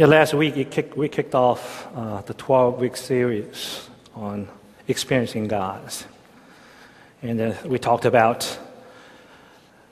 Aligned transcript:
Yeah, 0.00 0.06
last 0.06 0.32
week 0.32 0.56
we 0.56 0.64
kicked, 0.64 0.96
we 0.96 1.10
kicked 1.10 1.34
off 1.34 1.86
uh, 1.94 2.22
the 2.22 2.32
12 2.32 2.80
week 2.80 2.96
series 2.96 3.86
on 4.14 4.48
experiencing 4.88 5.46
God. 5.46 5.92
And 7.20 7.38
uh, 7.38 7.52
we 7.66 7.78
talked 7.78 8.06
about 8.06 8.58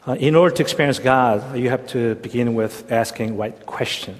uh, 0.06 0.14
in 0.14 0.34
order 0.34 0.56
to 0.56 0.62
experience 0.62 0.98
God, 0.98 1.58
you 1.58 1.68
have 1.68 1.86
to 1.88 2.14
begin 2.14 2.54
with 2.54 2.90
asking 2.90 3.36
right 3.36 3.66
question. 3.66 4.16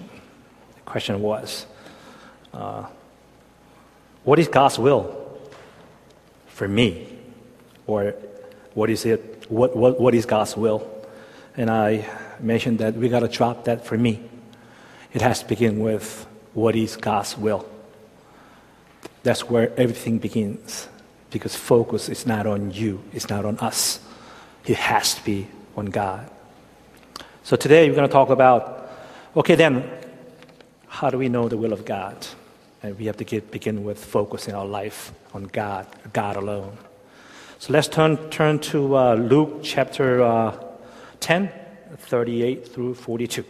The 0.74 0.80
question 0.82 1.22
was, 1.22 1.64
uh, 2.52 2.84
what 4.24 4.38
is 4.38 4.46
God's 4.46 4.78
will 4.78 5.40
for 6.48 6.68
me? 6.68 7.18
Or 7.86 8.14
what 8.74 8.90
is 8.90 9.06
it? 9.06 9.46
What, 9.48 9.74
what, 9.74 9.98
what 9.98 10.14
is 10.14 10.26
God's 10.26 10.54
will? 10.54 10.86
And 11.56 11.70
I 11.70 12.06
mentioned 12.40 12.80
that 12.80 12.92
we 12.92 13.08
got 13.08 13.20
to 13.20 13.28
drop 13.28 13.64
that 13.64 13.86
for 13.86 13.96
me. 13.96 14.27
It 15.12 15.22
has 15.22 15.40
to 15.40 15.46
begin 15.46 15.80
with 15.80 16.26
what 16.54 16.76
is 16.76 16.96
God's 16.96 17.36
will. 17.36 17.68
That's 19.22 19.48
where 19.48 19.72
everything 19.78 20.18
begins 20.18 20.88
because 21.30 21.54
focus 21.54 22.08
is 22.08 22.26
not 22.26 22.46
on 22.46 22.70
you, 22.70 23.02
it's 23.12 23.28
not 23.28 23.44
on 23.44 23.58
us. 23.58 24.00
It 24.66 24.76
has 24.76 25.14
to 25.14 25.24
be 25.24 25.48
on 25.76 25.86
God. 25.86 26.30
So 27.42 27.56
today 27.56 27.88
we're 27.88 27.96
going 27.96 28.08
to 28.08 28.12
talk 28.12 28.30
about 28.30 28.90
okay, 29.36 29.54
then, 29.54 29.88
how 30.88 31.10
do 31.10 31.18
we 31.18 31.28
know 31.28 31.48
the 31.48 31.56
will 31.56 31.72
of 31.72 31.84
God? 31.84 32.26
And 32.82 32.98
we 32.98 33.06
have 33.06 33.16
to 33.18 33.24
get, 33.24 33.50
begin 33.50 33.84
with 33.84 34.04
focusing 34.04 34.54
our 34.54 34.66
life 34.66 35.12
on 35.32 35.44
God, 35.44 35.86
God 36.12 36.36
alone. 36.36 36.76
So 37.58 37.72
let's 37.72 37.88
turn, 37.88 38.30
turn 38.30 38.58
to 38.60 38.96
uh, 38.96 39.14
Luke 39.14 39.60
chapter 39.62 40.22
uh, 40.22 40.64
10, 41.20 41.52
38 41.98 42.68
through 42.68 42.94
42. 42.94 43.44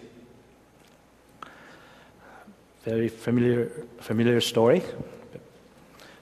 Very 2.89 3.09
familiar, 3.09 3.71
familiar 4.01 4.41
story. 4.41 4.83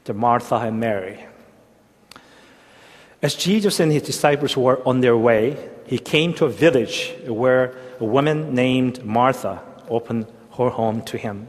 The 0.02 0.14
Martha 0.14 0.56
and 0.56 0.80
Mary. 0.80 1.24
As 3.22 3.36
Jesus 3.36 3.78
and 3.78 3.92
his 3.92 4.02
disciples 4.02 4.56
were 4.56 4.82
on 4.84 5.00
their 5.00 5.16
way, 5.16 5.56
he 5.86 6.00
came 6.00 6.34
to 6.34 6.46
a 6.46 6.48
village 6.48 7.14
where 7.24 7.76
a 8.00 8.04
woman 8.04 8.52
named 8.52 9.04
Martha 9.04 9.62
opened 9.88 10.26
her 10.58 10.70
home 10.70 11.02
to 11.02 11.16
him. 11.16 11.46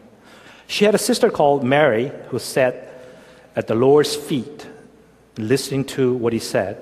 She 0.68 0.86
had 0.86 0.94
a 0.94 1.00
sister 1.00 1.32
called 1.32 1.64
Mary 1.64 2.12
who 2.28 2.38
sat 2.38 2.76
at 3.56 3.66
the 3.66 3.74
Lord's 3.74 4.16
feet 4.16 4.68
listening 5.36 5.86
to 5.86 6.14
what 6.14 6.32
he 6.32 6.40
said. 6.40 6.78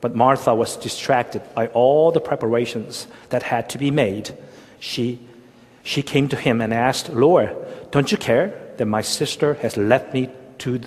But 0.00 0.16
Martha 0.16 0.56
was 0.56 0.76
distracted 0.76 1.42
by 1.54 1.68
all 1.68 2.10
the 2.10 2.20
preparations 2.20 3.06
that 3.28 3.44
had 3.44 3.68
to 3.70 3.78
be 3.78 3.92
made. 3.92 4.36
She, 4.80 5.20
she 5.82 6.02
came 6.02 6.28
to 6.28 6.36
him 6.36 6.60
and 6.60 6.72
asked, 6.74 7.08
Lord, 7.10 7.56
don't 7.90 8.10
you 8.12 8.18
care 8.18 8.54
that 8.76 8.86
my 8.86 9.02
sister 9.02 9.54
has 9.54 9.76
left 9.76 10.12
me 10.14 10.30
to, 10.58 10.80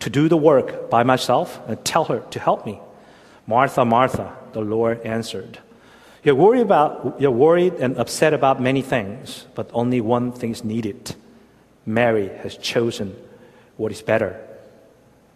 to 0.00 0.10
do 0.10 0.28
the 0.28 0.36
work 0.36 0.90
by 0.90 1.02
myself? 1.02 1.60
And 1.68 1.82
tell 1.84 2.04
her 2.04 2.20
to 2.30 2.40
help 2.40 2.66
me. 2.66 2.80
Martha, 3.46 3.84
Martha, 3.84 4.36
the 4.52 4.60
Lord 4.60 5.00
answered, 5.02 5.58
You're 6.22 6.34
worried, 6.34 6.62
about, 6.62 7.16
you're 7.20 7.30
worried 7.30 7.74
and 7.74 7.96
upset 7.98 8.34
about 8.34 8.60
many 8.60 8.82
things, 8.82 9.46
but 9.54 9.70
only 9.72 10.00
one 10.00 10.32
thing 10.32 10.50
is 10.50 10.64
needed. 10.64 11.14
Mary 11.84 12.28
has 12.42 12.56
chosen 12.56 13.16
what 13.76 13.90
is 13.90 14.02
better, 14.02 14.40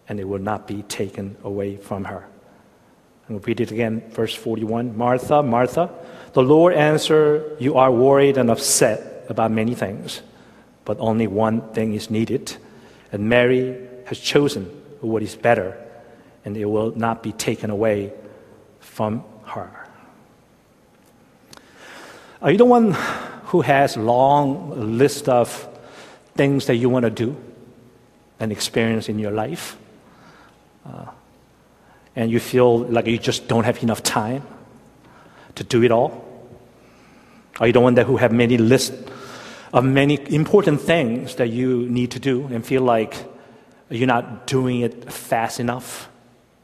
and 0.08 0.20
it 0.20 0.24
will 0.24 0.38
not 0.38 0.68
be 0.68 0.82
taken 0.82 1.36
away 1.42 1.76
from 1.76 2.04
her. 2.04 2.26
And 3.28 3.36
repeat 3.36 3.60
it 3.60 3.70
again, 3.70 4.02
verse 4.10 4.34
41. 4.34 4.96
Martha, 4.96 5.42
Martha, 5.42 5.90
the 6.32 6.42
Lord 6.42 6.74
answered, 6.74 7.56
You 7.58 7.76
are 7.76 7.90
worried 7.90 8.36
and 8.36 8.50
upset 8.50 9.26
about 9.28 9.50
many 9.50 9.74
things, 9.74 10.22
but 10.84 10.96
only 11.00 11.26
one 11.26 11.72
thing 11.72 11.94
is 11.94 12.10
needed. 12.10 12.56
And 13.10 13.28
Mary 13.28 13.76
has 14.06 14.18
chosen 14.18 14.64
what 15.00 15.22
is 15.22 15.34
better, 15.34 15.76
and 16.44 16.56
it 16.56 16.66
will 16.66 16.94
not 16.96 17.22
be 17.22 17.32
taken 17.32 17.70
away 17.70 18.12
from 18.80 19.24
her. 19.44 19.86
Are 22.42 22.50
you 22.50 22.58
the 22.58 22.64
one 22.64 22.92
who 23.46 23.62
has 23.62 23.96
long 23.96 24.98
list 24.98 25.28
of 25.28 25.68
things 26.34 26.66
that 26.66 26.76
you 26.76 26.88
want 26.88 27.04
to 27.04 27.10
do 27.10 27.36
and 28.38 28.52
experience 28.52 29.08
in 29.08 29.18
your 29.18 29.30
life? 29.32 29.76
Uh, 30.84 31.06
and 32.16 32.30
you 32.30 32.40
feel 32.40 32.78
like 32.78 33.06
you 33.06 33.18
just 33.18 33.46
don't 33.46 33.64
have 33.64 33.82
enough 33.82 34.02
time 34.02 34.42
to 35.54 35.62
do 35.62 35.82
it 35.82 35.92
all? 35.92 36.24
Are 37.60 37.66
you 37.66 37.72
the 37.72 37.80
one 37.80 37.94
that 37.94 38.06
who 38.06 38.16
have 38.16 38.32
many 38.32 38.56
lists 38.56 38.96
of 39.72 39.84
many 39.84 40.18
important 40.34 40.80
things 40.80 41.36
that 41.36 41.50
you 41.50 41.88
need 41.88 42.10
to 42.12 42.18
do 42.18 42.46
and 42.46 42.64
feel 42.64 42.82
like 42.82 43.14
you're 43.90 44.06
not 44.06 44.46
doing 44.46 44.80
it 44.80 45.12
fast 45.12 45.60
enough 45.60 46.08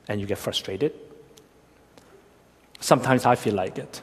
and 0.08 0.20
you 0.20 0.26
get 0.26 0.38
frustrated? 0.38 0.92
Sometimes 2.80 3.26
I 3.26 3.36
feel 3.36 3.54
like 3.54 3.78
it. 3.78 4.02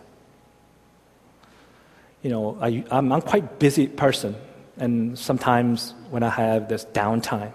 You 2.22 2.30
know, 2.30 2.58
I, 2.62 2.84
am 2.92 3.12
I'm 3.12 3.22
quite 3.22 3.60
busy 3.60 3.88
person, 3.88 4.36
and 4.78 5.18
sometimes 5.18 5.94
when 6.10 6.22
I 6.22 6.30
have 6.30 6.68
this 6.68 6.86
downtime, 6.86 7.54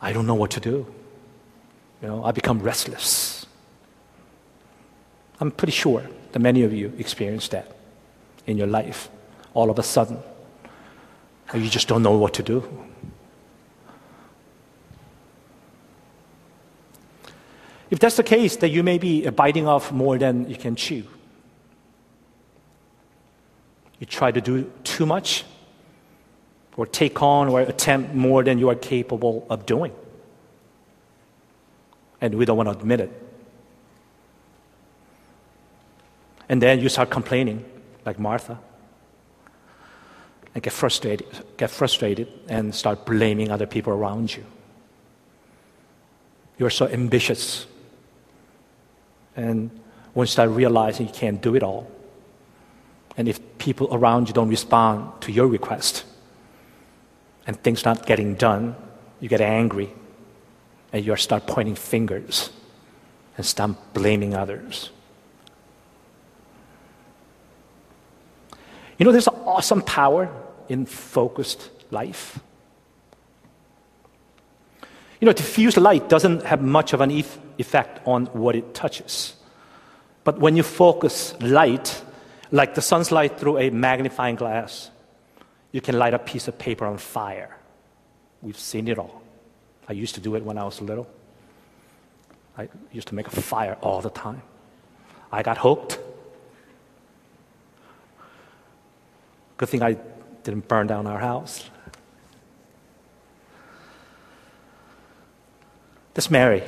I 0.00 0.12
don't 0.12 0.26
know 0.26 0.34
what 0.34 0.50
to 0.52 0.60
do. 0.60 0.86
You 2.02 2.08
know, 2.08 2.24
I 2.24 2.32
become 2.32 2.58
restless. 2.58 3.46
I'm 5.40 5.52
pretty 5.52 5.72
sure 5.72 6.08
that 6.32 6.40
many 6.40 6.64
of 6.64 6.72
you 6.72 6.92
experience 6.98 7.48
that 7.48 7.76
in 8.46 8.58
your 8.58 8.66
life. 8.66 9.08
All 9.54 9.70
of 9.70 9.78
a 9.78 9.82
sudden, 9.82 10.18
you 11.54 11.68
just 11.68 11.86
don't 11.86 12.02
know 12.02 12.18
what 12.18 12.34
to 12.34 12.42
do. 12.42 12.68
If 17.90 17.98
that's 17.98 18.16
the 18.16 18.22
case, 18.24 18.56
then 18.56 18.70
you 18.70 18.82
may 18.82 18.98
be 18.98 19.28
biting 19.30 19.68
off 19.68 19.92
more 19.92 20.18
than 20.18 20.48
you 20.48 20.56
can 20.56 20.74
chew. 20.74 21.04
You 24.00 24.06
try 24.06 24.32
to 24.32 24.40
do 24.40 24.72
too 24.82 25.06
much, 25.06 25.44
or 26.76 26.86
take 26.86 27.22
on 27.22 27.48
or 27.48 27.60
attempt 27.60 28.14
more 28.14 28.42
than 28.42 28.58
you 28.58 28.70
are 28.70 28.74
capable 28.74 29.46
of 29.48 29.66
doing 29.66 29.92
and 32.22 32.36
we 32.36 32.44
don't 32.44 32.56
want 32.56 32.68
to 32.68 32.78
admit 32.78 33.00
it. 33.00 33.10
And 36.48 36.62
then 36.62 36.80
you 36.80 36.88
start 36.88 37.10
complaining, 37.10 37.64
like 38.06 38.18
Martha, 38.18 38.58
and 40.54 40.62
get 40.62 40.72
frustrated, 40.72 41.26
get 41.56 41.70
frustrated 41.70 42.28
and 42.48 42.74
start 42.74 43.04
blaming 43.04 43.50
other 43.50 43.66
people 43.66 43.92
around 43.92 44.34
you. 44.34 44.44
You're 46.58 46.70
so 46.70 46.86
ambitious. 46.86 47.66
And 49.34 49.70
when 50.14 50.26
you 50.26 50.30
start 50.30 50.50
realizing 50.50 51.08
you 51.08 51.12
can't 51.12 51.42
do 51.42 51.56
it 51.56 51.62
all, 51.62 51.90
and 53.16 53.28
if 53.28 53.40
people 53.58 53.88
around 53.90 54.28
you 54.28 54.34
don't 54.34 54.48
respond 54.48 55.20
to 55.22 55.32
your 55.32 55.48
request, 55.48 56.04
and 57.46 57.60
things 57.64 57.84
not 57.84 58.06
getting 58.06 58.36
done, 58.36 58.76
you 59.18 59.28
get 59.28 59.40
angry 59.40 59.92
and 60.92 61.04
you 61.04 61.16
start 61.16 61.46
pointing 61.46 61.74
fingers 61.74 62.50
and 63.36 63.46
start 63.46 63.72
blaming 63.94 64.34
others. 64.34 64.90
You 68.98 69.06
know, 69.06 69.12
there's 69.12 69.26
an 69.26 69.34
awesome 69.44 69.82
power 69.82 70.30
in 70.68 70.86
focused 70.86 71.70
life. 71.90 72.38
You 75.20 75.26
know, 75.26 75.32
diffuse 75.32 75.76
light 75.76 76.08
doesn't 76.08 76.44
have 76.44 76.62
much 76.62 76.92
of 76.92 77.00
an 77.00 77.10
effect 77.58 78.06
on 78.06 78.26
what 78.26 78.54
it 78.54 78.74
touches. 78.74 79.34
But 80.24 80.38
when 80.38 80.56
you 80.56 80.62
focus 80.62 81.34
light, 81.40 82.02
like 82.50 82.74
the 82.74 82.82
sun's 82.82 83.10
light 83.10 83.38
through 83.38 83.58
a 83.58 83.70
magnifying 83.70 84.36
glass, 84.36 84.90
you 85.70 85.80
can 85.80 85.98
light 85.98 86.14
a 86.14 86.18
piece 86.18 86.48
of 86.48 86.58
paper 86.58 86.84
on 86.84 86.98
fire. 86.98 87.56
We've 88.42 88.58
seen 88.58 88.88
it 88.88 88.98
all. 88.98 89.21
I 89.88 89.92
used 89.92 90.14
to 90.14 90.20
do 90.20 90.34
it 90.34 90.44
when 90.44 90.58
I 90.58 90.64
was 90.64 90.80
little. 90.80 91.08
I 92.56 92.68
used 92.92 93.08
to 93.08 93.14
make 93.14 93.26
a 93.26 93.30
fire 93.30 93.76
all 93.80 94.00
the 94.00 94.10
time. 94.10 94.42
I 95.30 95.42
got 95.42 95.58
hooked. 95.58 95.98
Good 99.56 99.68
thing 99.68 99.82
I 99.82 99.96
didn't 100.42 100.68
burn 100.68 100.86
down 100.86 101.06
our 101.06 101.18
house. 101.18 101.70
This 106.14 106.30
Mary, 106.30 106.62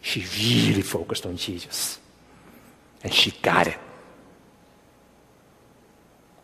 she 0.00 0.24
really 0.36 0.82
focused 0.82 1.26
on 1.26 1.36
Jesus. 1.36 1.98
And 3.02 3.12
she 3.12 3.30
got 3.42 3.68
it. 3.68 3.78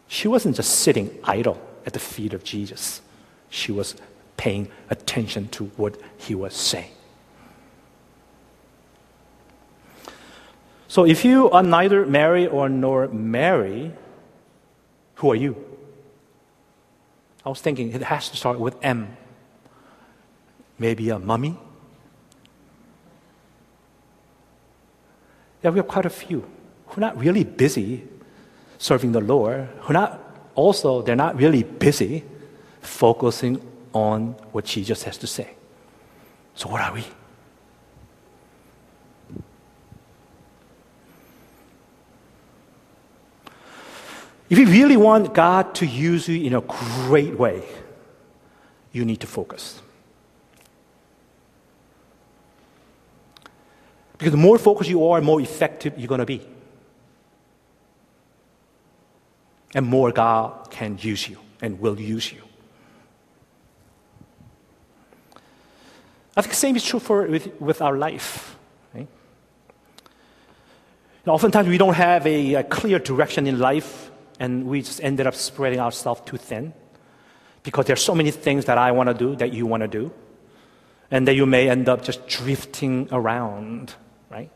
She 0.07 0.29
wasn't 0.29 0.57
just 0.57 0.77
sitting 0.77 1.19
idle 1.25 1.61
at 1.87 1.93
the 1.93 1.99
feet 1.99 2.35
of 2.35 2.45
Jesus, 2.45 3.01
she 3.49 3.73
was 3.73 3.97
paying 4.41 4.69
attention 4.89 5.49
to 5.49 5.65
what 5.77 6.01
he 6.17 6.35
was 6.35 6.55
saying. 6.55 6.91
So 10.89 11.05
if 11.05 11.27
you 11.27 11.51
are 11.51 11.63
neither 11.63 12.07
Mary 12.07 12.47
or 12.47 12.71
nor 12.71 13.07
Mary, 13.09 13.93
Who 15.21 15.31
are 15.33 15.37
you? 15.37 15.53
I 17.45 17.51
was 17.51 17.61
thinking 17.61 17.93
it 17.93 18.01
has 18.01 18.31
to 18.31 18.37
start 18.39 18.59
with 18.59 18.75
M. 18.81 19.19
Maybe 20.79 21.11
a 21.11 21.19
mummy? 21.19 21.59
Yeah, 25.63 25.69
we 25.71 25.77
have 25.77 25.89
quite 25.89 26.07
a 26.07 26.17
few 26.25 26.49
who 26.87 26.97
are 26.97 27.05
not 27.05 27.21
really 27.21 27.45
busy 27.45 28.09
serving 28.79 29.13
the 29.13 29.21
Lord, 29.21 29.69
who 29.81 29.91
are 29.91 30.01
not 30.01 30.11
also 30.55 31.03
they're 31.03 31.21
not 31.21 31.37
really 31.37 31.65
busy 31.65 32.25
focusing 32.81 33.61
on 33.93 34.33
what 34.53 34.65
Jesus 34.65 35.03
has 35.03 35.19
to 35.19 35.27
say. 35.27 35.51
So 36.55 36.69
what 36.69 36.81
are 36.81 36.93
we? 36.93 37.05
If 44.49 44.59
you 44.59 44.67
really 44.67 44.97
want 44.97 45.33
God 45.33 45.75
to 45.77 45.87
use 45.87 46.29
you 46.29 46.45
in 46.45 46.55
a 46.55 46.61
great 46.61 47.39
way, 47.39 47.63
you 48.93 49.05
need 49.05 49.21
to 49.21 49.27
focus. 49.29 49.81
Because 54.19 54.33
the 54.33 54.39
more 54.39 54.59
focused 54.59 54.91
you 54.91 55.07
are, 55.07 55.21
the 55.21 55.25
more 55.25 55.41
effective 55.41 55.97
you're 55.97 56.09
going 56.09 56.19
to 56.19 56.27
be. 56.27 56.47
And 59.73 59.87
more 59.87 60.11
God 60.11 60.69
can 60.71 60.99
use 61.01 61.29
you 61.29 61.39
and 61.63 61.81
will 61.81 61.99
use 61.99 62.33
you. 62.33 62.43
I 66.41 66.43
think 66.43 66.53
the 66.53 66.57
same 66.57 66.77
is 66.77 66.85
true 66.85 67.01
for 67.01 67.27
with, 67.27 67.61
with 67.61 67.83
our 67.83 67.97
life. 67.97 68.57
Right? 68.95 69.09
oftentimes 71.27 71.69
we 71.69 71.79
don't 71.79 71.95
have 71.95 72.27
a, 72.27 72.55
a 72.55 72.65
clear 72.65 72.99
direction 72.99 73.47
in 73.47 73.59
life 73.59 74.11
and 74.41 74.67
we 74.67 74.81
just 74.81 75.03
ended 75.05 75.27
up 75.27 75.35
spreading 75.35 75.79
ourselves 75.79 76.23
too 76.25 76.39
thin 76.39 76.73
because 77.63 77.87
there's 77.87 78.03
so 78.03 78.15
many 78.15 78.31
things 78.31 78.65
that 78.65 78.79
I 78.79 78.93
want 78.93 79.09
to 79.09 79.15
do 79.15 79.37
that 79.37 79.53
you 79.53 79.67
want 79.67 79.83
to 79.83 79.89
do, 79.89 80.11
and 81.11 81.29
that 81.29 81.35
you 81.35 81.47
may 81.47 81.69
end 81.69 81.89
up 81.89 82.03
just 82.03 82.27
drifting 82.27 83.09
around, 83.13 83.95
right? 84.31 84.51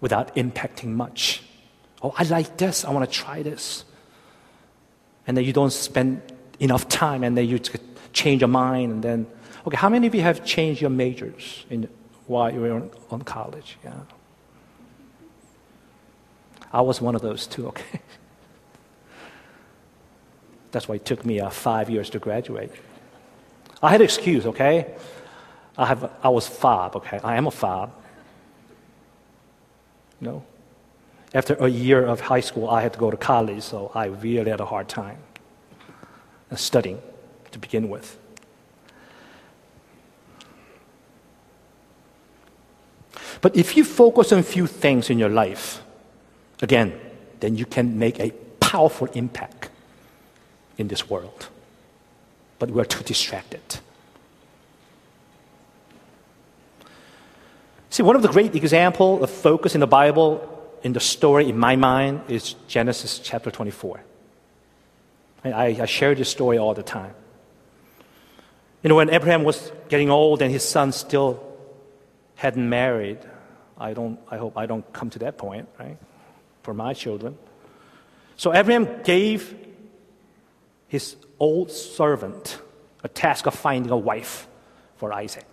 Without 0.00 0.34
impacting 0.34 0.88
much. 0.88 1.42
Oh, 2.02 2.14
I 2.18 2.24
like 2.24 2.56
this. 2.56 2.84
I 2.84 2.90
want 2.90 3.08
to 3.08 3.16
try 3.16 3.42
this. 3.42 3.84
And 5.26 5.36
then 5.36 5.44
you 5.44 5.52
don't 5.52 5.72
spend 5.72 6.20
enough 6.58 6.88
time, 6.88 7.22
and 7.22 7.36
then 7.36 7.48
you 7.48 7.60
change 8.12 8.42
your 8.42 8.48
mind, 8.48 8.92
and 8.92 9.02
then 9.02 9.26
okay. 9.66 9.76
How 9.76 9.88
many 9.88 10.06
of 10.06 10.14
you 10.14 10.22
have 10.22 10.44
changed 10.44 10.80
your 10.80 10.90
majors 10.90 11.64
in, 11.70 11.88
while 12.26 12.52
you 12.52 12.60
were 12.60 12.82
on 13.10 13.22
college? 13.22 13.78
Yeah. 13.84 14.00
I 16.72 16.80
was 16.80 17.00
one 17.00 17.14
of 17.14 17.22
those 17.22 17.46
too. 17.46 17.68
Okay. 17.68 18.00
That's 20.72 20.88
why 20.88 20.96
it 20.96 21.04
took 21.04 21.24
me 21.24 21.38
uh, 21.38 21.50
five 21.50 21.88
years 21.88 22.10
to 22.10 22.18
graduate. 22.18 22.72
I 23.80 23.90
had 23.90 24.00
an 24.00 24.04
excuse, 24.04 24.44
okay? 24.46 24.94
I, 25.78 25.86
have, 25.86 26.10
I 26.22 26.30
was 26.30 26.48
fob, 26.48 26.96
okay? 26.96 27.20
I 27.22 27.36
am 27.36 27.46
a. 27.46 27.90
You 30.20 30.26
know? 30.26 30.44
After 31.32 31.54
a 31.54 31.68
year 31.68 32.04
of 32.04 32.20
high 32.20 32.40
school, 32.40 32.68
I 32.68 32.82
had 32.82 32.92
to 32.94 32.98
go 32.98 33.10
to 33.10 33.16
college, 33.16 33.62
so 33.62 33.92
I 33.94 34.06
really 34.06 34.50
had 34.50 34.60
a 34.60 34.64
hard 34.64 34.88
time 34.88 35.18
studying 36.56 37.00
to 37.50 37.58
begin 37.58 37.88
with. 37.88 38.18
But 43.44 43.56
if 43.56 43.76
you 43.76 43.84
focus 43.84 44.32
on 44.32 44.38
a 44.38 44.42
few 44.42 44.66
things 44.66 45.10
in 45.10 45.18
your 45.18 45.28
life, 45.28 45.82
again, 46.62 46.98
then 47.40 47.58
you 47.58 47.66
can 47.66 47.98
make 47.98 48.18
a 48.18 48.30
powerful 48.58 49.06
impact 49.08 49.68
in 50.78 50.88
this 50.88 51.10
world. 51.10 51.50
But 52.58 52.70
we're 52.70 52.86
too 52.86 53.04
distracted. 53.04 53.60
See, 57.90 58.02
one 58.02 58.16
of 58.16 58.22
the 58.22 58.28
great 58.28 58.54
examples 58.54 59.22
of 59.22 59.28
focus 59.28 59.74
in 59.74 59.82
the 59.82 59.86
Bible, 59.86 60.40
in 60.82 60.94
the 60.94 61.00
story 61.00 61.46
in 61.46 61.58
my 61.58 61.76
mind, 61.76 62.22
is 62.28 62.54
Genesis 62.66 63.18
chapter 63.18 63.50
24. 63.50 64.00
I, 65.44 65.82
I 65.82 65.84
share 65.84 66.14
this 66.14 66.30
story 66.30 66.56
all 66.56 66.72
the 66.72 66.82
time. 66.82 67.14
You 68.82 68.88
know, 68.88 68.94
when 68.94 69.10
Abraham 69.10 69.44
was 69.44 69.70
getting 69.90 70.08
old 70.08 70.40
and 70.40 70.50
his 70.50 70.66
son 70.66 70.92
still 70.92 71.44
hadn't 72.36 72.66
married, 72.66 73.18
I, 73.78 73.92
don't, 73.92 74.18
I 74.30 74.36
hope 74.36 74.56
I 74.56 74.66
don't 74.66 74.90
come 74.92 75.10
to 75.10 75.18
that 75.20 75.38
point, 75.38 75.68
right? 75.78 75.96
For 76.62 76.74
my 76.74 76.94
children. 76.94 77.36
So 78.36 78.54
Abraham 78.54 79.02
gave 79.02 79.54
his 80.88 81.16
old 81.38 81.70
servant 81.70 82.58
a 83.02 83.08
task 83.08 83.46
of 83.46 83.54
finding 83.54 83.90
a 83.90 83.96
wife 83.96 84.46
for 84.96 85.12
Isaac. 85.12 85.44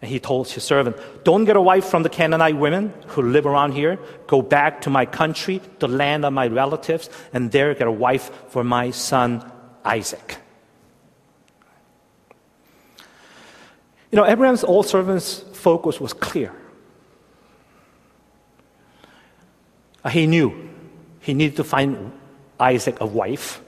And 0.00 0.10
he 0.10 0.20
told 0.20 0.48
his 0.48 0.62
servant, 0.62 0.96
Don't 1.24 1.44
get 1.44 1.56
a 1.56 1.60
wife 1.60 1.86
from 1.86 2.04
the 2.04 2.08
Canaanite 2.08 2.56
women 2.56 2.92
who 3.08 3.22
live 3.22 3.46
around 3.46 3.72
here. 3.72 3.98
Go 4.26 4.42
back 4.42 4.82
to 4.82 4.90
my 4.90 5.06
country, 5.06 5.60
the 5.80 5.88
land 5.88 6.24
of 6.24 6.32
my 6.32 6.46
relatives, 6.46 7.10
and 7.32 7.50
there 7.50 7.74
get 7.74 7.88
a 7.88 7.92
wife 7.92 8.30
for 8.48 8.62
my 8.62 8.92
son 8.92 9.50
Isaac. 9.84 10.38
You 14.10 14.16
know, 14.16 14.26
Abraham's 14.26 14.64
old 14.64 14.86
servant's 14.86 15.40
focus 15.52 16.00
was 16.00 16.12
clear. 16.12 16.54
Uh, 20.02 20.08
he 20.08 20.26
knew 20.26 20.70
he 21.20 21.34
needed 21.34 21.56
to 21.56 21.64
find 21.64 22.12
Isaac 22.58 23.00
a 23.00 23.06
wife, 23.06 23.60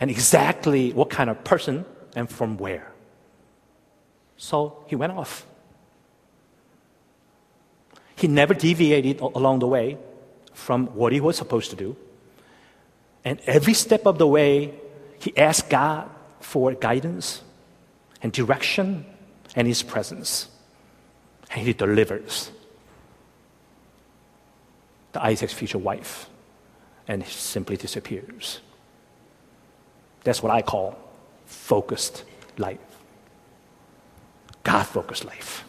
and 0.00 0.10
exactly 0.10 0.92
what 0.92 1.10
kind 1.10 1.30
of 1.30 1.44
person 1.44 1.84
and 2.16 2.28
from 2.28 2.56
where. 2.58 2.90
So 4.36 4.84
he 4.88 4.96
went 4.96 5.12
off. 5.12 5.46
He 8.16 8.26
never 8.26 8.54
deviated 8.54 9.20
along 9.20 9.60
the 9.60 9.68
way 9.68 9.98
from 10.52 10.88
what 10.88 11.12
he 11.12 11.20
was 11.20 11.36
supposed 11.36 11.70
to 11.70 11.76
do. 11.76 11.96
And 13.24 13.40
every 13.46 13.74
step 13.74 14.06
of 14.06 14.18
the 14.18 14.26
way, 14.26 14.74
he 15.20 15.36
asked 15.36 15.70
God 15.70 16.10
for 16.40 16.74
guidance 16.74 17.42
and 18.20 18.32
direction 18.32 19.06
and 19.54 19.66
his 19.66 19.82
presence. 19.82 20.48
And 21.50 21.66
he 21.66 21.72
delivers 21.72 22.50
the 25.12 25.22
Isaac's 25.22 25.52
future 25.52 25.78
wife 25.78 26.28
and 27.06 27.26
simply 27.26 27.76
disappears. 27.76 28.60
That's 30.24 30.42
what 30.42 30.52
I 30.52 30.62
call 30.62 30.96
focused 31.46 32.24
life. 32.56 32.78
God 34.62 34.84
focused 34.84 35.24
life. 35.24 35.64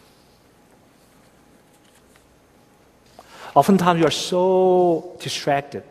Oftentimes, 3.54 4.00
we 4.00 4.06
are 4.06 4.10
so 4.10 5.16
distracted 5.20 5.84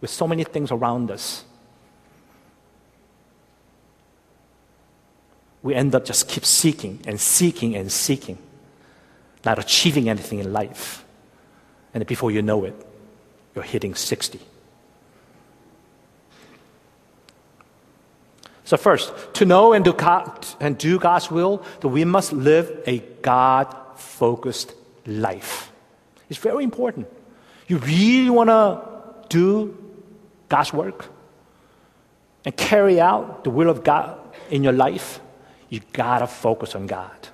with 0.00 0.10
so 0.10 0.26
many 0.26 0.44
things 0.44 0.72
around 0.72 1.10
us. 1.10 1.44
We 5.62 5.74
end 5.74 5.94
up 5.94 6.04
just 6.04 6.28
keep 6.28 6.44
seeking 6.44 7.00
and 7.06 7.20
seeking 7.20 7.76
and 7.76 7.90
seeking, 7.90 8.38
not 9.44 9.58
achieving 9.58 10.08
anything 10.08 10.38
in 10.40 10.52
life. 10.52 11.04
And 11.94 12.04
before 12.06 12.30
you 12.30 12.42
know 12.42 12.64
it, 12.64 12.74
you're 13.54 13.64
hitting 13.64 13.94
60. 13.94 14.40
So, 18.64 18.76
first, 18.76 19.12
to 19.34 19.44
know 19.44 19.74
and 19.74 19.84
do, 19.84 19.92
God, 19.92 20.46
and 20.58 20.78
do 20.78 20.98
God's 20.98 21.30
will, 21.30 21.62
we 21.82 22.04
must 22.04 22.32
live 22.32 22.82
a 22.86 23.00
God 23.20 23.76
focused 23.96 24.72
life. 25.06 25.70
It's 26.30 26.38
very 26.38 26.64
important. 26.64 27.06
You 27.68 27.76
really 27.78 28.30
want 28.30 28.48
to 28.48 28.80
do 29.28 29.76
God's 30.48 30.72
work 30.72 31.06
and 32.44 32.56
carry 32.56 33.00
out 33.00 33.44
the 33.44 33.50
will 33.50 33.68
of 33.68 33.84
God 33.84 34.18
in 34.50 34.64
your 34.64 34.72
life, 34.72 35.20
you 35.72 35.80
got 35.94 36.18
to 36.18 36.26
focus 36.26 36.74
on 36.74 36.86
God. 36.86 37.28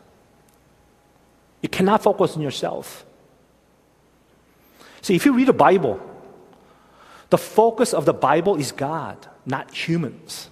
You 1.61 1.69
cannot 1.69 2.05
focus 2.05 2.37
on 2.37 2.41
yourself. 2.41 3.05
See, 5.03 5.17
if 5.17 5.27
you 5.27 5.33
read 5.33 5.49
the 5.49 5.53
Bible, 5.53 6.01
the 7.31 7.37
focus 7.37 7.93
of 7.93 8.05
the 8.05 8.13
Bible 8.13 8.55
is 8.55 8.71
God, 8.71 9.27
not 9.45 9.75
humans. 9.75 10.51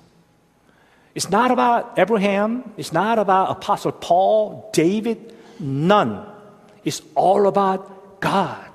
It's 1.15 1.31
not 1.31 1.53
about 1.53 1.97
Abraham. 1.97 2.75
It's 2.77 2.93
not 2.93 3.21
about 3.21 3.51
Apostle 3.51 3.93
Paul, 3.93 4.69
David, 4.73 5.33
none. 5.61 6.27
It's 6.85 7.03
all 7.15 7.47
about 7.47 8.21
God. 8.21 8.69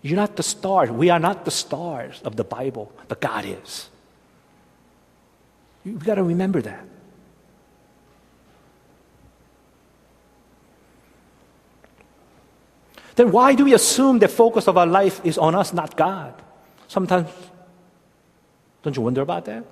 You're 0.00 0.16
not 0.16 0.36
the 0.36 0.42
stars. 0.42 0.90
We 0.90 1.10
are 1.10 1.20
not 1.20 1.44
the 1.44 1.50
stars 1.50 2.22
of 2.24 2.36
the 2.36 2.44
Bible, 2.44 2.90
but 3.06 3.20
God 3.20 3.44
is. 3.44 3.89
You've 5.84 6.04
got 6.04 6.16
to 6.16 6.22
remember 6.22 6.60
that. 6.62 6.86
then 13.20 13.32
why 13.32 13.54
do 13.54 13.66
we 13.66 13.74
assume 13.74 14.18
the 14.18 14.28
focus 14.28 14.66
of 14.66 14.78
our 14.78 14.86
life 14.86 15.20
is 15.24 15.36
on 15.36 15.54
us, 15.54 15.74
not 15.74 15.94
God? 15.94 16.32
Sometimes, 16.88 17.28
don't 18.82 18.96
you 18.96 19.02
wonder 19.02 19.20
about 19.20 19.44
that? 19.44 19.62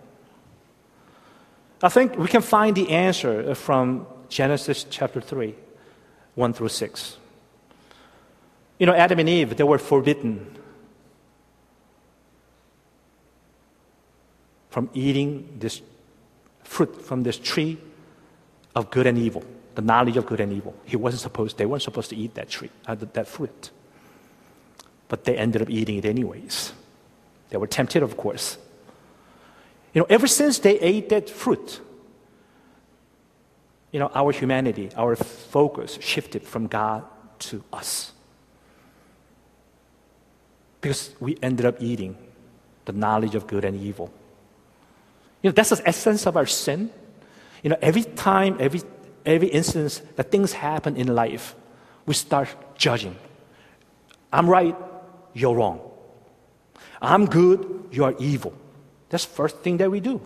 I 1.82 1.88
think 1.88 2.18
we 2.18 2.28
can 2.28 2.42
find 2.42 2.76
the 2.76 2.90
answer 2.90 3.54
from 3.54 4.06
Genesis 4.28 4.84
chapter 4.90 5.22
3, 5.22 5.54
1 6.34 6.52
through 6.52 6.68
6. 6.68 7.16
You 8.78 8.84
know, 8.84 8.92
Adam 8.92 9.18
and 9.18 9.28
Eve, 9.30 9.56
they 9.56 9.64
were 9.64 9.78
forbidden 9.78 10.54
from 14.68 14.90
eating 14.92 15.56
this 15.58 15.80
fruit 16.68 17.02
from 17.02 17.22
this 17.22 17.38
tree 17.38 17.78
of 18.74 18.90
good 18.90 19.06
and 19.06 19.18
evil, 19.18 19.42
the 19.74 19.82
knowledge 19.82 20.16
of 20.16 20.26
good 20.26 20.38
and 20.38 20.52
evil. 20.52 20.74
He 20.84 20.96
wasn't 20.96 21.22
supposed, 21.22 21.56
they 21.56 21.66
weren't 21.66 21.82
supposed 21.82 22.10
to 22.10 22.16
eat 22.16 22.34
that 22.34 22.48
tree, 22.50 22.70
uh, 22.86 22.94
that 22.94 23.26
fruit. 23.26 23.70
But 25.08 25.24
they 25.24 25.36
ended 25.36 25.62
up 25.62 25.70
eating 25.70 25.96
it 25.96 26.04
anyways. 26.04 26.72
They 27.48 27.56
were 27.56 27.66
tempted, 27.66 28.02
of 28.02 28.16
course. 28.16 28.58
You 29.94 30.02
know, 30.02 30.06
ever 30.10 30.26
since 30.26 30.58
they 30.58 30.78
ate 30.78 31.08
that 31.08 31.30
fruit, 31.30 31.80
you 33.90 33.98
know, 33.98 34.10
our 34.14 34.32
humanity, 34.32 34.90
our 34.94 35.16
focus 35.16 35.98
shifted 36.02 36.42
from 36.42 36.66
God 36.66 37.04
to 37.38 37.64
us. 37.72 38.12
Because 40.82 41.14
we 41.18 41.38
ended 41.42 41.64
up 41.64 41.80
eating 41.80 42.16
the 42.84 42.92
knowledge 42.92 43.34
of 43.34 43.46
good 43.46 43.64
and 43.64 43.80
evil. 43.80 44.12
You 45.42 45.50
know, 45.50 45.54
that's 45.54 45.70
the 45.70 45.88
essence 45.88 46.26
of 46.26 46.36
our 46.36 46.46
sin. 46.46 46.90
You 47.62 47.70
know, 47.70 47.76
every 47.80 48.04
time, 48.04 48.56
every, 48.60 48.82
every 49.24 49.48
instance 49.48 50.02
that 50.16 50.30
things 50.30 50.52
happen 50.52 50.96
in 50.96 51.14
life, 51.14 51.54
we 52.06 52.14
start 52.14 52.48
judging. 52.76 53.16
I'm 54.32 54.48
right, 54.48 54.76
you're 55.32 55.54
wrong. 55.54 55.80
I'm 57.00 57.26
good, 57.26 57.88
you 57.92 58.04
are 58.04 58.14
evil. 58.18 58.52
That's 59.10 59.24
the 59.24 59.34
first 59.34 59.58
thing 59.58 59.78
that 59.78 59.90
we 59.90 60.00
do. 60.00 60.20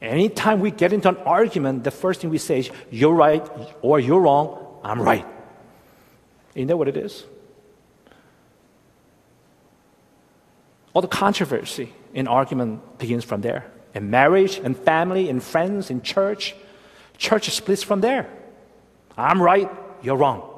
Anytime 0.00 0.60
we 0.60 0.70
get 0.70 0.92
into 0.92 1.08
an 1.08 1.16
argument, 1.18 1.84
the 1.84 1.90
first 1.90 2.20
thing 2.20 2.30
we 2.30 2.38
say 2.38 2.60
is, 2.60 2.70
You're 2.90 3.14
right 3.14 3.46
or 3.82 3.98
you're 3.98 4.20
wrong, 4.20 4.80
I'm 4.84 5.02
right. 5.02 5.26
Isn't 6.54 6.68
that 6.68 6.76
what 6.76 6.88
it 6.88 6.96
is? 6.96 7.24
All 10.94 11.02
the 11.02 11.08
controversy 11.08 11.92
in 12.14 12.26
argument 12.26 12.98
begins 12.98 13.24
from 13.24 13.42
there. 13.42 13.70
In 13.98 14.10
marriage, 14.10 14.60
and 14.62 14.76
family, 14.76 15.28
and 15.28 15.42
friends, 15.42 15.90
in 15.90 16.02
church, 16.02 16.54
church 17.16 17.50
splits 17.50 17.82
from 17.82 18.00
there. 18.00 18.30
I'm 19.16 19.42
right, 19.42 19.68
you're 20.02 20.16
wrong. 20.16 20.48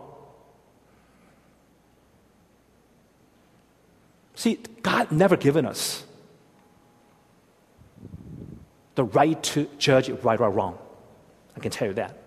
See, 4.35 4.59
God 4.83 5.11
never 5.11 5.39
given 5.39 5.65
us 5.65 6.05
the 8.95 9.05
right 9.05 9.43
to 9.43 9.71
judge 9.79 10.11
right 10.11 10.39
or 10.39 10.51
wrong. 10.51 10.77
I 11.57 11.61
can 11.61 11.71
tell 11.71 11.89
you 11.89 11.95
that. 11.95 12.19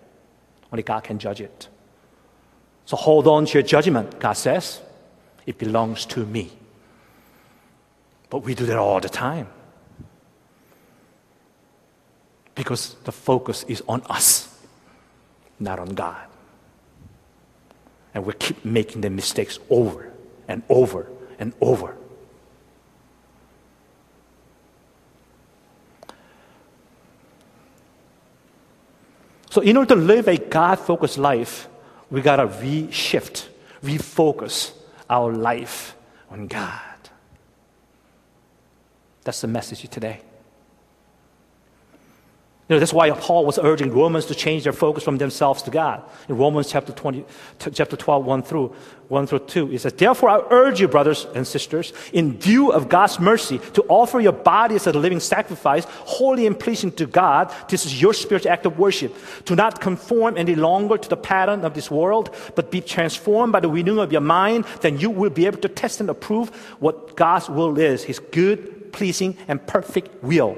Only 0.72 0.82
God 0.82 1.04
can 1.04 1.20
judge 1.20 1.40
it. 1.40 1.68
So 2.86 2.96
hold 2.96 3.28
on 3.28 3.46
to 3.46 3.52
your 3.52 3.62
judgment, 3.62 4.18
God 4.18 4.32
says. 4.32 4.80
It 5.46 5.58
belongs 5.58 6.06
to 6.06 6.26
me. 6.26 6.50
But 8.30 8.38
we 8.38 8.56
do 8.56 8.66
that 8.66 8.78
all 8.78 8.98
the 8.98 9.08
time. 9.08 9.46
Because 12.54 12.94
the 13.04 13.12
focus 13.12 13.64
is 13.64 13.82
on 13.88 14.02
us, 14.08 14.56
not 15.58 15.78
on 15.78 15.88
God. 15.88 16.26
And 18.14 18.24
we 18.24 18.32
keep 18.34 18.64
making 18.64 19.00
the 19.00 19.10
mistakes 19.10 19.58
over 19.70 20.12
and 20.46 20.62
over 20.68 21.08
and 21.38 21.52
over. 21.60 21.96
So, 29.50 29.60
in 29.60 29.76
order 29.76 29.94
to 29.94 30.00
live 30.00 30.26
a 30.26 30.36
God 30.36 30.80
focused 30.80 31.16
life, 31.16 31.68
we 32.10 32.20
got 32.20 32.36
to 32.36 32.46
reshift, 32.48 33.46
refocus 33.84 34.72
our 35.08 35.32
life 35.32 35.94
on 36.28 36.48
God. 36.48 36.80
That's 39.22 39.40
the 39.40 39.46
message 39.46 39.88
today. 39.88 40.20
You 42.66 42.76
know, 42.76 42.80
that's 42.80 42.94
why 42.94 43.10
Paul 43.10 43.44
was 43.44 43.58
urging 43.58 43.92
Romans 43.92 44.24
to 44.26 44.34
change 44.34 44.64
their 44.64 44.72
focus 44.72 45.04
from 45.04 45.18
themselves 45.18 45.60
to 45.64 45.70
God. 45.70 46.02
In 46.30 46.38
Romans 46.38 46.70
chapter, 46.70 46.92
20, 46.92 47.22
chapter 47.74 47.94
12, 47.94 48.24
1 48.24 48.42
through, 48.42 48.74
1 49.08 49.26
through 49.26 49.40
2, 49.40 49.66
he 49.66 49.76
says, 49.76 49.92
Therefore 49.92 50.30
I 50.30 50.42
urge 50.50 50.80
you, 50.80 50.88
brothers 50.88 51.26
and 51.34 51.46
sisters, 51.46 51.92
in 52.14 52.38
view 52.38 52.72
of 52.72 52.88
God's 52.88 53.20
mercy, 53.20 53.58
to 53.74 53.82
offer 53.86 54.18
your 54.18 54.32
bodies 54.32 54.86
as 54.86 54.94
a 54.94 54.98
living 54.98 55.20
sacrifice, 55.20 55.84
holy 55.84 56.46
and 56.46 56.58
pleasing 56.58 56.90
to 56.92 57.04
God. 57.04 57.52
This 57.68 57.84
is 57.84 58.00
your 58.00 58.14
spiritual 58.14 58.50
act 58.50 58.64
of 58.64 58.78
worship. 58.78 59.14
To 59.44 59.54
not 59.54 59.82
conform 59.82 60.38
any 60.38 60.54
longer 60.54 60.96
to 60.96 61.08
the 61.10 61.18
pattern 61.18 61.66
of 61.66 61.74
this 61.74 61.90
world, 61.90 62.34
but 62.54 62.70
be 62.70 62.80
transformed 62.80 63.52
by 63.52 63.60
the 63.60 63.68
renewing 63.68 63.98
of 63.98 64.10
your 64.10 64.22
mind, 64.22 64.64
then 64.80 64.98
you 64.98 65.10
will 65.10 65.28
be 65.28 65.44
able 65.44 65.58
to 65.58 65.68
test 65.68 66.00
and 66.00 66.08
approve 66.08 66.48
what 66.80 67.14
God's 67.14 67.50
will 67.50 67.78
is, 67.78 68.04
his 68.04 68.20
good, 68.20 68.90
pleasing, 68.90 69.36
and 69.48 69.66
perfect 69.66 70.24
will. 70.24 70.56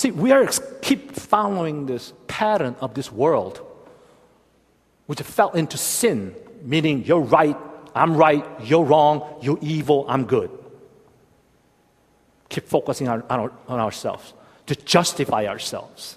See, 0.00 0.12
we 0.12 0.32
are 0.32 0.48
keep 0.80 1.12
following 1.12 1.84
this 1.84 2.14
pattern 2.26 2.74
of 2.80 2.94
this 2.94 3.12
world, 3.12 3.60
which 5.04 5.20
fell 5.20 5.50
into 5.50 5.76
sin, 5.76 6.34
meaning 6.62 7.04
you're 7.04 7.20
right, 7.20 7.54
I'm 7.94 8.16
right, 8.16 8.42
you're 8.62 8.82
wrong, 8.82 9.36
you're 9.42 9.58
evil, 9.60 10.06
I'm 10.08 10.24
good. 10.24 10.50
Keep 12.48 12.66
focusing 12.66 13.08
on, 13.08 13.24
on, 13.28 13.50
on 13.68 13.78
ourselves 13.78 14.32
to 14.68 14.74
justify 14.74 15.44
ourselves. 15.44 16.16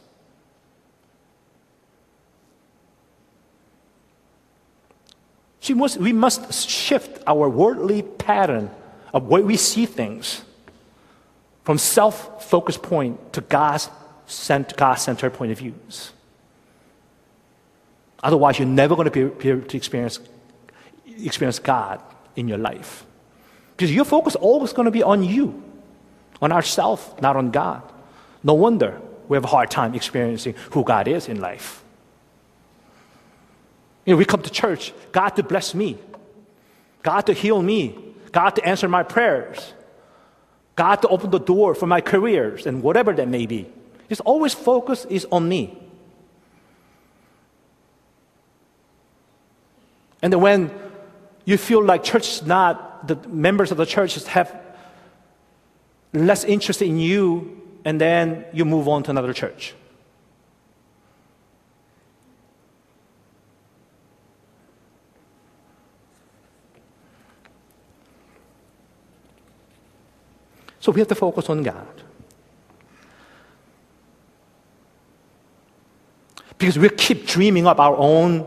We 5.68 6.14
must 6.14 6.70
shift 6.70 7.22
our 7.28 7.50
worldly 7.50 8.04
pattern 8.04 8.72
of 9.14 9.28
way 9.28 9.42
we 9.42 9.58
see 9.58 9.86
things 9.86 10.46
from 11.64 11.78
self 11.78 12.44
focused 12.44 12.82
point 12.82 13.34
to 13.34 13.42
God's 13.42 13.90
God 14.76 14.96
centered 14.96 15.34
point 15.34 15.52
of 15.52 15.58
views. 15.58 16.12
Otherwise, 18.22 18.58
you're 18.58 18.68
never 18.68 18.96
going 18.96 19.10
to 19.10 19.12
be, 19.12 19.26
be 19.26 19.50
able 19.50 19.68
to 19.68 19.78
experience, 19.78 20.20
experience 21.06 21.60
God 21.60 22.02
in 22.36 22.48
your 22.48 22.58
life. 22.58 23.06
Because 23.76 23.94
your 23.94 24.06
focus 24.06 24.34
is 24.34 24.38
always 24.38 24.72
going 24.72 24.86
to 24.86 24.92
be 24.92 25.04
on 25.04 25.24
you, 25.24 25.62
on 26.42 26.52
ourselves, 26.52 27.06
not 27.22 27.36
on 27.36 27.52
God. 27.52 27.82
No 28.44 28.54
wonder 28.54 29.02
we 29.28 29.36
have 29.36 29.44
a 29.44 29.48
hard 29.48 29.70
time 29.70 29.94
experiencing 29.94 30.56
who 30.72 30.84
God 30.84 31.08
is 31.08 31.28
in 31.28 31.42
life. 31.42 31.84
You 34.06 34.14
know, 34.14 34.18
we 34.18 34.26
come 34.26 34.42
to 34.42 34.50
church, 34.50 34.94
God 35.12 35.30
to 35.32 35.44
bless 35.44 35.74
me, 35.74 35.98
God 37.04 37.22
to 37.22 37.34
heal 37.34 37.62
me, 37.62 37.98
God 38.32 38.52
to 38.52 38.66
answer 38.66 38.88
my 38.88 39.04
prayers. 39.04 39.74
God 40.76 40.98
to 40.98 41.08
open 41.08 41.30
the 41.30 41.40
door 41.40 41.76
for 41.76 41.86
my 41.86 42.02
careers 42.02 42.66
and 42.66 42.82
whatever 42.82 43.14
that 43.14 43.28
may 43.28 43.46
be. 43.46 43.68
His 44.10 44.20
always 44.22 44.54
focus 44.54 45.06
is 45.06 45.28
on 45.32 45.48
me. 45.48 45.78
And 50.22 50.32
then 50.32 50.40
when 50.42 50.72
you 51.46 51.58
feel 51.58 51.84
like 51.84 52.04
church 52.04 52.28
is 52.28 52.44
not, 52.44 53.08
the 53.08 53.16
members 53.28 53.72
of 53.72 53.78
the 53.78 53.86
church 53.86 54.24
have 54.26 54.56
less 56.14 56.44
interest 56.44 56.82
in 56.82 56.98
you, 56.98 57.62
and 57.84 58.00
then 58.00 58.46
you 58.54 58.64
move 58.66 58.88
on 58.88 59.04
to 59.04 59.12
another 59.12 59.34
church. 59.34 59.74
So 70.84 70.92
we 70.92 71.00
have 71.00 71.08
to 71.08 71.16
focus 71.16 71.50
on 71.50 71.64
God. 71.64 71.88
Because 76.58 76.78
we 76.78 76.90
keep 76.90 77.26
dreaming 77.26 77.66
up 77.66 77.80
our 77.80 77.96
own 77.96 78.46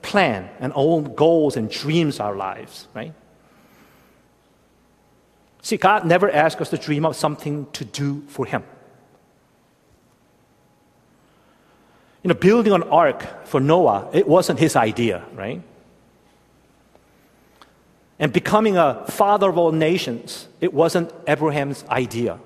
plan 0.00 0.48
and 0.60 0.72
own 0.76 1.16
goals 1.16 1.56
and 1.56 1.68
dreams 1.68 2.20
our 2.20 2.36
lives, 2.36 2.86
right? 2.94 3.12
See, 5.62 5.76
God 5.76 6.06
never 6.06 6.30
asked 6.30 6.60
us 6.60 6.70
to 6.70 6.78
dream 6.78 7.04
up 7.04 7.16
something 7.16 7.66
to 7.72 7.84
do 7.84 8.22
for 8.28 8.46
Him. 8.46 8.62
You 12.22 12.28
know, 12.28 12.34
building 12.34 12.74
an 12.74 12.84
ark 12.84 13.44
for 13.44 13.60
Noah, 13.60 14.08
it 14.12 14.28
wasn't 14.28 14.60
his 14.60 14.76
idea, 14.76 15.24
right? 15.34 15.60
And 18.22 18.32
becoming 18.32 18.76
a 18.76 19.04
father 19.08 19.48
of 19.48 19.58
all 19.58 19.72
nations, 19.72 20.46
it 20.60 20.72
wasn't 20.72 21.12
Abraham's 21.26 21.84
idea. 21.88 22.38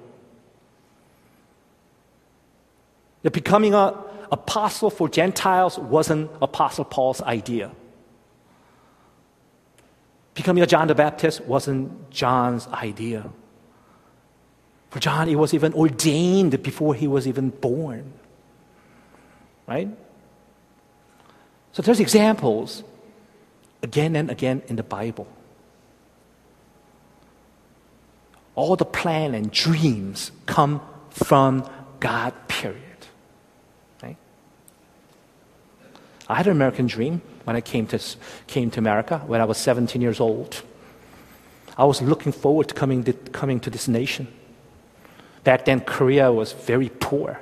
The 3.23 3.31
becoming 3.31 3.75
a, 3.75 3.95
apostle 4.33 4.89
for 4.89 5.07
Gentiles 5.07 5.79
wasn't 5.79 6.31
Apostle 6.41 6.87
Paul's 6.87 7.21
idea. 7.21 7.73
Becoming 10.33 10.63
a 10.63 10.67
John 10.67 10.89
the 10.89 10.95
Baptist 10.95 11.43
wasn't 11.43 12.09
John's 12.09 12.67
idea. 12.69 13.29
For 14.89 14.99
John, 14.99 15.29
it 15.29 15.37
was 15.37 15.53
even 15.53 15.75
ordained 15.75 16.63
before 16.63 16.95
he 16.95 17.07
was 17.07 17.29
even 17.29 17.51
born. 17.51 18.15
Right? 19.67 19.91
So 21.73 21.83
there's 21.83 22.01
examples 22.01 22.83
again 23.83 24.17
and 24.17 24.31
again 24.31 24.63
in 24.69 24.77
the 24.77 24.83
Bible. 24.83 25.29
All 28.57 28.75
the 28.75 28.87
plan 28.87 29.35
and 29.35 29.53
dreams 29.53 30.33
come 30.47 30.81
from 31.11 31.69
God, 32.01 32.33
period. 32.49 32.81
Right? 34.03 34.17
I 36.29 36.35
had 36.35 36.47
an 36.47 36.53
American 36.53 36.87
dream 36.87 37.21
when 37.45 37.55
I 37.55 37.61
came 37.61 37.87
to, 37.89 38.01
came 38.47 38.71
to 38.73 38.79
America 38.79 39.19
when 39.27 39.43
I 39.43 39.45
was 39.45 39.59
17 39.59 40.01
years 40.01 40.21
old. 40.21 40.63
I 41.77 41.85
was 41.85 42.01
looking 42.01 42.33
forward 42.33 42.69
to 42.69 42.75
coming 42.75 43.05
to, 43.05 43.13
coming 43.13 43.61
to 43.61 43.71
this 43.71 43.87
nation. 43.87 44.27
Back 45.45 45.67
then, 45.67 45.81
Korea 45.81 46.33
was 46.33 46.53
very 46.53 46.89
poor. 46.89 47.39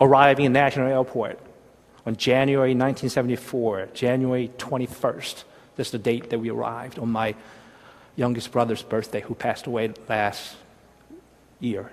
Arriving 0.00 0.44
in 0.44 0.52
National 0.52 0.86
Airport 0.86 1.40
on 2.08 2.16
January 2.16 2.70
1974, 2.70 3.90
January 3.92 4.50
21st, 4.56 5.44
this 5.76 5.88
is 5.88 5.90
the 5.92 5.98
date 5.98 6.30
that 6.30 6.38
we 6.38 6.48
arrived 6.48 6.98
on 6.98 7.10
my 7.10 7.34
youngest 8.16 8.50
brother's 8.50 8.82
birthday, 8.82 9.20
who 9.20 9.34
passed 9.34 9.66
away 9.66 9.92
last 10.08 10.56
year. 11.60 11.90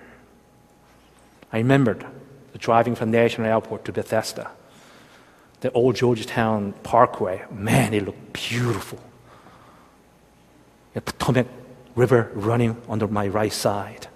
I 1.52 1.58
remembered 1.58 2.06
driving 2.56 2.94
from 2.94 3.10
National 3.10 3.46
Airport 3.46 3.84
to 3.84 3.92
Bethesda, 3.92 4.50
the 5.60 5.70
old 5.72 5.96
Georgetown 5.96 6.72
Parkway. 6.82 7.44
Man, 7.50 7.92
it 7.92 8.06
looked 8.06 8.32
beautiful. 8.32 8.98
The 10.94 11.02
Potomac 11.02 11.46
River 11.94 12.30
running 12.32 12.80
on 12.88 13.12
my 13.12 13.28
right 13.28 13.52
side. 13.52 14.08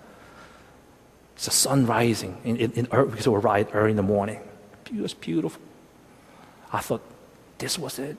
It's 1.34 1.44
the 1.44 1.50
sun 1.50 1.84
rising 1.84 2.38
in, 2.42 2.56
in, 2.56 2.72
in 2.72 2.84
because 2.86 3.28
we 3.28 3.34
arrived 3.34 3.72
early 3.74 3.90
in 3.90 3.96
the 3.96 4.02
morning. 4.02 4.40
It 4.86 5.02
was 5.02 5.12
beautiful. 5.12 5.60
I 6.72 6.80
thought, 6.80 7.02
this 7.58 7.78
was 7.78 7.98
it. 7.98 8.16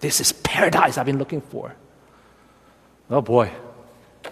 This 0.00 0.20
is 0.20 0.32
paradise 0.32 0.98
I've 0.98 1.06
been 1.06 1.18
looking 1.18 1.40
for. 1.40 1.74
Oh 3.10 3.20
boy, 3.20 3.52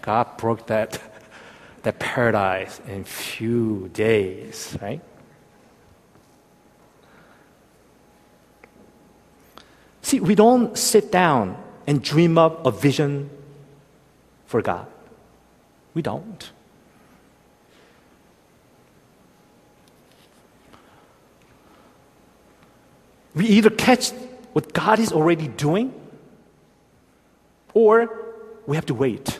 God 0.02 0.36
broke 0.36 0.66
that, 0.66 1.00
that 1.82 1.98
paradise 1.98 2.80
in 2.88 3.04
few 3.04 3.88
days, 3.92 4.76
right? 4.80 5.00
See, 10.02 10.18
we 10.18 10.34
don't 10.34 10.76
sit 10.76 11.12
down 11.12 11.62
and 11.86 12.02
dream 12.02 12.38
up 12.38 12.66
a 12.66 12.70
vision 12.70 13.30
for 14.46 14.62
God. 14.62 14.86
We 15.94 16.02
don't. 16.02 16.50
We 23.34 23.46
either 23.46 23.70
catch 23.70 24.10
what 24.52 24.72
God 24.72 24.98
is 24.98 25.12
already 25.12 25.48
doing 25.48 25.94
or 27.72 28.10
we 28.66 28.76
have 28.76 28.86
to 28.86 28.94
wait 28.94 29.38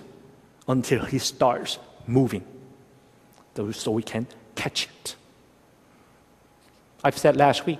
until 0.68 1.04
he 1.04 1.18
starts 1.18 1.78
moving 2.06 2.44
so 3.72 3.90
we 3.90 4.02
can 4.02 4.26
catch 4.54 4.84
it. 4.86 5.16
I've 7.02 7.18
said 7.18 7.36
last 7.36 7.66
week, 7.66 7.78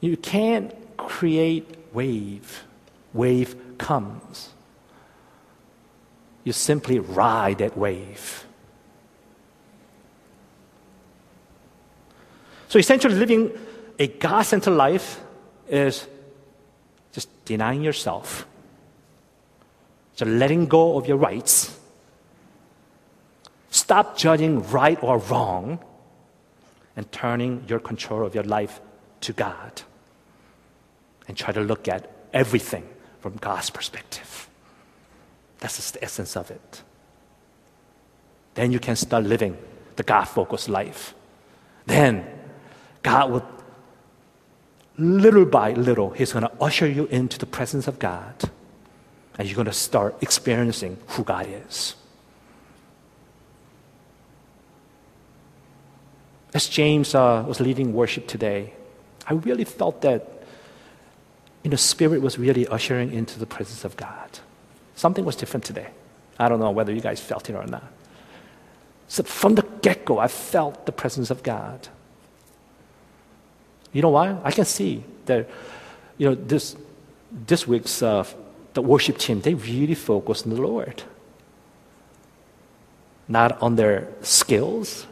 you 0.00 0.16
can't 0.16 0.74
create 0.96 1.66
wave. 1.92 2.64
Wave 3.12 3.78
comes. 3.78 4.50
You 6.44 6.52
simply 6.52 6.98
ride 6.98 7.58
that 7.58 7.76
wave. 7.76 8.46
So 12.68 12.78
essentially, 12.78 13.14
living 13.14 13.50
a 14.00 14.08
God 14.08 14.42
centered 14.42 14.72
life 14.72 15.20
is 15.68 16.08
just 17.12 17.28
denying 17.44 17.84
yourself 17.84 18.46
so 20.20 20.26
letting 20.26 20.66
go 20.66 20.98
of 20.98 21.08
your 21.08 21.16
rights. 21.16 21.74
Stop 23.70 24.18
judging 24.18 24.68
right 24.68 25.02
or 25.02 25.16
wrong 25.16 25.78
and 26.94 27.10
turning 27.10 27.64
your 27.66 27.78
control 27.78 28.26
of 28.26 28.34
your 28.34 28.44
life 28.44 28.82
to 29.22 29.32
God. 29.32 29.80
And 31.26 31.38
try 31.38 31.54
to 31.54 31.62
look 31.62 31.88
at 31.88 32.10
everything 32.34 32.86
from 33.20 33.36
God's 33.36 33.70
perspective. 33.70 34.50
That's 35.60 35.76
just 35.76 35.94
the 35.94 36.04
essence 36.04 36.36
of 36.36 36.50
it. 36.50 36.82
Then 38.52 38.72
you 38.72 38.78
can 38.78 38.96
start 38.96 39.24
living 39.24 39.56
the 39.96 40.02
God 40.02 40.24
focused 40.24 40.68
life. 40.68 41.14
Then 41.86 42.26
God 43.02 43.30
will, 43.30 43.48
little 45.00 45.44
by 45.44 45.72
little, 45.72 46.10
He's 46.10 46.32
going 46.32 46.44
to 46.44 46.52
usher 46.60 46.86
you 46.86 47.06
into 47.06 47.38
the 47.38 47.46
presence 47.46 47.88
of 47.88 47.98
God 47.98 48.50
and 49.40 49.48
you're 49.48 49.56
going 49.56 49.64
to 49.64 49.72
start 49.72 50.16
experiencing 50.20 50.98
who 51.08 51.24
God 51.24 51.46
is. 51.48 51.94
As 56.52 56.68
James 56.68 57.14
uh, 57.14 57.44
was 57.48 57.58
leading 57.58 57.94
worship 57.94 58.26
today, 58.26 58.74
I 59.26 59.32
really 59.32 59.64
felt 59.64 60.02
that 60.02 60.28
you 61.62 61.70
know, 61.70 61.76
Spirit 61.76 62.20
was 62.20 62.38
really 62.38 62.66
ushering 62.66 63.12
into 63.12 63.38
the 63.38 63.46
presence 63.46 63.84
of 63.84 63.96
God. 63.96 64.40
Something 64.94 65.24
was 65.24 65.36
different 65.36 65.64
today. 65.64 65.88
I 66.38 66.50
don't 66.50 66.60
know 66.60 66.70
whether 66.70 66.92
you 66.92 67.00
guys 67.00 67.20
felt 67.20 67.48
it 67.48 67.54
or 67.54 67.66
not. 67.66 67.90
So 69.08 69.22
from 69.22 69.54
the 69.54 69.62
get 69.80 70.04
go, 70.04 70.18
I 70.18 70.28
felt 70.28 70.84
the 70.84 70.92
presence 70.92 71.30
of 71.30 71.42
God. 71.42 71.88
You 73.92 74.02
know 74.02 74.10
why? 74.10 74.36
I 74.44 74.50
can 74.50 74.64
see 74.64 75.02
that, 75.26 75.48
you 76.16 76.28
know, 76.28 76.34
this, 76.34 76.76
this 77.46 77.66
week's 77.66 78.02
uh, 78.02 78.24
the 78.74 78.82
worship 78.82 79.18
team, 79.18 79.40
they 79.40 79.54
really 79.54 79.94
focus 79.94 80.42
on 80.42 80.50
the 80.50 80.62
Lord. 80.62 81.02
Not 83.26 83.60
on 83.62 83.76
their 83.76 84.08
skills, 84.22 85.06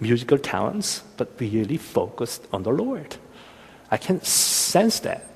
musical 0.00 0.38
talents, 0.38 1.02
but 1.16 1.28
really 1.38 1.76
focused 1.76 2.46
on 2.52 2.62
the 2.62 2.70
Lord. 2.70 3.16
I 3.90 3.96
can 3.96 4.22
sense 4.22 5.00
that. 5.00 5.28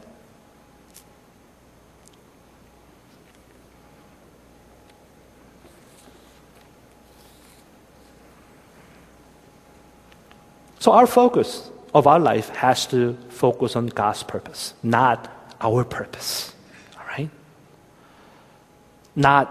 So, 10.79 10.93
our 10.93 11.07
focus 11.07 11.71
of 11.97 12.07
our 12.07 12.21
life 12.21 12.51
has 12.51 12.87
to 12.89 13.17
focus 13.31 13.75
on 13.75 13.87
God's 13.87 14.23
purpose, 14.23 14.75
not 14.83 15.33
our 15.63 15.83
purpose 15.83 16.53
All 16.99 17.07
right? 17.07 17.31
not 19.15 19.49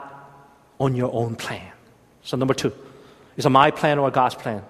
on 0.79 0.93
your 0.93 1.11
own 1.11 1.35
plan. 1.35 1.71
So, 2.21 2.37
number 2.37 2.53
two, 2.53 2.71
is 3.35 3.47
it 3.47 3.49
my 3.49 3.71
plan 3.71 3.97
or 3.97 4.11
God's 4.11 4.35
plan? 4.35 4.61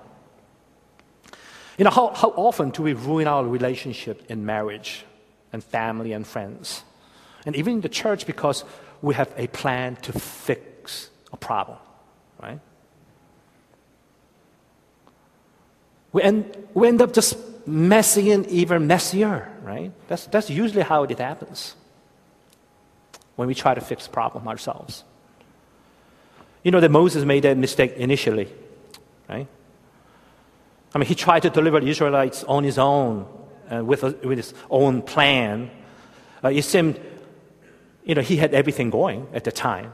You 1.77 1.83
know, 1.83 1.91
how, 1.91 2.13
how 2.13 2.29
often 2.29 2.69
do 2.69 2.81
we 2.81 2.93
ruin 2.93 3.27
our 3.27 3.43
relationship 3.45 4.23
in 4.31 4.45
marriage 4.45 5.03
and 5.51 5.61
family 5.61 6.13
and 6.13 6.25
friends? 6.25 6.81
And 7.45 7.57
even 7.57 7.73
in 7.73 7.81
the 7.81 7.89
church 7.89 8.25
because 8.25 8.63
we 9.01 9.15
have 9.15 9.33
a 9.35 9.47
plan 9.47 9.97
to 9.97 10.13
fix 10.13 11.09
a 11.33 11.37
problem, 11.37 11.77
right? 12.41 12.61
We 16.13 16.21
end, 16.21 16.55
we 16.73 16.87
end 16.87 17.01
up 17.01 17.11
just 17.13 17.35
messing 17.65 18.27
it 18.27 18.47
even 18.47 18.87
messier, 18.87 19.51
right? 19.63 19.91
That's, 20.07 20.27
that's 20.27 20.49
usually 20.49 20.83
how 20.83 21.03
it 21.03 21.17
happens 21.17 21.75
when 23.35 23.47
we 23.47 23.55
try 23.55 23.73
to 23.73 23.81
fix 23.81 24.07
problem 24.07 24.47
ourselves. 24.47 25.03
You 26.63 26.71
know 26.71 26.79
that 26.79 26.89
Moses 26.89 27.25
made 27.25 27.43
that 27.43 27.57
mistake 27.57 27.93
initially, 27.97 28.47
right? 29.29 29.47
I 30.93 30.97
mean, 30.97 31.07
he 31.07 31.15
tried 31.15 31.41
to 31.41 31.49
deliver 31.49 31.79
the 31.79 31.89
Israelites 31.89 32.43
on 32.45 32.63
his 32.63 32.77
own, 32.77 33.27
uh, 33.69 33.83
with, 33.83 34.03
a, 34.03 34.15
with 34.23 34.37
his 34.37 34.53
own 34.69 35.01
plan. 35.01 35.69
Uh, 36.43 36.49
it 36.49 36.63
seemed, 36.63 36.99
you 38.03 38.15
know, 38.15 38.21
he 38.21 38.37
had 38.37 38.53
everything 38.53 38.89
going 38.89 39.27
at 39.33 39.43
the 39.43 39.51
time, 39.51 39.91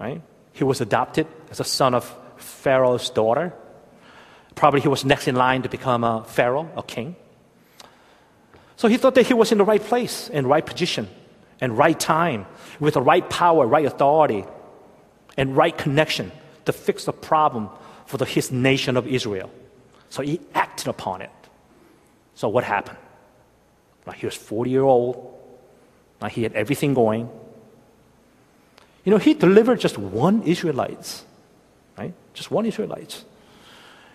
right? 0.00 0.20
He 0.52 0.64
was 0.64 0.80
adopted 0.80 1.26
as 1.50 1.60
a 1.60 1.64
son 1.64 1.94
of 1.94 2.14
Pharaoh's 2.36 3.08
daughter. 3.08 3.54
Probably 4.54 4.80
he 4.80 4.88
was 4.88 5.04
next 5.04 5.28
in 5.28 5.34
line 5.34 5.62
to 5.62 5.68
become 5.68 6.04
a 6.04 6.24
Pharaoh, 6.24 6.70
a 6.76 6.82
king. 6.82 7.16
So 8.76 8.88
he 8.88 8.96
thought 8.96 9.14
that 9.14 9.26
he 9.26 9.34
was 9.34 9.52
in 9.52 9.58
the 9.58 9.64
right 9.64 9.82
place, 9.82 10.28
in 10.28 10.46
right 10.46 10.64
position, 10.64 11.08
and 11.60 11.76
right 11.78 11.98
time, 11.98 12.46
with 12.80 12.94
the 12.94 13.02
right 13.02 13.28
power, 13.28 13.66
right 13.66 13.86
authority. 13.86 14.44
and 15.36 15.56
right 15.56 15.76
connection 15.76 16.32
to 16.64 16.72
fix 16.72 17.04
the 17.04 17.12
problem 17.12 17.70
for 18.06 18.18
the, 18.18 18.24
his 18.24 18.50
nation 18.52 18.96
of 18.96 19.06
Israel. 19.06 19.50
So 20.10 20.22
he 20.22 20.40
acted 20.54 20.88
upon 20.88 21.22
it. 21.22 21.30
So 22.34 22.48
what 22.48 22.64
happened? 22.64 22.98
Now 24.06 24.12
he 24.12 24.26
was 24.26 24.34
40 24.34 24.70
year 24.70 24.82
old. 24.82 25.38
Now 26.20 26.28
he 26.28 26.42
had 26.42 26.52
everything 26.52 26.94
going. 26.94 27.28
You 29.04 29.10
know, 29.10 29.18
he 29.18 29.34
delivered 29.34 29.80
just 29.80 29.98
one 29.98 30.42
Israelite, 30.42 31.24
right? 31.98 32.14
Just 32.34 32.50
one 32.50 32.66
Israelite. 32.66 33.24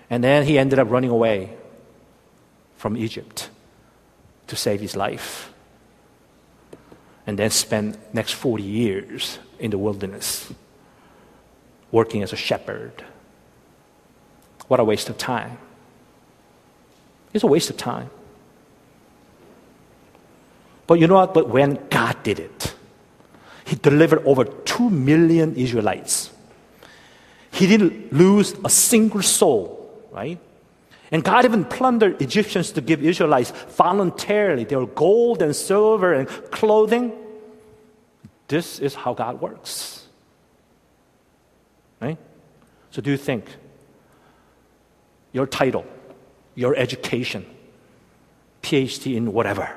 And 0.10 0.24
then 0.24 0.46
he 0.46 0.58
ended 0.58 0.80
up 0.80 0.90
running 0.90 1.10
away 1.10 1.56
from 2.78 2.96
Egypt 2.96 3.50
to 4.48 4.56
save 4.56 4.80
his 4.80 4.96
life. 4.96 5.54
And 7.26 7.38
then 7.38 7.50
spent 7.50 7.98
next 8.14 8.34
40 8.34 8.64
years 8.64 9.40
in 9.60 9.72
the 9.72 9.78
wilderness 9.78 10.54
working 11.92 12.24
as 12.24 12.32
a 12.32 12.38
shepherd. 12.38 13.04
What 14.68 14.80
a 14.80 14.84
waste 14.84 15.10
of 15.10 15.18
time. 15.18 15.58
It's 17.34 17.44
a 17.44 17.48
waste 17.48 17.70
of 17.70 17.78
time. 17.78 18.10
But 20.88 21.00
you 21.00 21.08
know 21.08 21.16
what? 21.16 21.34
But 21.34 21.50
when 21.50 21.80
God 21.90 22.24
did 22.24 22.40
it, 22.40 22.74
He 23.66 23.76
delivered 23.76 24.26
over 24.26 24.46
2 24.46 24.90
million 24.90 25.56
Israelites. 25.56 26.32
He 27.52 27.68
didn't 27.68 28.14
lose 28.14 28.56
a 28.64 28.70
single 28.70 29.22
soul, 29.22 29.77
right? 30.18 30.40
And 31.12 31.24
God 31.24 31.46
even 31.46 31.64
plundered 31.64 32.22
Egyptians 32.22 32.72
to 32.72 32.82
give 32.82 33.04
Israelites 33.04 33.52
voluntarily 33.52 34.64
their 34.64 34.86
gold 34.86 35.42
and 35.44 35.56
silver 35.56 36.12
and 36.12 36.28
clothing. 36.52 37.14
This 38.48 38.80
is 38.80 38.96
how 38.96 39.14
God 39.14 39.40
works. 39.40 40.08
Right? 42.02 42.18
So, 42.90 43.02
do 43.02 43.12
you 43.12 43.18
think 43.18 43.46
your 45.34 45.46
title, 45.46 45.86
your 46.56 46.76
education, 46.76 47.46
PhD 48.64 49.16
in 49.16 49.34
whatever, 49.34 49.70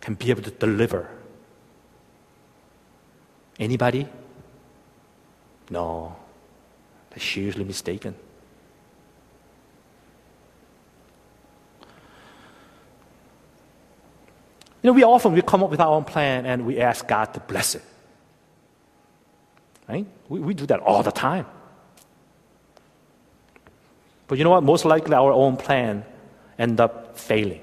can 0.00 0.14
be 0.14 0.30
able 0.30 0.42
to 0.42 0.50
deliver? 0.50 1.08
Anybody? 3.58 4.06
No, 5.70 6.16
that's 7.18 7.32
hugely 7.32 7.64
mistaken. 7.64 8.14
You 14.80 14.88
know, 14.88 14.92
we 14.92 15.02
often 15.02 15.32
we 15.32 15.42
come 15.42 15.64
up 15.64 15.70
with 15.70 15.80
our 15.80 15.92
own 15.92 16.04
plan 16.04 16.46
and 16.46 16.64
we 16.64 16.78
ask 16.78 17.08
God 17.08 17.34
to 17.34 17.40
bless 17.40 17.74
it. 17.74 17.82
Right? 19.88 20.06
We, 20.28 20.38
we 20.38 20.54
do 20.54 20.64
that 20.66 20.78
all 20.78 21.02
the 21.02 21.10
time. 21.10 21.46
But 24.28 24.38
you 24.38 24.44
know 24.44 24.50
what? 24.50 24.62
Most 24.62 24.84
likely 24.84 25.14
our 25.14 25.32
own 25.32 25.56
plan 25.56 26.04
end 26.56 26.78
up 26.78 27.18
failing. 27.18 27.62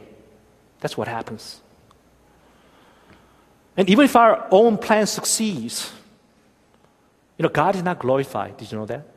That's 0.82 0.98
what 0.98 1.08
happens. 1.08 1.62
And 3.78 3.90
even 3.90 4.04
if 4.04 4.18
our 4.18 4.48
own 4.52 4.78
plan 4.78 5.08
succeeds, 5.08 5.94
you 7.38 7.44
know, 7.44 7.50
God 7.50 7.76
is 7.76 7.84
not 7.84 8.00
glorified. 8.00 8.58
Did 8.58 8.70
you 8.70 8.80
know 8.80 8.86
that? 8.88 9.15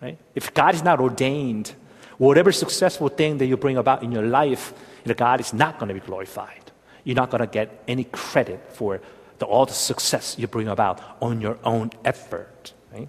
Right? 0.00 0.18
If 0.34 0.54
God 0.54 0.74
is 0.74 0.82
not 0.82 1.00
ordained, 1.00 1.74
whatever 2.18 2.52
successful 2.52 3.08
thing 3.08 3.38
that 3.38 3.46
you 3.46 3.56
bring 3.56 3.76
about 3.76 4.02
in 4.02 4.12
your 4.12 4.24
life, 4.24 4.72
God 5.16 5.40
is 5.40 5.52
not 5.52 5.78
going 5.78 5.88
to 5.88 5.94
be 5.94 6.00
glorified. 6.00 6.70
You're 7.04 7.16
not 7.16 7.30
going 7.30 7.40
to 7.40 7.46
get 7.46 7.82
any 7.88 8.04
credit 8.04 8.60
for 8.72 9.00
the, 9.38 9.46
all 9.46 9.66
the 9.66 9.72
success 9.72 10.36
you 10.38 10.46
bring 10.46 10.68
about 10.68 11.00
on 11.20 11.40
your 11.40 11.58
own 11.64 11.90
effort. 12.04 12.72
Right? 12.92 13.08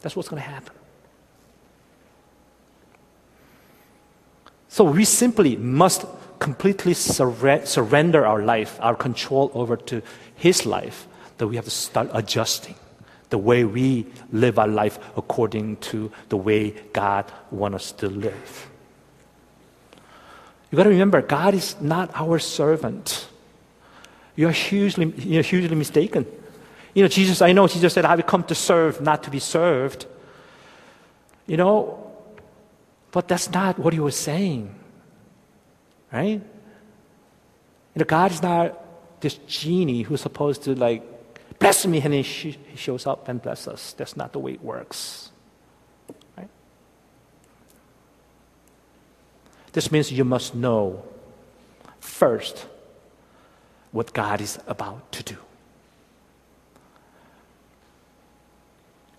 That's 0.00 0.16
what's 0.16 0.28
going 0.28 0.42
to 0.42 0.48
happen. 0.48 0.74
So 4.68 4.84
we 4.84 5.04
simply 5.04 5.56
must 5.56 6.04
completely 6.38 6.94
surre- 6.94 7.66
surrender 7.66 8.24
our 8.26 8.42
life, 8.42 8.78
our 8.80 8.94
control 8.94 9.50
over 9.54 9.76
to 9.76 10.02
His 10.36 10.64
life, 10.64 11.06
that 11.38 11.48
we 11.48 11.56
have 11.56 11.64
to 11.64 11.70
start 11.70 12.08
adjusting 12.12 12.76
the 13.30 13.38
way 13.38 13.64
we 13.64 14.06
live 14.32 14.58
our 14.58 14.68
life 14.68 14.98
according 15.16 15.76
to 15.76 16.12
the 16.28 16.36
way 16.36 16.70
God 16.92 17.30
wants 17.50 17.76
us 17.76 17.92
to 17.92 18.08
live. 18.08 18.70
You 20.70 20.76
got 20.76 20.84
to 20.84 20.90
remember, 20.90 21.22
God 21.22 21.54
is 21.54 21.80
not 21.80 22.10
our 22.14 22.38
servant. 22.38 23.28
You 24.36 24.48
are 24.48 24.52
hugely, 24.52 25.06
you're 25.16 25.42
hugely 25.42 25.74
mistaken. 25.74 26.26
You 26.94 27.02
know, 27.02 27.08
Jesus, 27.08 27.40
I 27.42 27.52
know 27.52 27.66
Jesus 27.68 27.92
said, 27.92 28.04
I 28.04 28.16
have 28.16 28.26
come 28.26 28.44
to 28.44 28.54
serve, 28.54 29.00
not 29.00 29.22
to 29.24 29.30
be 29.30 29.38
served. 29.38 30.06
You 31.46 31.56
know, 31.56 32.12
but 33.10 33.26
that's 33.26 33.50
not 33.50 33.78
what 33.78 33.92
he 33.92 34.00
was 34.00 34.16
saying. 34.16 34.74
Right? 36.12 36.40
You 37.94 37.98
know, 37.98 38.04
God 38.04 38.32
is 38.32 38.42
not 38.42 39.20
this 39.20 39.34
genie 39.46 40.02
who's 40.02 40.20
supposed 40.20 40.62
to 40.64 40.74
like 40.74 41.02
bless 41.60 41.86
me 41.86 42.00
and 42.00 42.14
he, 42.14 42.56
shows 42.74 43.06
up 43.06 43.28
and 43.28 43.40
bless 43.40 43.68
us. 43.68 43.92
That's 43.92 44.16
not 44.16 44.32
the 44.32 44.40
way 44.40 44.54
it 44.54 44.64
works. 44.64 45.30
Right? 46.36 46.48
This 49.72 49.92
means 49.92 50.10
you 50.10 50.24
must 50.24 50.56
know 50.56 51.04
first 52.00 52.66
what 53.92 54.12
God 54.12 54.40
is 54.40 54.58
about 54.66 55.12
to 55.12 55.22
do. 55.22 55.36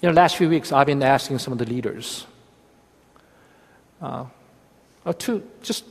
You 0.01 0.09
know, 0.09 0.13
last 0.13 0.35
few 0.35 0.49
weeks 0.49 0.71
I've 0.71 0.87
been 0.87 1.03
asking 1.03 1.37
some 1.39 1.53
of 1.53 1.59
the 1.59 1.65
leaders 1.65 2.25
uh, 4.01 4.25
to 5.19 5.43
just 5.61 5.85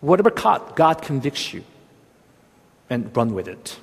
whatever 0.00 0.30
God 0.30 1.02
convicts 1.02 1.52
you 1.52 1.64
and 2.88 3.14
run 3.16 3.34
with 3.34 3.48
it. 3.48 3.80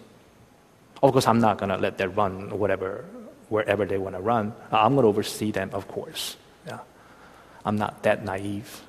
Of 1.05 1.11
course, 1.11 1.27
I'm 1.27 1.39
not 1.39 1.59
going 1.59 1.69
to 1.69 1.77
let 1.77 1.99
them 1.99 2.13
run 2.15 2.57
whatever, 2.57 3.05
wherever 3.49 3.85
they 3.85 3.99
want 3.99 4.15
to 4.15 4.21
run. 4.21 4.53
I'm 4.71 4.95
going 4.95 5.03
to 5.03 5.07
oversee 5.07 5.51
them, 5.51 5.69
of 5.71 5.87
course. 5.87 6.35
Yeah. 6.65 6.79
I'm 7.63 7.75
not 7.77 8.01
that 8.03 8.25
naive. 8.25 8.81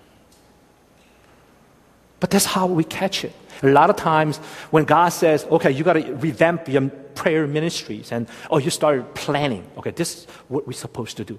But 2.19 2.31
that's 2.31 2.47
how 2.47 2.67
we 2.67 2.85
catch 2.85 3.23
it. 3.23 3.35
A 3.63 3.69
lot 3.69 3.91
of 3.91 3.97
times 3.97 4.39
when 4.71 4.85
God 4.85 5.11
says, 5.11 5.45
okay, 5.45 5.71
you 5.71 5.85
got 5.85 5.93
to 5.93 6.15
revamp 6.15 6.69
your 6.69 6.89
prayer 6.89 7.47
ministries, 7.47 8.13
and 8.13 8.29
oh, 8.51 8.57
you 8.57 8.71
start 8.71 9.15
planning. 9.15 9.67
Okay, 9.77 9.91
this 9.91 10.17
is 10.17 10.25
what 10.49 10.67
we're 10.67 10.73
supposed 10.73 11.19
to 11.19 11.25
do. 11.25 11.39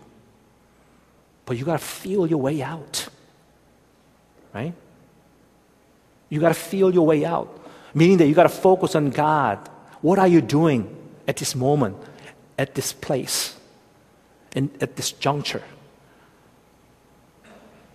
But 1.46 1.58
you 1.58 1.66
got 1.66 1.80
to 1.80 1.86
feel 1.86 2.28
your 2.28 2.40
way 2.40 2.62
out. 2.62 3.08
Right? 4.54 4.76
You 6.30 6.40
got 6.40 6.50
to 6.50 6.54
feel 6.54 6.94
your 6.94 7.06
way 7.06 7.26
out. 7.26 7.66
Meaning 7.96 8.18
that 8.18 8.28
you 8.28 8.36
got 8.36 8.44
to 8.44 8.50
focus 8.50 8.94
on 8.94 9.10
God. 9.10 9.70
What 10.02 10.20
are 10.20 10.28
you 10.28 10.42
doing 10.42 10.96
at 11.28 11.38
this 11.38 11.56
moment, 11.56 11.98
at 12.58 12.76
this 12.76 12.94
place, 12.94 13.56
and 14.54 14.70
at 14.82 14.96
this 14.96 15.12
juncture? 15.12 15.64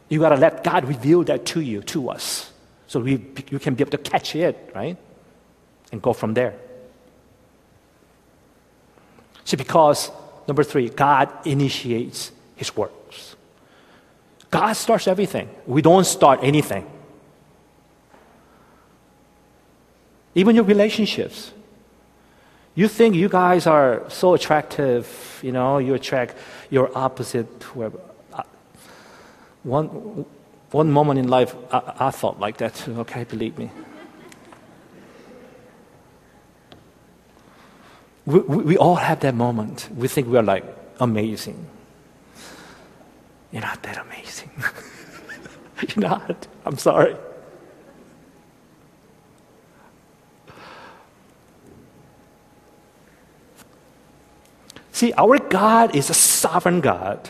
You 0.09 0.21
got 0.21 0.31
to 0.31 0.37
let 0.37 0.63
God 0.63 0.87
reveal 0.87 1.25
that 1.25 1.47
to 1.47 1.61
you, 1.61 1.81
to 1.83 2.11
us. 2.11 2.53
So 2.87 3.01
we, 3.01 3.13
you 3.51 3.59
can 3.59 3.75
be 3.75 3.83
able 3.83 3.93
to 3.93 3.99
catch 3.99 4.37
it, 4.37 4.71
right? 4.75 4.97
And 5.91 6.03
go 6.03 6.13
from 6.13 6.35
there. 6.35 6.55
See, 9.45 9.57
because, 9.57 10.11
number 10.47 10.65
three, 10.65 10.91
God 10.91 11.31
initiates 11.47 12.33
his 12.57 12.77
works. 12.77 13.37
God 14.51 14.75
starts 14.75 15.09
everything. 15.09 15.49
We 15.67 15.81
don't 15.81 16.05
start 16.05 16.41
anything. 16.43 16.89
Even 20.35 20.55
your 20.55 20.65
relationships. 20.65 21.53
You 22.75 22.89
think 22.89 23.15
you 23.15 23.29
guys 23.29 23.67
are 23.67 24.03
so 24.09 24.33
attractive, 24.35 25.41
you 25.43 25.53
know, 25.53 25.79
you 25.79 25.95
attract 25.95 26.37
your 26.71 26.91
opposite, 26.97 27.47
whoever. 27.63 27.99
Uh, 28.33 28.43
one, 29.63 29.89
one 30.71 30.91
moment 30.91 31.19
in 31.19 31.29
life, 31.29 31.55
I, 31.71 32.07
I 32.07 32.11
thought 32.11 32.41
like 32.41 32.57
that 32.59 32.75
too, 32.75 33.01
okay, 33.01 33.25
believe 33.25 33.59
me. 33.59 33.71
We, 38.25 38.39
we, 38.41 38.57
we 38.65 38.77
all 38.79 38.95
have 38.97 39.21
that 39.21 39.35
moment. 39.35 39.89
We 39.95 40.09
think 40.09 40.29
we're 40.29 40.43
like 40.43 40.65
amazing. 40.99 41.67
You're 43.51 43.63
not 43.63 43.83
that 43.83 43.99
amazing. 43.99 44.51
You're 45.89 46.09
not. 46.09 46.47
I'm 46.65 46.79
sorry. 46.79 47.17
See, 55.03 55.13
our 55.19 55.37
God 55.37 55.97
is 55.97 56.11
a 56.11 56.15
sovereign 56.15 56.81
God 56.81 57.29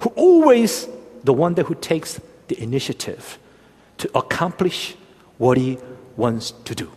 who 0.00 0.08
always 0.16 0.88
the 1.22 1.34
one 1.34 1.52
that 1.56 1.66
who 1.66 1.74
takes 1.74 2.18
the 2.48 2.58
initiative 2.58 3.38
to 3.98 4.08
accomplish 4.16 4.96
what 5.36 5.58
he 5.58 5.76
wants 6.16 6.52
to 6.64 6.74
do. 6.74 6.90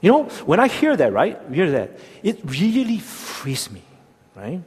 You 0.00 0.10
know, 0.10 0.24
when 0.50 0.58
I 0.58 0.66
hear 0.66 0.96
that, 0.96 1.12
right? 1.12 1.38
Hear 1.52 1.70
that, 1.70 1.96
it 2.24 2.40
really 2.42 2.98
frees 2.98 3.70
me, 3.70 3.84
right? 4.34 4.60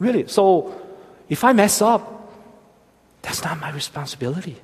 Really. 0.00 0.26
So 0.26 0.74
if 1.28 1.44
I 1.44 1.52
mess 1.52 1.80
up, 1.80 2.02
that's 3.22 3.44
not 3.44 3.60
my 3.60 3.70
responsibility. 3.70 4.56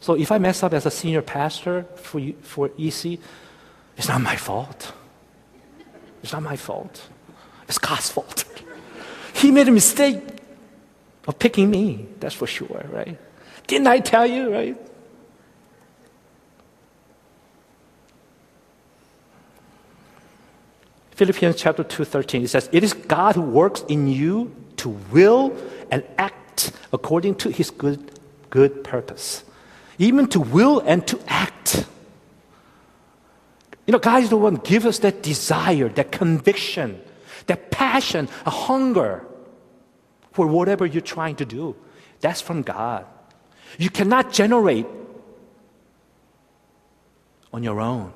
So 0.00 0.14
if 0.14 0.32
I 0.32 0.38
mess 0.38 0.62
up 0.62 0.72
as 0.72 0.86
a 0.86 0.90
senior 0.90 1.20
pastor 1.20 1.84
for, 1.96 2.22
for 2.40 2.70
EC, 2.78 3.18
it's 3.96 4.08
not 4.08 4.20
my 4.20 4.36
fault. 4.36 4.92
It's 6.22 6.32
not 6.32 6.42
my 6.42 6.56
fault. 6.56 7.08
It's 7.68 7.78
God's 7.78 8.10
fault. 8.10 8.44
he 9.34 9.50
made 9.50 9.68
a 9.68 9.72
mistake 9.72 10.20
of 11.26 11.38
picking 11.38 11.70
me, 11.70 12.06
that's 12.20 12.34
for 12.34 12.46
sure, 12.46 12.84
right? 12.90 13.18
Didn't 13.66 13.86
I 13.86 14.00
tell 14.00 14.26
you, 14.26 14.52
right? 14.52 14.76
Philippians 21.12 21.56
chapter 21.56 21.84
2, 21.84 22.04
13, 22.04 22.42
it 22.42 22.48
says, 22.48 22.68
It 22.72 22.82
is 22.82 22.92
God 22.92 23.36
who 23.36 23.42
works 23.42 23.84
in 23.88 24.08
you 24.08 24.54
to 24.78 24.88
will 24.88 25.56
and 25.90 26.02
act 26.18 26.72
according 26.92 27.36
to 27.36 27.50
his 27.50 27.70
good, 27.70 28.18
good 28.50 28.82
purpose. 28.82 29.44
Even 29.98 30.26
to 30.28 30.40
will 30.40 30.80
and 30.80 31.06
to 31.06 31.20
act. 31.28 31.86
You 33.86 33.92
know, 33.92 33.98
God 33.98 34.22
is 34.22 34.30
the 34.30 34.36
one 34.36 34.56
give 34.56 34.86
us 34.86 35.00
that 35.00 35.22
desire, 35.22 35.88
that 35.90 36.10
conviction, 36.10 37.00
that 37.46 37.70
passion, 37.70 38.28
a 38.46 38.50
hunger 38.50 39.26
for 40.32 40.46
whatever 40.46 40.86
you're 40.86 41.02
trying 41.02 41.36
to 41.36 41.44
do. 41.44 41.76
That's 42.20 42.40
from 42.40 42.62
God. 42.62 43.06
You 43.78 43.90
cannot 43.90 44.32
generate 44.32 44.86
on 47.52 47.62
your 47.62 47.80
own. 47.80 48.12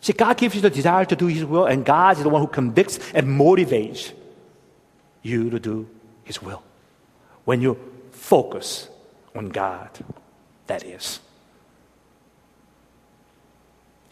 See, 0.00 0.12
God 0.12 0.36
gives 0.36 0.54
you 0.56 0.60
the 0.60 0.70
desire 0.70 1.04
to 1.04 1.16
do 1.16 1.26
His 1.26 1.44
will, 1.44 1.64
and 1.64 1.84
God 1.84 2.16
is 2.16 2.22
the 2.22 2.28
one 2.28 2.42
who 2.42 2.48
convicts 2.48 2.98
and 3.14 3.26
motivates 3.26 4.12
you 5.22 5.48
to 5.50 5.60
do 5.60 5.88
His 6.24 6.42
will. 6.42 6.62
When 7.44 7.60
you 7.60 7.78
focus 8.10 8.88
on 9.34 9.48
God, 9.48 9.90
that 10.66 10.84
is. 10.84 11.20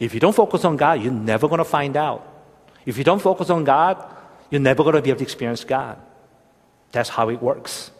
If 0.01 0.15
you 0.15 0.19
don't 0.19 0.35
focus 0.35 0.65
on 0.65 0.77
God, 0.77 0.99
you're 1.03 1.13
never 1.13 1.47
going 1.47 1.59
to 1.59 1.63
find 1.63 1.95
out. 1.95 2.27
If 2.87 2.97
you 2.97 3.03
don't 3.03 3.21
focus 3.21 3.51
on 3.51 3.63
God, 3.63 4.03
you're 4.49 4.59
never 4.59 4.81
going 4.81 4.95
to 4.95 5.01
be 5.01 5.11
able 5.11 5.19
to 5.19 5.23
experience 5.23 5.63
God. 5.63 6.01
That's 6.91 7.07
how 7.09 7.29
it 7.29 7.39
works. 7.39 7.91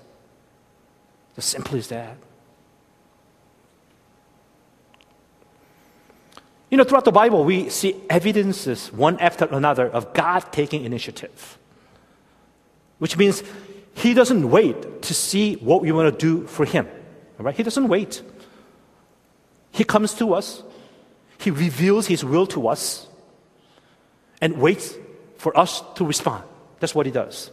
As 1.37 1.45
simple 1.45 1.77
as 1.77 1.89
that. 1.89 2.17
You 6.71 6.77
know, 6.77 6.83
throughout 6.85 7.05
the 7.05 7.11
Bible, 7.11 7.43
we 7.43 7.69
see 7.69 7.95
evidences 8.09 8.91
one 8.91 9.19
after 9.19 9.45
another 9.45 9.87
of 9.87 10.11
God 10.15 10.39
taking 10.51 10.83
initiative, 10.83 11.59
which 12.97 13.15
means 13.15 13.43
He 13.93 14.15
doesn't 14.15 14.49
wait 14.49 15.03
to 15.03 15.13
see 15.13 15.53
what 15.57 15.83
we 15.83 15.91
want 15.91 16.11
to 16.11 16.17
do 16.17 16.47
for 16.47 16.65
Him. 16.65 16.87
Right? 17.37 17.55
He 17.55 17.61
doesn't 17.61 17.87
wait. 17.87 18.23
He 19.71 19.83
comes 19.83 20.15
to 20.15 20.33
us, 20.33 20.63
He 21.41 21.51
reveals 21.51 22.08
His 22.08 22.23
will 22.23 22.47
to 22.47 22.67
us, 22.67 23.08
and 24.41 24.58
waits 24.58 24.95
for 25.38 25.58
us 25.58 25.84
to 25.95 26.06
respond. 26.06 26.43
That's 26.80 26.95
what 26.95 27.06
He 27.06 27.12
does. 27.12 27.51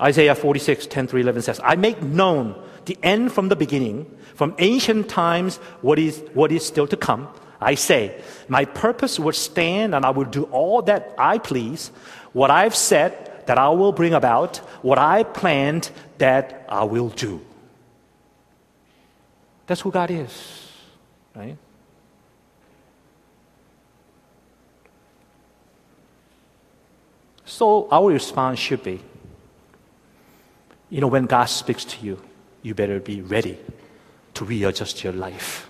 Isaiah 0.00 0.36
46, 0.36 0.86
10 0.86 1.08
through 1.08 1.22
11 1.22 1.42
says, 1.42 1.60
I 1.62 1.74
make 1.74 2.00
known 2.00 2.54
the 2.84 2.96
end 3.02 3.32
from 3.32 3.48
the 3.48 3.56
beginning, 3.56 4.06
from 4.34 4.54
ancient 4.58 5.08
times, 5.08 5.56
what 5.82 5.98
is, 5.98 6.22
what 6.34 6.52
is 6.52 6.64
still 6.64 6.86
to 6.86 6.96
come. 6.96 7.28
I 7.60 7.74
say, 7.74 8.22
my 8.46 8.64
purpose 8.64 9.18
will 9.18 9.32
stand 9.32 9.94
and 9.94 10.04
I 10.04 10.10
will 10.10 10.24
do 10.24 10.44
all 10.44 10.82
that 10.82 11.14
I 11.18 11.38
please. 11.38 11.90
What 12.32 12.52
I've 12.52 12.76
said 12.76 13.27
that 13.48 13.56
I 13.56 13.70
will 13.70 13.92
bring 13.92 14.12
about, 14.12 14.58
what 14.82 14.98
I 14.98 15.22
planned 15.22 15.90
that 16.18 16.66
I 16.68 16.84
will 16.84 17.08
do. 17.08 17.40
That's 19.66 19.80
who 19.80 19.90
God 19.90 20.10
is, 20.10 20.70
right? 21.34 21.56
So 27.46 27.88
our 27.90 28.12
response 28.12 28.58
should 28.58 28.82
be 28.82 29.00
you 30.90 31.00
know, 31.00 31.06
when 31.06 31.24
God 31.24 31.46
speaks 31.46 31.86
to 31.86 32.04
you, 32.04 32.22
you 32.62 32.74
better 32.74 33.00
be 33.00 33.22
ready 33.22 33.58
to 34.34 34.44
readjust 34.44 35.04
your 35.04 35.14
life. 35.14 35.68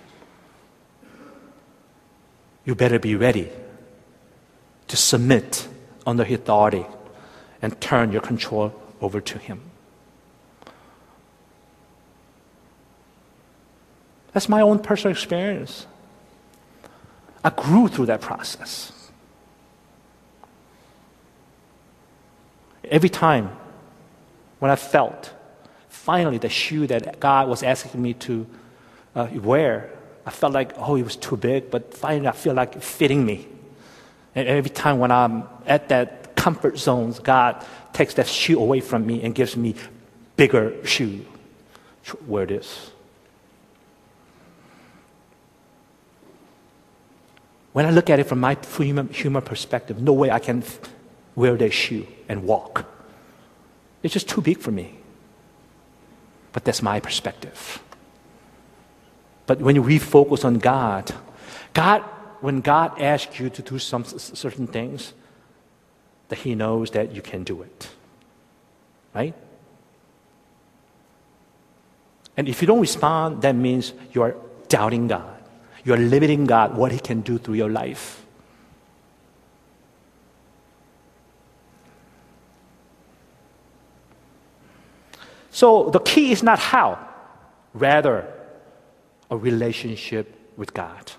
You 2.65 2.75
better 2.75 2.99
be 2.99 3.15
ready 3.15 3.49
to 4.87 4.97
submit 4.97 5.67
under 6.05 6.25
His 6.25 6.39
authority 6.39 6.85
and 7.61 7.79
turn 7.81 8.11
your 8.11 8.21
control 8.21 8.73
over 9.01 9.21
to 9.21 9.37
Him. 9.37 9.61
That's 14.33 14.47
my 14.47 14.61
own 14.61 14.79
personal 14.79 15.11
experience. 15.11 15.87
I 17.43 17.49
grew 17.49 17.87
through 17.87 18.07
that 18.07 18.21
process. 18.21 18.91
Every 22.83 23.09
time 23.09 23.49
when 24.59 24.71
I 24.71 24.75
felt 24.75 25.31
finally 25.89 26.37
the 26.37 26.49
shoe 26.49 26.87
that 26.87 27.19
God 27.19 27.47
was 27.47 27.63
asking 27.63 28.01
me 28.01 28.13
to 28.15 28.47
uh, 29.15 29.27
wear, 29.35 29.91
I 30.25 30.31
felt 30.31 30.53
like, 30.53 30.73
oh, 30.77 30.95
it 30.95 31.03
was 31.03 31.15
too 31.15 31.37
big, 31.37 31.71
but 31.71 31.93
finally 31.93 32.27
I 32.27 32.31
feel 32.31 32.53
like 32.53 32.75
it 32.75 32.83
fitting 32.83 33.25
me. 33.25 33.47
And 34.35 34.47
every 34.47 34.69
time 34.69 34.99
when 34.99 35.11
I'm 35.11 35.43
at 35.65 35.89
that 35.89 36.18
comfort 36.39 36.79
zones, 36.79 37.19
God 37.19 37.65
takes 37.91 38.13
that 38.13 38.27
shoe 38.27 38.59
away 38.59 38.79
from 38.79 39.05
me 39.05 39.21
and 39.23 39.35
gives 39.35 39.57
me 39.57 39.75
bigger 40.37 40.73
shoe. 40.85 41.25
Where 42.25 42.47
this. 42.47 42.89
When 47.73 47.85
I 47.85 47.91
look 47.91 48.09
at 48.09 48.19
it 48.19 48.23
from 48.23 48.39
my 48.39 48.57
human, 48.77 49.09
human 49.09 49.43
perspective, 49.43 50.01
no 50.01 50.13
way 50.13 50.31
I 50.31 50.39
can 50.39 50.63
wear 51.35 51.55
that 51.57 51.71
shoe 51.71 52.07
and 52.27 52.45
walk. 52.45 52.85
It's 54.01 54.13
just 54.13 54.27
too 54.27 54.41
big 54.41 54.57
for 54.57 54.71
me. 54.71 54.97
But 56.51 56.65
that's 56.65 56.81
my 56.81 56.99
perspective. 56.99 57.79
But 59.45 59.59
when 59.59 59.75
you 59.75 59.83
refocus 59.83 60.43
on 60.43 60.57
God, 60.57 61.13
God, 61.73 62.01
when 62.41 62.61
God 62.61 62.99
asks 62.99 63.39
you 63.39 63.49
to 63.51 63.61
do 63.61 63.77
some 63.77 64.03
certain 64.03 64.65
things, 64.65 65.13
that 66.29 66.39
He 66.39 66.55
knows 66.55 66.91
that 66.91 67.13
you 67.13 67.21
can 67.21 67.43
do 67.43 67.61
it. 67.61 67.89
Right? 69.13 69.33
And 72.37 72.47
if 72.47 72.61
you 72.61 72.67
don't 72.67 72.79
respond, 72.79 73.41
that 73.41 73.55
means 73.55 73.93
you 74.13 74.21
are 74.21 74.35
doubting 74.69 75.07
God. 75.07 75.35
You 75.83 75.93
are 75.93 75.97
limiting 75.97 76.45
God, 76.45 76.77
what 76.77 76.91
He 76.91 76.99
can 76.99 77.21
do 77.21 77.37
through 77.37 77.55
your 77.55 77.69
life. 77.69 78.25
So 85.51 85.89
the 85.89 85.99
key 85.99 86.31
is 86.31 86.41
not 86.41 86.59
how, 86.59 87.05
rather, 87.73 88.31
a 89.29 89.35
relationship 89.35 90.33
with 90.55 90.73
God. 90.73 91.11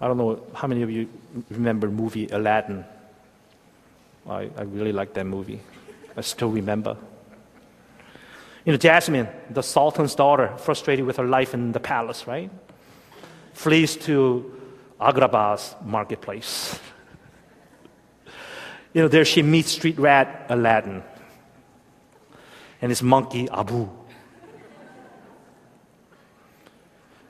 I 0.00 0.08
don't 0.08 0.18
know 0.18 0.42
how 0.54 0.68
many 0.68 0.82
of 0.82 0.90
you 0.90 1.08
remember 1.50 1.88
movie 1.88 2.26
Aladdin. 2.28 2.84
I, 4.28 4.50
I 4.56 4.62
really 4.62 4.92
like 4.92 5.14
that 5.14 5.24
movie. 5.24 5.60
I 6.16 6.20
still 6.22 6.50
remember. 6.50 6.96
You 8.64 8.72
know, 8.72 8.78
Jasmine, 8.78 9.28
the 9.50 9.62
Sultan's 9.62 10.14
daughter, 10.14 10.56
frustrated 10.56 11.04
with 11.04 11.18
her 11.18 11.26
life 11.26 11.52
in 11.52 11.72
the 11.72 11.80
palace, 11.80 12.26
right? 12.26 12.50
Flees 13.52 13.96
to 13.98 14.58
Agrabah's 15.00 15.76
marketplace. 15.84 16.78
You 18.94 19.02
know, 19.02 19.08
there 19.08 19.24
she 19.24 19.42
meets 19.42 19.72
street 19.72 19.98
rat 19.98 20.46
Aladdin 20.48 21.02
and 22.80 22.90
his 22.90 23.02
monkey 23.02 23.48
Abu. 23.50 23.88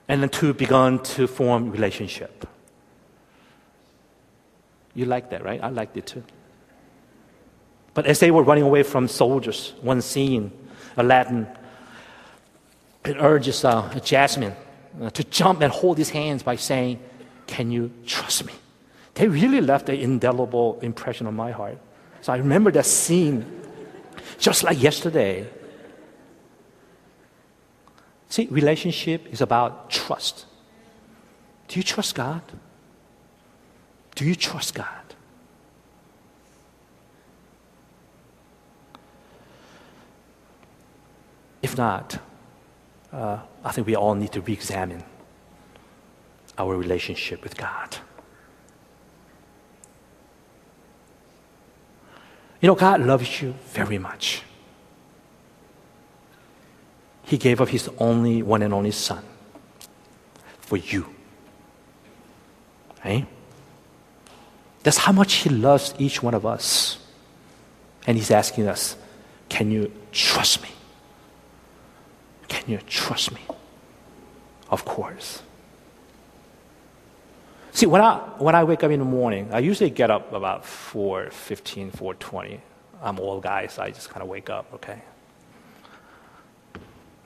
And 0.06 0.22
the 0.22 0.28
two 0.28 0.52
began 0.52 0.98
to 1.14 1.26
form 1.26 1.70
relationship. 1.70 2.46
You 4.94 5.06
like 5.06 5.30
that, 5.30 5.44
right? 5.44 5.62
I 5.62 5.68
liked 5.68 5.96
it 5.96 6.06
too. 6.06 6.22
But 7.94 8.06
as 8.06 8.20
they 8.20 8.30
were 8.30 8.42
running 8.42 8.64
away 8.64 8.82
from 8.82 9.08
soldiers, 9.08 9.74
one 9.80 10.02
scene, 10.02 10.52
Aladdin 10.96 11.46
it 13.04 13.16
urges 13.18 13.64
uh, 13.64 13.88
Jasmine 14.02 14.54
uh, 15.00 15.10
to 15.10 15.24
jump 15.24 15.60
and 15.60 15.70
hold 15.72 15.98
his 15.98 16.10
hands 16.10 16.42
by 16.42 16.56
saying, 16.56 16.98
Can 17.46 17.70
you 17.70 17.92
trust 18.06 18.46
me? 18.46 18.52
They 19.14 19.28
really 19.28 19.60
left 19.60 19.88
an 19.88 19.96
indelible 19.96 20.78
impression 20.80 21.26
on 21.26 21.34
my 21.34 21.52
heart. 21.52 21.78
So 22.22 22.32
I 22.32 22.36
remember 22.36 22.70
that 22.72 22.86
scene 22.86 23.44
just 24.38 24.64
like 24.64 24.82
yesterday. 24.82 25.46
See, 28.28 28.48
relationship 28.50 29.26
is 29.30 29.40
about 29.40 29.90
trust. 29.90 30.46
Do 31.68 31.78
you 31.78 31.82
trust 31.82 32.14
God? 32.14 32.42
Do 34.14 34.24
you 34.24 34.34
trust 34.34 34.74
God? 34.74 35.04
If 41.62 41.76
not, 41.76 42.18
uh, 43.12 43.38
I 43.64 43.72
think 43.72 43.86
we 43.86 43.96
all 43.96 44.14
need 44.14 44.32
to 44.32 44.40
re 44.40 44.52
examine 44.52 45.02
our 46.58 46.76
relationship 46.76 47.42
with 47.42 47.56
God. 47.56 47.96
You 52.60 52.68
know, 52.68 52.74
God 52.74 53.00
loves 53.00 53.42
you 53.42 53.54
very 53.72 53.98
much. 53.98 54.42
He 57.24 57.38
gave 57.38 57.60
up 57.60 57.68
His 57.68 57.88
only 57.98 58.42
one 58.42 58.62
and 58.62 58.72
only 58.72 58.90
Son 58.90 59.24
for 60.60 60.76
you. 60.76 61.06
Right? 63.04 63.26
That's 64.84 64.98
how 64.98 65.12
much 65.12 65.34
He 65.34 65.50
loves 65.50 65.94
each 65.98 66.22
one 66.22 66.34
of 66.34 66.46
us. 66.46 66.98
And 68.06 68.16
He's 68.16 68.30
asking 68.30 68.68
us, 68.68 68.96
Can 69.48 69.70
you 69.70 69.90
trust 70.12 70.62
me? 70.62 70.68
Can 72.46 72.70
you 72.70 72.78
trust 72.86 73.32
me? 73.32 73.40
Of 74.70 74.84
course. 74.84 75.42
See, 77.72 77.86
when 77.86 78.00
I, 78.00 78.18
when 78.38 78.54
I 78.54 78.62
wake 78.62 78.84
up 78.84 78.90
in 78.92 79.00
the 79.00 79.04
morning, 79.04 79.48
I 79.52 79.58
usually 79.58 79.90
get 79.90 80.08
up 80.08 80.32
about 80.32 80.62
4.15, 80.62 81.90
4.20. 81.90 82.60
I'm 83.02 83.18
old 83.18 83.42
guy, 83.42 83.66
so 83.66 83.82
I 83.82 83.90
just 83.90 84.10
kind 84.10 84.22
of 84.22 84.28
wake 84.28 84.48
up, 84.48 84.72
okay? 84.74 85.02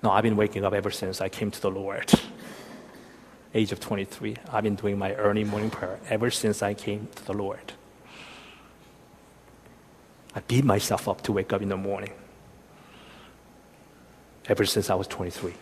No, 0.03 0.11
I've 0.11 0.23
been 0.23 0.37
waking 0.37 0.65
up 0.65 0.73
ever 0.73 0.91
since 0.91 1.21
I 1.21 1.29
came 1.29 1.51
to 1.51 1.61
the 1.61 1.71
Lord. 1.71 2.11
Age 3.55 3.73
of 3.73 3.81
23. 3.81 4.37
I've 4.53 4.65
been 4.65 4.75
doing 4.75 4.99
my 4.99 5.15
early 5.15 5.45
morning 5.45 5.71
prayer 5.71 5.99
ever 6.09 6.31
since 6.31 6.63
I 6.63 6.75
came 6.75 7.09
to 7.17 7.25
the 7.25 7.33
Lord. 7.33 7.73
I 10.35 10.41
beat 10.41 10.65
myself 10.65 11.09
up 11.09 11.23
to 11.23 11.33
wake 11.33 11.53
up 11.53 11.63
in 11.63 11.69
the 11.69 11.77
morning 11.77 12.13
ever 14.49 14.65
since 14.65 14.91
I 14.91 14.95
was 14.95 15.07
23. 15.07 15.55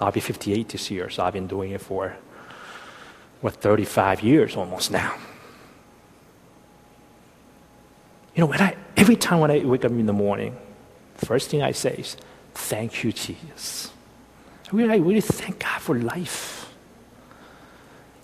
I'll 0.00 0.10
be 0.10 0.20
58 0.20 0.68
this 0.68 0.90
year, 0.90 1.08
so 1.10 1.22
I've 1.22 1.32
been 1.32 1.46
doing 1.46 1.70
it 1.70 1.80
for, 1.80 2.16
what, 3.40 3.54
35 3.54 4.22
years 4.22 4.56
almost 4.56 4.90
now. 4.90 5.14
You 8.34 8.40
know, 8.40 8.46
when 8.46 8.60
I, 8.60 8.76
every 8.96 9.16
time 9.16 9.40
when 9.40 9.50
I 9.50 9.60
wake 9.64 9.84
up 9.84 9.92
in 9.92 10.06
the 10.06 10.12
morning, 10.12 10.56
first 11.14 11.50
thing 11.50 11.62
I 11.62 11.72
say 11.72 11.94
is, 11.94 12.16
Thank 12.54 13.02
you, 13.02 13.12
Jesus. 13.12 13.91
I 14.72 14.76
really, 14.76 15.00
really 15.00 15.20
thank 15.20 15.58
God 15.58 15.80
for 15.80 15.98
life. 15.98 16.72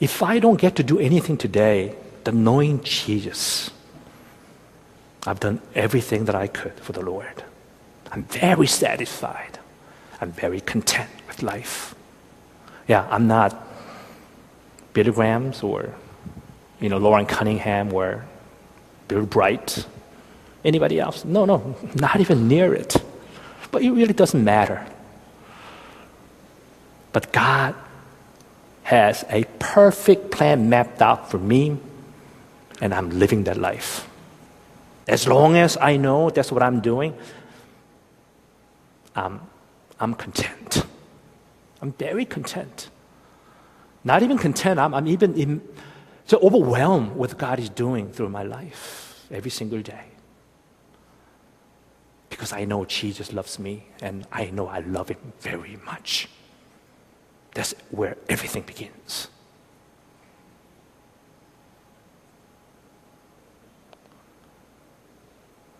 If 0.01 0.23
I 0.23 0.39
don't 0.39 0.59
get 0.59 0.77
to 0.77 0.83
do 0.83 0.99
anything 0.99 1.37
today, 1.37 1.95
the 2.25 2.33
knowing 2.33 2.83
Jesus, 2.83 3.71
I've 5.27 5.41
done 5.41 5.61
everything 5.75 6.25
that 6.25 6.35
I 6.35 6.47
could 6.47 6.75
for 6.81 6.93
the 6.93 7.03
Lord. 7.03 7.45
I'm 8.11 8.23
very 8.25 8.67
satisfied. 8.67 9.59
I'm 10.21 10.33
very 10.33 10.61
content 10.61 11.11
with 11.27 11.43
life. 11.43 11.95
Yeah, 12.87 13.07
I'm 13.11 13.27
not 13.27 13.67
Billy 14.95 15.13
Grahams 15.13 15.63
or, 15.63 15.95
you 16.81 16.89
know, 16.89 16.97
Loren 16.97 17.27
Cunningham 17.27 17.93
or 17.93 18.25
Bill 19.07 19.27
Bright, 19.27 19.85
anybody 20.65 20.99
else. 20.99 21.27
No, 21.27 21.45
no, 21.45 21.77
not 21.95 22.21
even 22.21 22.49
near 22.49 22.73
it. 22.73 22.97
But 23.71 23.83
it 23.83 23.91
really 23.91 24.15
doesn't 24.15 24.43
matter. 24.43 24.87
But 27.19 27.33
God 27.33 27.75
has 28.85 29.25
a 29.29 29.43
perfect 29.59 30.31
plan 30.31 30.69
mapped 30.69 31.03
out 31.03 31.29
for 31.29 31.37
me, 31.37 31.77
and 32.81 32.95
I'm 32.95 33.11
living 33.11 33.43
that 33.43 33.57
life. 33.57 34.09
As 35.09 35.27
long 35.27 35.57
as 35.57 35.77
I 35.81 35.97
know 35.97 36.31
that's 36.31 36.53
what 36.53 36.63
I'm 36.63 36.79
doing, 36.79 37.19
um, 39.17 39.41
I'm 39.99 40.15
content. 40.15 40.85
I'm 41.83 41.91
very 41.95 42.25
content. 42.25 42.89
Not 44.05 44.23
even 44.23 44.39
content, 44.39 44.79
I'm, 44.79 44.95
I'm 44.95 45.09
even 45.09 45.35
in, 45.35 45.61
so 46.25 46.39
overwhelmed 46.39 47.17
with 47.17 47.33
what 47.33 47.39
God 47.39 47.59
is 47.59 47.69
doing 47.69 48.13
through 48.13 48.29
my 48.29 48.45
life 48.45 49.27
every 49.29 49.51
single 49.51 49.83
day. 49.83 50.05
Because 52.31 52.53
I 52.53 52.65
know 52.65 52.85
Jesus 52.85 53.33
loves 53.33 53.59
me 53.59 53.89
and 54.01 54.25
I 54.31 54.51
know 54.51 54.69
I 54.69 54.79
love 54.79 55.09
him 55.09 55.33
very 55.41 55.81
much. 55.85 56.29
That's 57.59 57.75
where 57.91 58.17
everything 58.29 58.63
begins. 58.63 59.27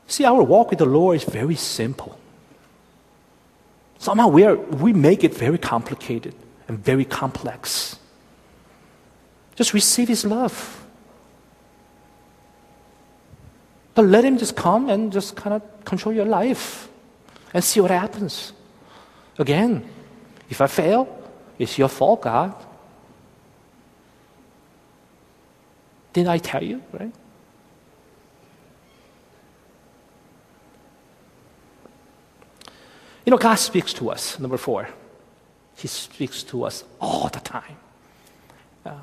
See, 0.09 0.25
our 0.25 0.43
walk 0.43 0.71
with 0.71 0.81
the 0.81 0.87
Lord 0.87 1.15
is 1.19 1.23
very 1.23 1.55
simple. 1.55 2.19
Somehow 3.97 4.27
we, 4.27 4.43
are, 4.43 4.57
we 4.57 4.93
make 4.93 5.23
it 5.23 5.33
very 5.33 5.57
complicated 5.57 6.35
and 6.67 6.85
very 6.85 7.05
complex. 7.05 7.97
Just 9.55 9.73
receive 9.73 10.09
His 10.09 10.25
love. 10.25 10.85
But 13.95 14.07
let 14.07 14.25
Him 14.25 14.37
just 14.37 14.57
come 14.57 14.91
and 14.91 15.13
just 15.13 15.37
kind 15.37 15.55
of 15.55 15.85
control 15.85 16.13
your 16.13 16.25
life 16.25 16.89
and 17.55 17.63
see 17.63 17.81
what 17.81 17.93
happens. 17.93 18.53
Again, 19.39 19.89
if 20.51 20.61
I 20.61 20.67
fail, 20.67 21.18
it's 21.59 21.79
your 21.79 21.89
fault, 21.89 22.23
God. 22.23 22.55
Didn't 26.13 26.29
I 26.29 26.39
tell 26.39 26.63
you, 26.63 26.83
right? 26.93 27.13
You 33.25 33.31
know, 33.31 33.37
God 33.37 33.57
speaks 33.57 33.93
to 33.95 34.11
us, 34.11 34.39
number 34.39 34.57
four. 34.57 34.89
He 35.77 35.87
speaks 35.87 36.43
to 36.45 36.65
us 36.65 36.85
all 37.01 37.29
the 37.29 37.41
time. 37.41 37.77
Uh, 38.87 38.99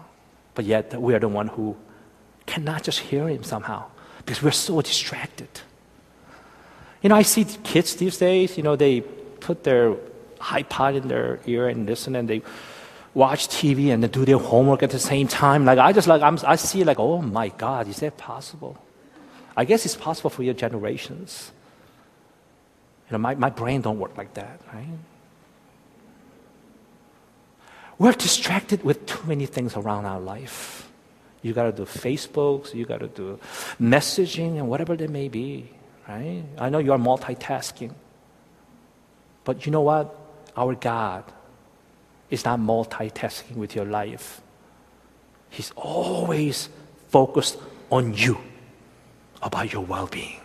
but 0.55 0.65
yet, 0.65 0.99
we 0.99 1.13
are 1.13 1.19
the 1.19 1.27
one 1.27 1.47
who 1.47 1.75
cannot 2.45 2.83
just 2.83 2.99
hear 2.99 3.27
Him 3.29 3.43
somehow 3.43 3.85
because 4.17 4.41
we're 4.41 4.51
so 4.51 4.81
distracted. 4.81 5.49
You 7.01 7.09
know, 7.09 7.15
I 7.15 7.21
see 7.21 7.45
kids 7.45 7.95
these 7.95 8.17
days, 8.17 8.57
you 8.57 8.63
know, 8.63 8.75
they 8.75 9.01
put 9.01 9.63
their 9.63 9.95
iPod 10.45 10.95
in 10.95 11.07
their 11.07 11.39
ear 11.45 11.67
and 11.67 11.85
listen 11.85 12.15
and 12.15 12.29
they 12.29 12.41
watch 13.13 13.47
TV 13.47 13.93
and 13.93 14.03
they 14.03 14.07
do 14.07 14.25
their 14.25 14.37
homework 14.37 14.83
at 14.83 14.91
the 14.91 14.99
same 14.99 15.27
time. 15.27 15.65
Like, 15.65 15.79
I 15.79 15.91
just 15.91 16.07
like, 16.07 16.21
I'm, 16.21 16.37
I 16.45 16.55
see 16.55 16.83
like, 16.83 16.99
oh 16.99 17.21
my 17.21 17.49
God, 17.49 17.87
is 17.87 17.99
that 18.01 18.17
possible? 18.17 18.77
I 19.57 19.65
guess 19.65 19.85
it's 19.85 19.95
possible 19.95 20.29
for 20.29 20.43
your 20.43 20.53
generations. 20.53 21.51
You 23.09 23.13
know, 23.13 23.19
my, 23.19 23.35
my 23.35 23.49
brain 23.49 23.81
don't 23.81 23.99
work 23.99 24.17
like 24.17 24.33
that, 24.33 24.59
right? 24.73 24.99
We're 27.97 28.11
distracted 28.11 28.83
with 28.83 29.05
too 29.05 29.23
many 29.25 29.45
things 29.45 29.77
around 29.77 30.05
our 30.05 30.19
life. 30.19 30.89
You 31.41 31.53
got 31.53 31.63
to 31.63 31.71
do 31.71 31.85
Facebooks, 31.85 32.73
you 32.73 32.85
got 32.85 32.99
to 32.99 33.07
do 33.07 33.39
messaging, 33.79 34.57
and 34.57 34.67
whatever 34.67 34.97
they 34.97 35.07
may 35.07 35.29
be, 35.29 35.69
right? 36.07 36.43
I 36.57 36.69
know 36.69 36.79
you 36.79 36.91
are 36.91 36.97
multitasking. 36.97 37.93
But 39.45 39.65
you 39.65 39.71
know 39.71 39.81
what? 39.81 40.24
Our 40.57 40.75
God 40.75 41.23
is 42.29 42.45
not 42.45 42.59
multitasking 42.59 43.55
with 43.55 43.75
your 43.75 43.85
life. 43.85 44.41
He's 45.49 45.71
always 45.75 46.69
focused 47.09 47.57
on 47.89 48.13
you, 48.13 48.37
about 49.41 49.71
your 49.71 49.83
well 49.83 50.07
being. 50.07 50.39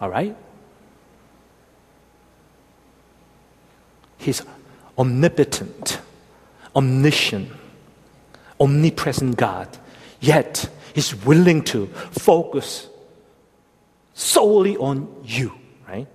All 0.00 0.10
right? 0.10 0.36
He's 4.18 4.42
omnipotent, 4.98 6.00
omniscient, 6.76 7.50
omnipresent 8.60 9.36
God. 9.36 9.68
Yet, 10.20 10.68
He's 10.94 11.14
willing 11.24 11.62
to 11.64 11.86
focus 11.86 12.88
solely 14.12 14.76
on 14.76 15.08
you, 15.24 15.52
right? 15.88 16.06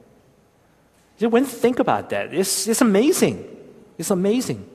When 1.20 1.44
you 1.44 1.50
think 1.50 1.80
about 1.80 2.10
that, 2.10 2.34
it's, 2.34 2.68
it's 2.68 2.82
amazing. 2.82 3.46
It's 3.98 4.12
amazing. 4.12 4.70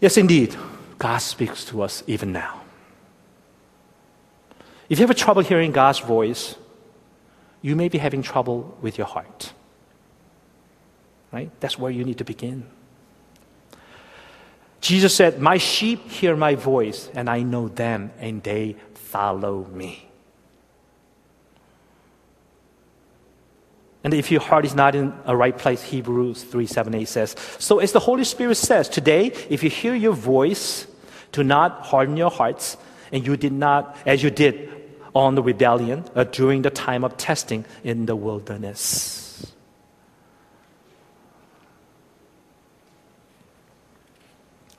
Yes, 0.00 0.16
indeed, 0.16 0.56
God 0.98 1.18
speaks 1.18 1.64
to 1.66 1.82
us 1.82 2.02
even 2.06 2.32
now. 2.32 2.62
If 4.88 4.98
you 4.98 5.06
have 5.06 5.14
trouble 5.14 5.42
hearing 5.42 5.72
God's 5.72 5.98
voice, 5.98 6.56
you 7.60 7.76
may 7.76 7.88
be 7.88 7.98
having 7.98 8.22
trouble 8.22 8.76
with 8.80 8.96
your 8.96 9.06
heart. 9.06 9.52
Right? 11.30 11.50
That's 11.60 11.78
where 11.78 11.90
you 11.90 12.02
need 12.02 12.18
to 12.18 12.24
begin. 12.24 12.66
Jesus 14.80 15.14
said, 15.14 15.40
My 15.40 15.58
sheep 15.58 16.08
hear 16.08 16.36
my 16.36 16.54
voice, 16.54 17.10
and 17.14 17.28
I 17.28 17.42
know 17.42 17.68
them, 17.68 18.12
and 18.18 18.42
they 18.42 18.76
follow 18.94 19.66
me. 19.66 20.06
And 24.02 24.14
if 24.14 24.30
your 24.30 24.40
heart 24.40 24.64
is 24.64 24.74
not 24.74 24.94
in 24.94 25.12
a 25.26 25.36
right 25.36 25.56
place, 25.56 25.82
Hebrews 25.82 26.44
3 26.44 26.66
7 26.66 26.94
8 26.94 27.08
says, 27.08 27.36
So 27.58 27.80
as 27.80 27.92
the 27.92 28.00
Holy 28.00 28.24
Spirit 28.24 28.54
says, 28.54 28.88
today, 28.88 29.26
if 29.50 29.62
you 29.62 29.68
hear 29.68 29.94
your 29.94 30.14
voice, 30.14 30.86
do 31.32 31.44
not 31.44 31.82
harden 31.82 32.16
your 32.16 32.30
hearts, 32.30 32.78
and 33.12 33.26
you 33.26 33.36
did 33.36 33.52
not, 33.52 33.96
as 34.06 34.22
you 34.22 34.30
did 34.30 34.68
on 35.14 35.34
the 35.34 35.42
rebellion 35.42 36.04
uh, 36.14 36.24
during 36.24 36.62
the 36.62 36.70
time 36.70 37.04
of 37.04 37.16
testing 37.16 37.64
in 37.84 38.06
the 38.06 38.16
wilderness. 38.16 39.29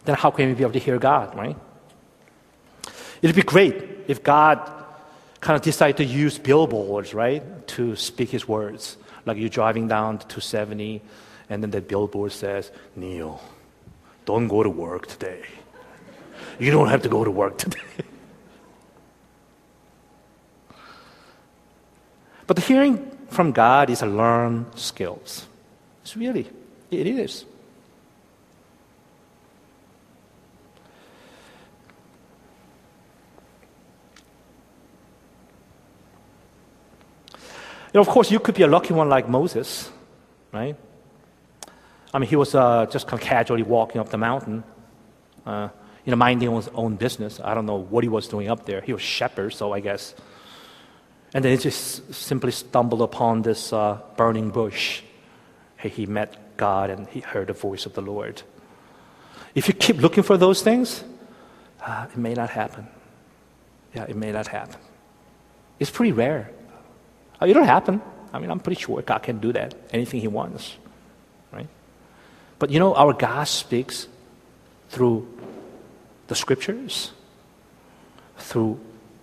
Then 0.05 0.15
how 0.15 0.31
can 0.31 0.47
we 0.47 0.53
be 0.55 0.63
able 0.63 0.73
to 0.73 0.79
hear 0.79 0.97
God, 0.97 1.35
right? 1.35 1.55
It'd 3.21 3.35
be 3.35 3.43
great 3.43 3.75
if 4.07 4.23
God 4.23 4.59
kind 5.39 5.55
of 5.55 5.61
decided 5.61 5.97
to 5.97 6.05
use 6.05 6.37
billboards, 6.37 7.13
right, 7.13 7.43
to 7.67 7.95
speak 7.95 8.29
His 8.29 8.47
words. 8.47 8.97
Like 9.25 9.37
you're 9.37 9.49
driving 9.49 9.87
down 9.87 10.17
to 10.17 10.27
270, 10.27 11.01
and 11.49 11.61
then 11.61 11.69
the 11.69 11.81
billboard 11.81 12.31
says, 12.31 12.71
Neil, 12.95 13.41
don't 14.25 14.47
go 14.47 14.63
to 14.63 14.69
work 14.69 15.07
today. 15.07 15.43
You 16.59 16.71
don't 16.71 16.89
have 16.89 17.03
to 17.03 17.09
go 17.09 17.23
to 17.23 17.31
work 17.31 17.57
today. 17.57 17.79
But 22.47 22.55
the 22.55 22.61
hearing 22.61 23.17
from 23.29 23.51
God 23.51 23.89
is 23.89 24.01
a 24.01 24.05
learned 24.05 24.77
skills. 24.77 25.47
It's 26.01 26.17
really, 26.17 26.49
it 26.89 27.07
is. 27.07 27.45
Know, 37.93 38.01
of 38.01 38.07
course, 38.07 38.31
you 38.31 38.39
could 38.39 38.55
be 38.55 38.63
a 38.63 38.67
lucky 38.67 38.93
one 38.93 39.09
like 39.09 39.27
Moses, 39.27 39.89
right? 40.51 40.75
I 42.13 42.19
mean, 42.19 42.29
he 42.29 42.35
was 42.35 42.55
uh, 42.55 42.85
just 42.87 43.07
kind 43.07 43.21
of 43.21 43.27
casually 43.27 43.63
walking 43.63 44.01
up 44.01 44.09
the 44.09 44.17
mountain, 44.17 44.63
uh, 45.45 45.69
you 46.05 46.11
know, 46.11 46.17
minding 46.17 46.53
his 46.55 46.69
own 46.69 46.95
business. 46.95 47.39
I 47.43 47.53
don't 47.53 47.65
know 47.65 47.77
what 47.77 48.03
he 48.03 48.09
was 48.09 48.27
doing 48.27 48.49
up 48.49 48.65
there. 48.65 48.81
He 48.81 48.93
was 48.93 49.01
shepherd, 49.01 49.53
so 49.53 49.73
I 49.73 49.79
guess. 49.79 50.15
And 51.33 51.43
then 51.45 51.51
he 51.51 51.57
just 51.57 52.13
simply 52.13 52.51
stumbled 52.51 53.01
upon 53.01 53.41
this 53.43 53.71
uh, 53.71 53.99
burning 54.17 54.49
bush. 54.49 55.01
He 55.77 56.05
met 56.05 56.57
God 56.57 56.89
and 56.89 57.07
he 57.07 57.21
heard 57.21 57.47
the 57.47 57.53
voice 57.53 57.85
of 57.85 57.93
the 57.93 58.01
Lord. 58.01 58.43
If 59.55 59.67
you 59.67 59.73
keep 59.73 59.97
looking 59.97 60.23
for 60.23 60.37
those 60.37 60.61
things, 60.61 61.03
uh, 61.81 62.07
it 62.11 62.17
may 62.17 62.33
not 62.33 62.49
happen. 62.49 62.87
Yeah, 63.95 64.03
it 64.03 64.15
may 64.15 64.31
not 64.31 64.47
happen. 64.47 64.79
It's 65.79 65.89
pretty 65.89 66.11
rare. 66.11 66.51
It 67.41 67.53
don't 67.53 67.65
happen. 67.65 68.01
I 68.33 68.39
mean, 68.39 68.51
I'm 68.51 68.59
pretty 68.59 68.81
sure 68.81 69.01
God 69.01 69.23
can 69.23 69.39
do 69.39 69.51
that. 69.53 69.73
Anything 69.91 70.21
He 70.21 70.27
wants, 70.27 70.77
right? 71.51 71.67
But 72.59 72.69
you 72.69 72.79
know, 72.79 72.93
our 72.93 73.13
God 73.13 73.45
speaks 73.47 74.07
through 74.89 75.27
the 76.27 76.35
scriptures, 76.35 77.11
through 78.37 78.79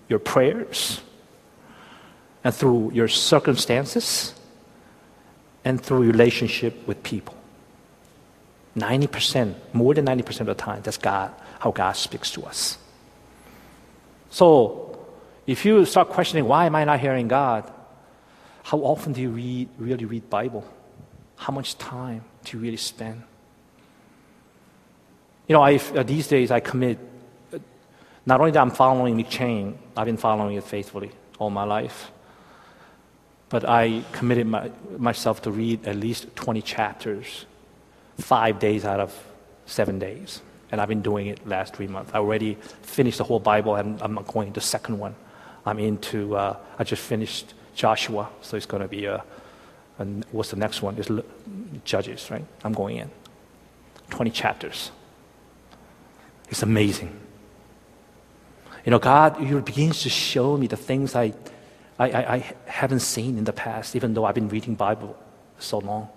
your 0.08 0.18
prayers, 0.18 1.00
and 2.44 2.54
through 2.54 2.92
your 2.92 3.08
circumstances, 3.08 4.34
and 5.64 5.80
through 5.80 6.00
relationship 6.00 6.86
with 6.86 7.02
people. 7.02 7.34
90%, 8.76 9.54
more 9.72 9.94
than 9.94 10.06
90% 10.06 10.40
of 10.40 10.46
the 10.46 10.54
time, 10.54 10.82
that's 10.82 10.98
God, 10.98 11.32
how 11.58 11.70
God 11.70 11.92
speaks 11.92 12.30
to 12.32 12.44
us. 12.44 12.78
So, 14.30 14.98
if 15.46 15.64
you 15.64 15.84
start 15.84 16.10
questioning, 16.10 16.44
why 16.44 16.66
am 16.66 16.74
I 16.74 16.84
not 16.84 17.00
hearing 17.00 17.28
God? 17.28 17.70
How 18.68 18.76
often 18.80 19.14
do 19.14 19.22
you 19.22 19.30
read, 19.30 19.70
really 19.78 20.04
read 20.04 20.28
Bible? 20.28 20.62
How 21.36 21.54
much 21.54 21.78
time 21.78 22.22
do 22.44 22.54
you 22.54 22.62
really 22.62 22.76
spend? 22.76 23.22
You 25.46 25.54
know, 25.54 25.62
I, 25.62 25.76
uh, 25.76 26.02
these 26.02 26.28
days 26.28 26.50
I 26.50 26.60
commit, 26.60 26.98
uh, 27.50 27.60
not 28.26 28.40
only 28.40 28.52
that 28.52 28.60
I'm 28.60 28.70
following 28.70 29.16
M'Cheyne, 29.16 29.74
I've 29.96 30.04
been 30.04 30.18
following 30.18 30.54
it 30.54 30.64
faithfully 30.64 31.12
all 31.38 31.48
my 31.48 31.64
life, 31.64 32.12
but 33.48 33.66
I 33.66 34.02
committed 34.12 34.46
my, 34.46 34.70
myself 34.98 35.40
to 35.42 35.50
read 35.50 35.86
at 35.88 35.96
least 35.96 36.36
20 36.36 36.60
chapters, 36.60 37.46
five 38.18 38.58
days 38.58 38.84
out 38.84 39.00
of 39.00 39.18
seven 39.64 39.98
days. 39.98 40.42
And 40.70 40.78
I've 40.78 40.88
been 40.88 41.00
doing 41.00 41.28
it 41.28 41.48
last 41.48 41.74
three 41.74 41.86
months. 41.86 42.10
I 42.12 42.18
already 42.18 42.58
finished 42.82 43.16
the 43.16 43.24
whole 43.24 43.40
Bible, 43.40 43.76
and 43.76 43.98
I'm 44.02 44.16
going 44.24 44.52
to 44.52 44.60
the 44.60 44.66
second 44.66 44.98
one. 44.98 45.14
I'm 45.64 45.78
into, 45.78 46.36
uh, 46.36 46.58
I 46.78 46.84
just 46.84 47.00
finished 47.00 47.54
Joshua, 47.78 48.28
so 48.42 48.56
it's 48.56 48.66
going 48.66 48.82
to 48.82 48.88
be 48.88 49.06
uh, 49.06 49.20
a, 50.00 50.02
a, 50.02 50.06
what's 50.32 50.50
the 50.50 50.56
next 50.56 50.82
one? 50.82 50.98
It's 50.98 51.08
Judges, 51.84 52.28
right? 52.28 52.44
I'm 52.64 52.72
going 52.72 52.96
in. 52.96 53.08
20 54.10 54.32
chapters. 54.32 54.90
It's 56.50 56.64
amazing. 56.64 57.16
You 58.84 58.90
know, 58.90 58.98
God 58.98 59.40
you 59.40 59.60
begins 59.60 60.02
to 60.02 60.08
show 60.08 60.56
me 60.56 60.66
the 60.66 60.76
things 60.76 61.14
I, 61.14 61.32
I, 62.00 62.10
I, 62.10 62.34
I 62.34 62.54
haven't 62.66 63.00
seen 63.00 63.38
in 63.38 63.44
the 63.44 63.52
past, 63.52 63.94
even 63.94 64.12
though 64.12 64.24
I've 64.24 64.34
been 64.34 64.48
reading 64.48 64.74
Bible 64.74 65.16
so 65.60 65.78
long. 65.78 66.08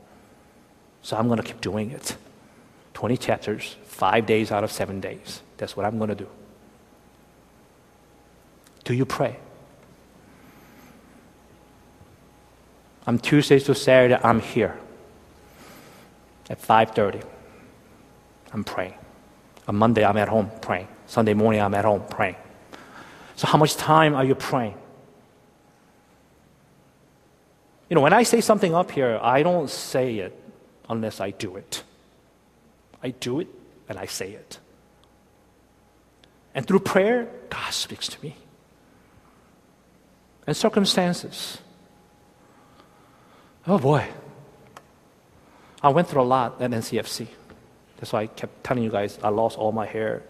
So 1.03 1.15
I'm 1.15 1.27
going 1.27 1.37
to 1.37 1.43
keep 1.43 1.61
doing 1.61 1.91
it. 1.91 2.15
20 2.95 3.17
chapters, 3.17 3.75
five 3.83 4.25
days 4.25 4.51
out 4.51 4.63
of 4.63 4.71
seven 4.71 4.99
days. 4.99 5.43
That's 5.57 5.77
what 5.77 5.85
I'm 5.85 5.99
going 5.99 6.09
to 6.09 6.15
do. 6.15 6.27
Do 8.83 8.95
you 8.95 9.05
pray? 9.05 9.37
I'm 13.05 13.17
Tuesday 13.17 13.59
to 13.59 13.73
Saturday, 13.73 14.19
I'm 14.23 14.39
here. 14.39 14.77
At 16.49 16.61
5.30, 16.61 17.23
I'm 18.53 18.63
praying. 18.63 18.93
On 19.67 19.75
Monday, 19.75 20.03
I'm 20.03 20.17
at 20.17 20.27
home 20.27 20.51
praying. 20.61 20.87
Sunday 21.07 21.33
morning, 21.33 21.61
I'm 21.61 21.73
at 21.73 21.85
home 21.85 22.03
praying. 22.09 22.35
So 23.35 23.47
how 23.47 23.57
much 23.57 23.75
time 23.75 24.13
are 24.13 24.23
you 24.23 24.35
praying? 24.35 24.75
You 27.89 27.95
know, 27.95 28.01
when 28.01 28.13
I 28.13 28.23
say 28.23 28.39
something 28.39 28.73
up 28.73 28.91
here, 28.91 29.19
I 29.21 29.43
don't 29.43 29.69
say 29.69 30.19
it 30.19 30.37
unless 30.87 31.19
I 31.19 31.31
do 31.31 31.55
it. 31.55 31.83
I 33.03 33.09
do 33.09 33.39
it 33.39 33.47
and 33.89 33.97
I 33.97 34.05
say 34.05 34.31
it. 34.31 34.59
And 36.53 36.67
through 36.67 36.79
prayer, 36.79 37.27
God 37.49 37.73
speaks 37.73 38.07
to 38.09 38.21
me. 38.23 38.35
And 40.45 40.55
circumstances. 40.55 41.57
Oh 43.71 43.79
boy. 43.79 44.05
I 45.81 45.87
went 45.87 46.09
through 46.09 46.23
a 46.23 46.23
lot 46.23 46.61
at 46.61 46.71
NCFC. 46.71 47.27
That's 47.95 48.11
why 48.11 48.23
I 48.23 48.27
kept 48.27 48.65
telling 48.65 48.83
you 48.83 48.89
guys 48.89 49.17
I 49.23 49.29
lost 49.29 49.57
all 49.57 49.71
my 49.71 49.85
hair 49.85 50.23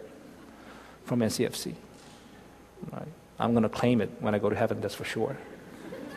from 1.06 1.22
NCFC. 1.22 1.74
Right? 2.92 3.08
I'm 3.40 3.54
going 3.54 3.64
to 3.64 3.70
claim 3.70 4.00
it 4.00 4.12
when 4.20 4.36
I 4.36 4.40
go 4.40 4.52
to 4.52 4.56
heaven, 4.56 4.80
that's 4.80 4.94
for 4.94 5.06
sure. 5.06 5.36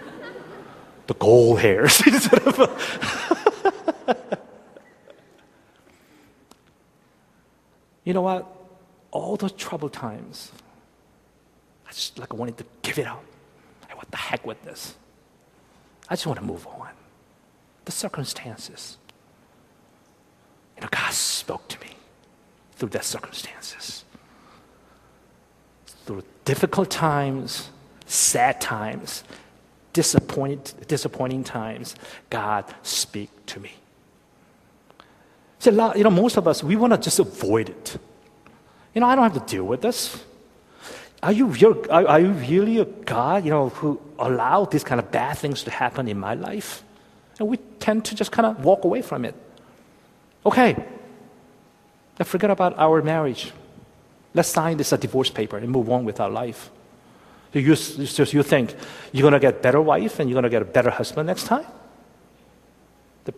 the 1.07 1.15
gold 1.15 1.61
hairs 1.61 2.03
you 8.05 8.13
know 8.13 8.21
what? 8.21 8.47
All 9.13 9.39
those 9.39 9.53
troubled 9.53 9.95
times, 9.95 10.53
I 11.89 11.93
just 11.93 12.19
like 12.19 12.35
wanted 12.35 12.59
to 12.59 12.67
give 12.83 12.99
it 12.99 13.07
up. 13.07 13.25
Hey, 13.89 13.95
what 13.95 14.11
the 14.11 14.19
heck 14.19 14.47
with 14.47 14.63
this? 14.63 14.95
I 16.11 16.17
just 16.17 16.27
want 16.27 16.39
to 16.39 16.45
move 16.45 16.67
on 16.67 16.91
the 17.85 17.93
circumstances. 17.93 18.99
You 20.77 20.83
know, 20.83 20.89
God 20.91 21.13
spoke 21.13 21.69
to 21.69 21.81
me 21.81 21.93
through 22.77 22.91
the 22.91 23.03
circumstances. 23.03 24.05
Through 26.07 26.25
difficult 26.45 26.91
times, 26.91 27.71
sad 28.07 28.61
times, 28.61 29.25
disappointed, 29.93 30.87
disappointing 30.87 31.45
times, 31.45 31.95
God 32.31 32.65
speak 32.83 33.31
to 33.47 33.61
me. 33.61 33.73
See, 35.61 35.71
you 35.71 36.05
know, 36.05 36.11
most 36.11 36.37
of 36.37 36.47
us, 36.47 36.63
we 36.63 36.77
want 36.77 36.93
to 36.93 36.99
just 36.99 37.19
avoid 37.19 37.71
it. 37.71 37.97
You 38.95 39.01
know, 39.01 39.07
I 39.07 39.15
don't 39.15 39.25
have 39.33 39.47
to 39.47 39.51
deal 39.51 39.65
with 39.65 39.81
this. 39.81 40.23
Are 41.23 41.33
you, 41.33 41.49
are, 41.91 42.07
are 42.07 42.21
you 42.21 42.33
really 42.33 42.79
a 42.79 42.85
God, 42.85 43.45
you 43.45 43.51
know, 43.51 43.71
who 43.71 43.99
allowed 44.19 44.71
these 44.71 44.85
kind 44.85 45.01
of 45.01 45.11
bad 45.11 45.39
things 45.39 45.65
to 45.65 45.71
happen 45.71 46.07
in 46.07 46.21
my 46.21 46.35
life? 46.35 46.85
And 47.39 47.49
we 47.49 47.57
tend 47.79 48.05
to 48.07 48.15
just 48.15 48.31
kind 48.31 48.47
of 48.47 48.65
walk 48.65 48.85
away 48.85 49.03
from 49.03 49.25
it. 49.25 49.35
Okay, 50.47 50.77
let's 52.19 52.31
forget 52.31 52.51
about 52.51 52.79
our 52.79 53.03
marriage. 53.03 53.53
Let's 54.35 54.49
sign 54.49 54.77
this 54.77 54.93
a 54.93 54.99
divorce 54.99 55.31
paper 55.31 55.57
and 55.57 55.69
move 55.69 55.91
on 55.91 56.05
with 56.05 56.21
our 56.21 56.31
life. 56.31 56.71
You, 57.53 57.77
do 57.77 58.25
you 58.25 58.43
think 58.43 58.75
you're 59.13 59.23
going 59.23 59.33
to 59.33 59.39
get 59.39 59.55
a 59.55 59.59
better 59.61 59.81
wife 59.81 60.19
and 60.19 60.29
you're 60.29 60.35
going 60.35 60.43
to 60.43 60.51
get 60.51 60.63
a 60.63 60.65
better 60.65 60.91
husband 60.91 61.29
next 61.29 61.45
time? 61.45 61.65
The, 63.25 63.35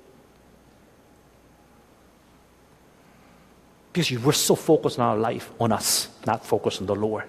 because 3.92 4.10
we're 4.12 4.32
so 4.32 4.54
focused 4.54 4.98
on 4.98 5.06
our 5.06 5.18
life, 5.18 5.50
on 5.60 5.70
us, 5.70 6.08
not 6.26 6.46
focused 6.46 6.80
on 6.80 6.86
the 6.86 6.96
Lord. 6.96 7.24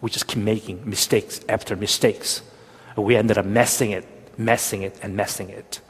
We 0.00 0.10
just 0.10 0.26
keep 0.26 0.42
making 0.42 0.88
mistakes 0.88 1.40
after 1.46 1.76
mistakes. 1.76 2.40
And 2.96 3.04
we 3.04 3.14
ended 3.14 3.36
up 3.36 3.44
messing 3.44 3.90
it, 3.90 4.06
messing 4.38 4.82
it, 4.82 4.98
and 5.02 5.14
messing 5.14 5.50
it 5.50 5.80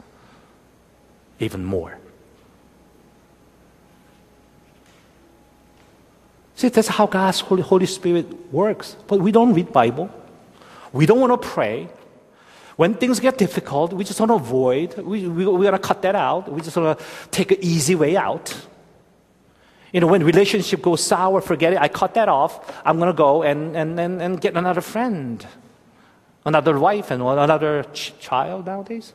even 1.39 1.63
more. 1.63 1.97
See, 6.55 6.67
that's 6.67 6.89
how 6.89 7.05
God's 7.05 7.39
Holy, 7.39 7.61
Holy 7.61 7.85
Spirit 7.85 8.51
works. 8.51 8.97
But 9.07 9.21
we 9.21 9.31
don't 9.31 9.53
read 9.53 9.71
Bible. 9.71 10.09
We 10.91 11.05
don't 11.05 11.21
want 11.21 11.41
to 11.41 11.47
pray. 11.47 11.87
When 12.75 12.95
things 12.95 13.21
get 13.21 13.37
difficult, 13.37 13.93
we 13.93 14.03
just 14.03 14.19
want 14.19 14.31
to 14.31 14.35
avoid. 14.35 14.97
We, 14.97 15.27
we, 15.27 15.45
we 15.45 15.63
got 15.65 15.71
to 15.71 15.79
cut 15.79 16.01
that 16.01 16.15
out. 16.15 16.51
We 16.51 16.59
just 16.59 16.75
want 16.75 16.99
to 16.99 17.05
take 17.31 17.51
an 17.51 17.59
easy 17.61 17.95
way 17.95 18.17
out. 18.17 18.53
You 19.93 20.01
know, 20.01 20.07
when 20.07 20.23
relationship 20.23 20.81
goes 20.81 21.01
sour, 21.01 21.39
forget 21.39 21.73
it. 21.73 21.79
I 21.79 21.87
cut 21.87 22.13
that 22.15 22.27
off. 22.29 22.81
I'm 22.85 22.97
going 22.97 23.07
to 23.07 23.17
go 23.17 23.43
and, 23.43 23.75
and, 23.77 23.97
and, 23.97 24.21
and 24.21 24.41
get 24.41 24.55
another 24.55 24.81
friend, 24.81 25.45
another 26.45 26.77
wife, 26.79 27.11
and 27.11 27.21
another 27.21 27.83
ch- 27.93 28.13
child 28.19 28.65
nowadays. 28.65 29.13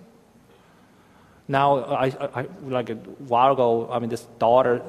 Now, 1.46 1.84
I, 1.84 2.06
I, 2.34 2.46
like 2.62 2.90
a 2.90 2.94
while 2.94 3.52
ago, 3.52 3.88
I 3.90 3.98
mean, 3.98 4.08
this 4.08 4.26
daughter 4.38 4.82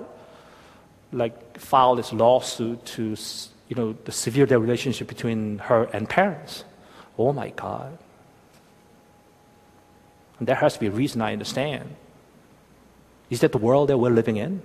like 1.11 1.59
filed 1.59 1.99
this 1.99 2.11
lawsuit 2.11 2.86
to 2.86 3.15
you 3.67 3.75
know 3.75 3.95
the 4.05 4.11
severe 4.11 4.45
the 4.45 4.59
relationship 4.59 5.07
between 5.07 5.59
her 5.59 5.83
and 5.93 6.09
parents. 6.09 6.63
Oh 7.17 7.33
my 7.33 7.49
God. 7.49 7.97
And 10.39 10.47
there 10.47 10.55
has 10.55 10.73
to 10.73 10.79
be 10.79 10.88
a 10.88 10.91
reason 10.91 11.21
I 11.21 11.31
understand. 11.31 11.95
Is 13.29 13.39
that 13.39 13.51
the 13.53 13.57
world 13.57 13.89
that 13.89 13.97
we're 13.97 14.09
living 14.09 14.36
in? 14.38 14.61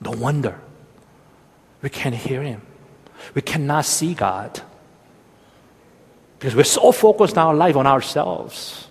No 0.00 0.12
wonder. 0.12 0.58
We 1.82 1.90
can't 1.90 2.14
hear 2.14 2.42
Him. 2.42 2.62
We 3.34 3.42
cannot 3.42 3.84
see 3.84 4.14
God. 4.14 4.62
Because 6.38 6.54
we're 6.54 6.64
so 6.64 6.92
focused 6.92 7.34
in 7.34 7.38
our 7.38 7.54
life 7.54 7.76
on 7.76 7.86
ourselves. 7.86 8.86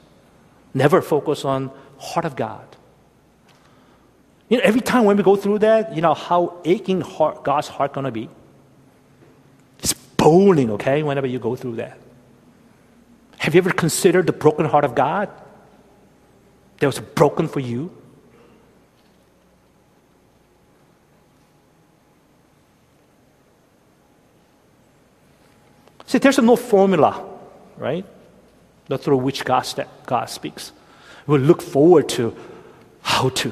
Never 0.73 1.01
focus 1.01 1.45
on 1.45 1.71
heart 1.97 2.25
of 2.25 2.35
God. 2.35 2.65
You 4.49 4.57
know, 4.57 4.63
every 4.63 4.81
time 4.81 5.05
when 5.05 5.17
we 5.17 5.23
go 5.23 5.35
through 5.35 5.59
that, 5.59 5.95
you 5.95 6.01
know 6.01 6.13
how 6.13 6.57
aching 6.63 7.01
heart, 7.01 7.43
God's 7.43 7.67
heart 7.67 7.93
gonna 7.93 8.11
be. 8.11 8.29
It's 9.79 9.93
bowling, 9.93 10.71
okay, 10.71 11.03
whenever 11.03 11.27
you 11.27 11.39
go 11.39 11.55
through 11.55 11.77
that. 11.77 11.97
Have 13.37 13.55
you 13.55 13.59
ever 13.59 13.71
considered 13.71 14.25
the 14.25 14.33
broken 14.33 14.65
heart 14.65 14.83
of 14.83 14.95
God? 14.95 15.29
That 16.79 16.87
was 16.87 16.99
broken 16.99 17.47
for 17.47 17.59
you. 17.59 17.91
See, 26.05 26.19
there's 26.19 26.37
no 26.39 26.55
formula, 26.55 27.26
right? 27.77 28.05
Through 28.89 29.17
which 29.17 29.43
God, 29.43 29.65
God 30.05 30.25
speaks. 30.25 30.71
We 31.25 31.37
look 31.39 31.61
forward 31.61 32.07
to 32.09 32.35
how 33.01 33.29
to 33.29 33.51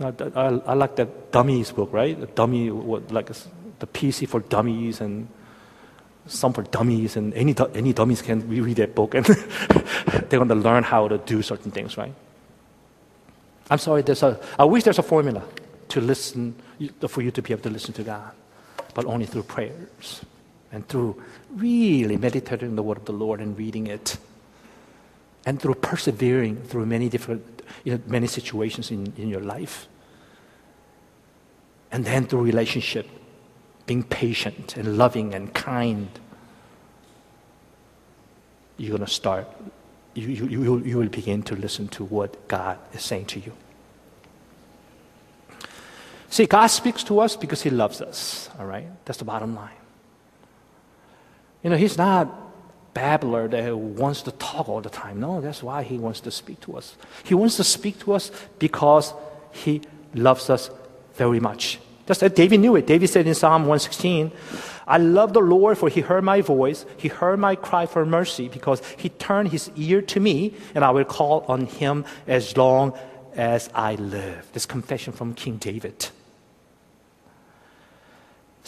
I, 0.00 0.12
I, 0.34 0.44
I 0.66 0.74
like 0.74 0.96
that 0.96 1.32
dummies 1.32 1.72
book, 1.72 1.92
right? 1.92 2.18
The 2.18 2.26
dummy, 2.26 2.70
what, 2.70 3.10
like 3.10 3.26
the 3.26 3.86
PC 3.86 4.28
for 4.28 4.40
dummies 4.40 5.00
and 5.00 5.28
some 6.26 6.52
for 6.52 6.62
dummies, 6.62 7.16
and 7.16 7.32
any, 7.34 7.54
any 7.74 7.92
dummies 7.92 8.22
can 8.22 8.48
read 8.48 8.76
that 8.76 8.94
book 8.94 9.14
and 9.14 9.24
they're 10.28 10.38
going 10.38 10.48
to 10.48 10.54
learn 10.54 10.84
how 10.84 11.08
to 11.08 11.18
do 11.18 11.42
certain 11.42 11.70
things, 11.70 11.96
right? 11.96 12.14
I'm 13.70 13.78
sorry, 13.78 14.02
there's 14.02 14.22
a, 14.22 14.38
I 14.58 14.64
wish 14.64 14.84
there's 14.84 14.98
a 14.98 15.02
formula 15.02 15.42
to 15.88 16.00
listen, 16.00 16.54
for 17.08 17.22
you 17.22 17.30
to 17.30 17.42
be 17.42 17.52
able 17.52 17.62
to 17.62 17.70
listen 17.70 17.92
to 17.94 18.02
God, 18.02 18.32
but 18.94 19.04
only 19.04 19.26
through 19.26 19.44
prayers 19.44 20.24
and 20.70 20.86
through 20.88 21.22
really 21.50 22.16
meditating 22.16 22.68
on 22.70 22.76
the 22.76 22.82
word 22.82 22.98
of 22.98 23.04
the 23.04 23.12
Lord 23.12 23.40
and 23.40 23.56
reading 23.56 23.86
it, 23.86 24.18
and 25.46 25.60
through 25.60 25.74
persevering 25.74 26.56
through 26.64 26.86
many 26.86 27.08
different 27.08 27.62
you 27.84 27.94
know, 27.94 28.00
many 28.06 28.26
situations 28.26 28.90
in, 28.90 29.12
in 29.16 29.28
your 29.28 29.40
life. 29.40 29.88
And 31.90 32.04
then 32.04 32.26
through 32.26 32.42
relationship, 32.42 33.08
being 33.86 34.02
patient 34.02 34.76
and 34.76 34.98
loving 34.98 35.34
and 35.34 35.52
kind, 35.54 36.08
you're 38.76 38.90
going 38.90 39.06
to 39.06 39.12
start, 39.12 39.48
you, 40.14 40.28
you, 40.28 40.46
you, 40.46 40.78
you 40.84 40.98
will 40.98 41.08
begin 41.08 41.42
to 41.44 41.56
listen 41.56 41.88
to 41.88 42.04
what 42.04 42.46
God 42.46 42.78
is 42.92 43.02
saying 43.02 43.26
to 43.26 43.40
you. 43.40 43.52
See, 46.30 46.44
God 46.44 46.66
speaks 46.66 47.02
to 47.04 47.20
us 47.20 47.36
because 47.36 47.62
He 47.62 47.70
loves 47.70 48.02
us, 48.02 48.50
all 48.58 48.66
right? 48.66 48.86
That's 49.06 49.18
the 49.18 49.24
bottom 49.24 49.54
line. 49.54 49.77
You 51.62 51.70
know, 51.70 51.76
He's 51.76 51.98
not 51.98 52.48
babbler 52.98 53.46
that 53.48 53.76
wants 53.76 54.22
to 54.22 54.32
talk 54.32 54.68
all 54.68 54.80
the 54.80 54.90
time. 54.90 55.20
No, 55.20 55.40
that's 55.40 55.62
why 55.62 55.82
he 55.84 55.98
wants 55.98 56.20
to 56.20 56.30
speak 56.30 56.60
to 56.62 56.76
us. 56.76 56.96
He 57.22 57.34
wants 57.34 57.56
to 57.56 57.64
speak 57.64 58.00
to 58.00 58.12
us 58.12 58.32
because 58.58 59.14
he 59.52 59.82
loves 60.14 60.50
us 60.50 60.70
very 61.14 61.38
much. 61.38 61.78
Just 62.06 62.20
that 62.20 62.34
David 62.34 62.58
knew 62.60 62.74
it. 62.74 62.86
David 62.86 63.08
said 63.08 63.26
in 63.26 63.34
Psalm 63.34 63.62
116, 63.62 64.32
I 64.86 64.98
love 64.98 65.32
the 65.32 65.40
Lord 65.40 65.78
for 65.78 65.88
he 65.88 66.00
heard 66.00 66.24
my 66.24 66.40
voice. 66.40 66.86
He 66.96 67.08
heard 67.08 67.38
my 67.38 67.54
cry 67.54 67.86
for 67.86 68.04
mercy 68.04 68.48
because 68.48 68.82
he 68.96 69.10
turned 69.10 69.50
his 69.50 69.70
ear 69.76 70.02
to 70.02 70.18
me 70.18 70.54
and 70.74 70.84
I 70.84 70.90
will 70.90 71.04
call 71.04 71.44
on 71.46 71.66
him 71.66 72.04
as 72.26 72.56
long 72.56 72.98
as 73.36 73.70
I 73.74 73.94
live. 73.96 74.48
This 74.54 74.66
confession 74.66 75.12
from 75.12 75.34
King 75.34 75.58
David. 75.58 76.08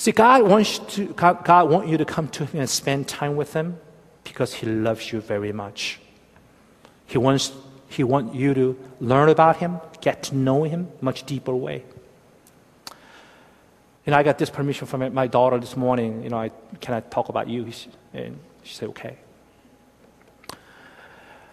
See, 0.00 0.12
God 0.12 0.44
wants 0.44 0.78
to, 0.94 1.08
God, 1.08 1.44
God 1.44 1.68
wants 1.68 1.90
you 1.90 1.98
to 1.98 2.06
come 2.06 2.26
to 2.28 2.46
him 2.46 2.60
and 2.60 2.70
spend 2.70 3.06
time 3.06 3.36
with 3.36 3.52
him 3.52 3.78
because 4.24 4.54
He 4.54 4.66
loves 4.66 5.12
you 5.12 5.20
very 5.20 5.52
much. 5.52 6.00
He 7.04 7.18
wants, 7.18 7.52
he 7.90 8.02
wants 8.02 8.34
you 8.34 8.54
to 8.54 8.78
learn 8.98 9.28
about 9.28 9.58
Him, 9.58 9.78
get 10.00 10.22
to 10.22 10.34
know 10.34 10.62
Him 10.62 10.88
in 10.94 11.02
a 11.02 11.04
much 11.04 11.26
deeper 11.26 11.54
way. 11.54 11.84
And 14.06 14.14
I 14.14 14.22
got 14.22 14.38
this 14.38 14.48
permission 14.48 14.86
from 14.86 15.12
my 15.12 15.26
daughter 15.26 15.58
this 15.58 15.76
morning. 15.76 16.22
You 16.22 16.30
know, 16.30 16.38
I, 16.38 16.50
can 16.80 16.94
I 16.94 17.00
talk 17.00 17.28
about 17.28 17.48
you? 17.48 17.70
And 18.14 18.38
she 18.62 18.74
said, 18.74 18.88
okay. 18.88 19.18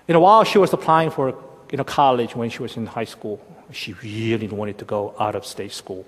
You 0.07 0.13
know, 0.13 0.21
while 0.21 0.45
she 0.45 0.57
was 0.57 0.71
applying 0.71 1.09
for 1.09 1.35
you 1.69 1.77
know, 1.77 1.83
college 1.83 2.33
when 2.33 2.49
she 2.49 2.61
was 2.61 2.77
in 2.77 2.85
high 2.85 3.03
school, 3.03 3.45
she 3.73 3.91
really 3.91 4.47
wanted 4.47 4.77
to 4.77 4.85
go 4.85 5.13
out 5.19 5.35
of 5.35 5.45
state 5.45 5.73
school. 5.73 6.05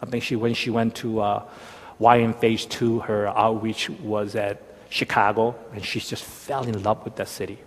I 0.00 0.06
think 0.06 0.22
she, 0.22 0.36
when 0.36 0.54
she 0.54 0.70
went 0.70 0.94
to 0.96 1.20
uh, 1.20 1.42
YM 2.00 2.38
Phase 2.38 2.66
2, 2.66 3.00
her 3.00 3.26
outreach 3.28 3.90
was 3.90 4.36
at 4.36 4.62
Chicago, 4.90 5.56
and 5.72 5.84
she 5.84 6.00
just 6.00 6.24
fell 6.24 6.64
in 6.64 6.82
love 6.82 7.04
with 7.04 7.16
that 7.16 7.28
city. 7.28 7.58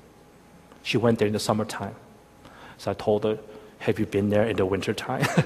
She 0.84 0.97
went 0.97 1.19
there 1.19 1.27
in 1.27 1.34
the 1.34 1.39
summertime. 1.39 1.95
So 2.77 2.89
I 2.91 2.93
told 2.93 3.25
her, 3.25 3.38
Have 3.79 3.99
you 3.99 4.05
been 4.05 4.29
there 4.29 4.45
in 4.45 4.55
the 4.55 4.65
wintertime? 4.65 5.25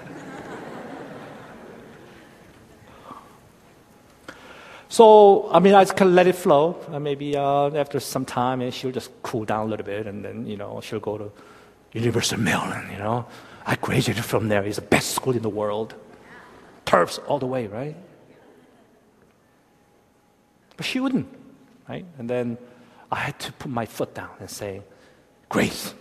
so, 4.88 5.50
I 5.52 5.60
mean, 5.60 5.74
I 5.74 5.84
just 5.84 5.98
kind 5.98 6.10
of 6.10 6.16
let 6.16 6.28
it 6.28 6.36
flow. 6.36 6.78
Uh, 6.90 7.00
maybe 7.00 7.36
uh, 7.36 7.72
after 7.72 8.00
some 8.00 8.24
time, 8.26 8.62
and 8.62 8.74
she'll 8.74 8.92
just 8.92 9.10
cool 9.24 9.44
down 9.44 9.68
a 9.68 9.70
little 9.70 9.86
bit, 9.86 10.08
and 10.08 10.24
then, 10.24 10.46
you 10.46 10.56
know, 10.56 10.80
she'll 10.82 11.00
go 11.00 11.18
to 11.18 11.32
University 11.92 12.36
of 12.36 12.42
Maryland, 12.42 12.90
you 12.92 13.00
know. 13.00 13.26
I 13.66 13.76
graduated 13.76 14.24
from 14.24 14.48
there. 14.48 14.64
It's 14.64 14.76
the 14.76 14.84
best 14.84 15.12
school 15.12 15.36
in 15.36 15.42
the 15.42 15.50
world. 15.50 15.96
Terps 16.96 17.20
all 17.28 17.40
the 17.40 17.46
way, 17.46 17.68
right? 17.68 17.96
But 20.78 20.86
she 20.86 21.02
wouldn't, 21.02 21.28
right? 21.90 22.06
And 22.18 22.30
then 22.30 22.58
I 23.12 23.18
had 23.18 23.38
to 23.40 23.52
put 23.52 23.70
my 23.70 23.86
foot 23.86 24.16
down 24.16 24.30
and 24.40 24.50
say, 24.50 24.82
Grace, 25.50 25.94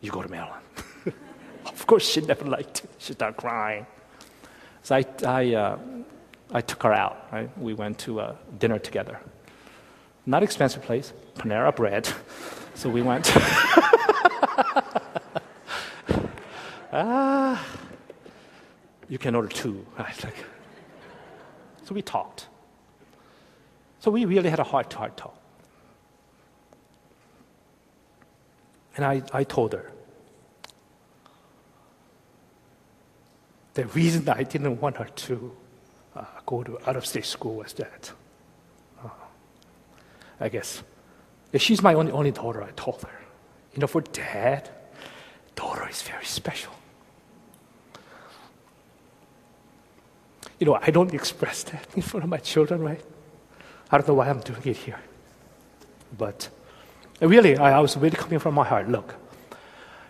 you 0.00 0.10
go 0.10 0.22
to 0.22 0.28
Maryland. 0.28 0.64
of 1.66 1.86
course, 1.86 2.04
she 2.04 2.20
never 2.20 2.44
liked 2.46 2.82
it. 2.82 2.90
She 2.98 3.12
started 3.12 3.36
crying. 3.36 3.86
So 4.82 4.96
I, 4.96 5.04
I, 5.24 5.54
uh, 5.54 5.78
I 6.50 6.60
took 6.62 6.82
her 6.82 6.92
out, 6.92 7.28
right? 7.30 7.48
We 7.56 7.74
went 7.74 7.96
to 8.00 8.18
a 8.18 8.36
dinner 8.58 8.80
together. 8.80 9.20
Not 10.26 10.42
expensive 10.42 10.82
place, 10.82 11.12
Panera 11.36 11.74
Bread. 11.76 12.08
So 12.74 12.90
we 12.90 13.02
went. 13.02 13.30
ah, 16.92 17.64
you 19.10 19.18
can 19.18 19.34
order 19.34 19.48
two. 19.48 19.84
right? 19.98 20.24
so 21.84 21.94
we 21.94 22.00
talked. 22.00 22.46
So 23.98 24.10
we 24.10 24.24
really 24.24 24.48
had 24.48 24.60
a 24.60 24.64
heart 24.64 24.88
to 24.90 24.96
heart 24.96 25.18
talk. 25.18 25.36
And 28.96 29.04
I, 29.04 29.22
I 29.32 29.44
told 29.44 29.74
her 29.74 29.92
the 33.74 33.86
reason 33.86 34.28
I 34.28 34.42
didn't 34.42 34.80
want 34.80 34.96
her 34.96 35.04
to 35.04 35.56
go 36.46 36.62
to 36.62 36.78
out 36.88 36.96
of 36.96 37.06
state 37.06 37.24
school 37.24 37.56
was 37.56 37.72
that. 37.74 38.12
Uh, 39.02 39.08
I 40.40 40.48
guess. 40.48 40.82
She's 41.56 41.82
my 41.82 41.94
only, 41.94 42.12
only 42.12 42.30
daughter, 42.30 42.62
I 42.62 42.70
told 42.76 43.02
her. 43.02 43.20
You 43.74 43.80
know, 43.80 43.86
for 43.86 44.00
dad, 44.00 44.70
daughter 45.54 45.88
is 45.88 46.02
very 46.02 46.24
special. 46.24 46.72
You 50.60 50.66
know, 50.66 50.78
I 50.80 50.90
don't 50.90 51.12
express 51.12 51.64
that 51.64 51.88
in 51.96 52.02
front 52.02 52.22
of 52.22 52.30
my 52.30 52.38
children, 52.38 52.80
right? 52.80 53.02
I 53.90 53.98
don't 53.98 54.06
know 54.06 54.14
why 54.14 54.28
I'm 54.28 54.40
doing 54.40 54.62
it 54.64 54.76
here. 54.76 55.00
But 56.16 56.48
really, 57.20 57.56
I, 57.56 57.78
I 57.78 57.80
was 57.80 57.96
really 57.96 58.16
coming 58.16 58.38
from 58.38 58.54
my 58.54 58.64
heart. 58.64 58.88
Look, 58.88 59.16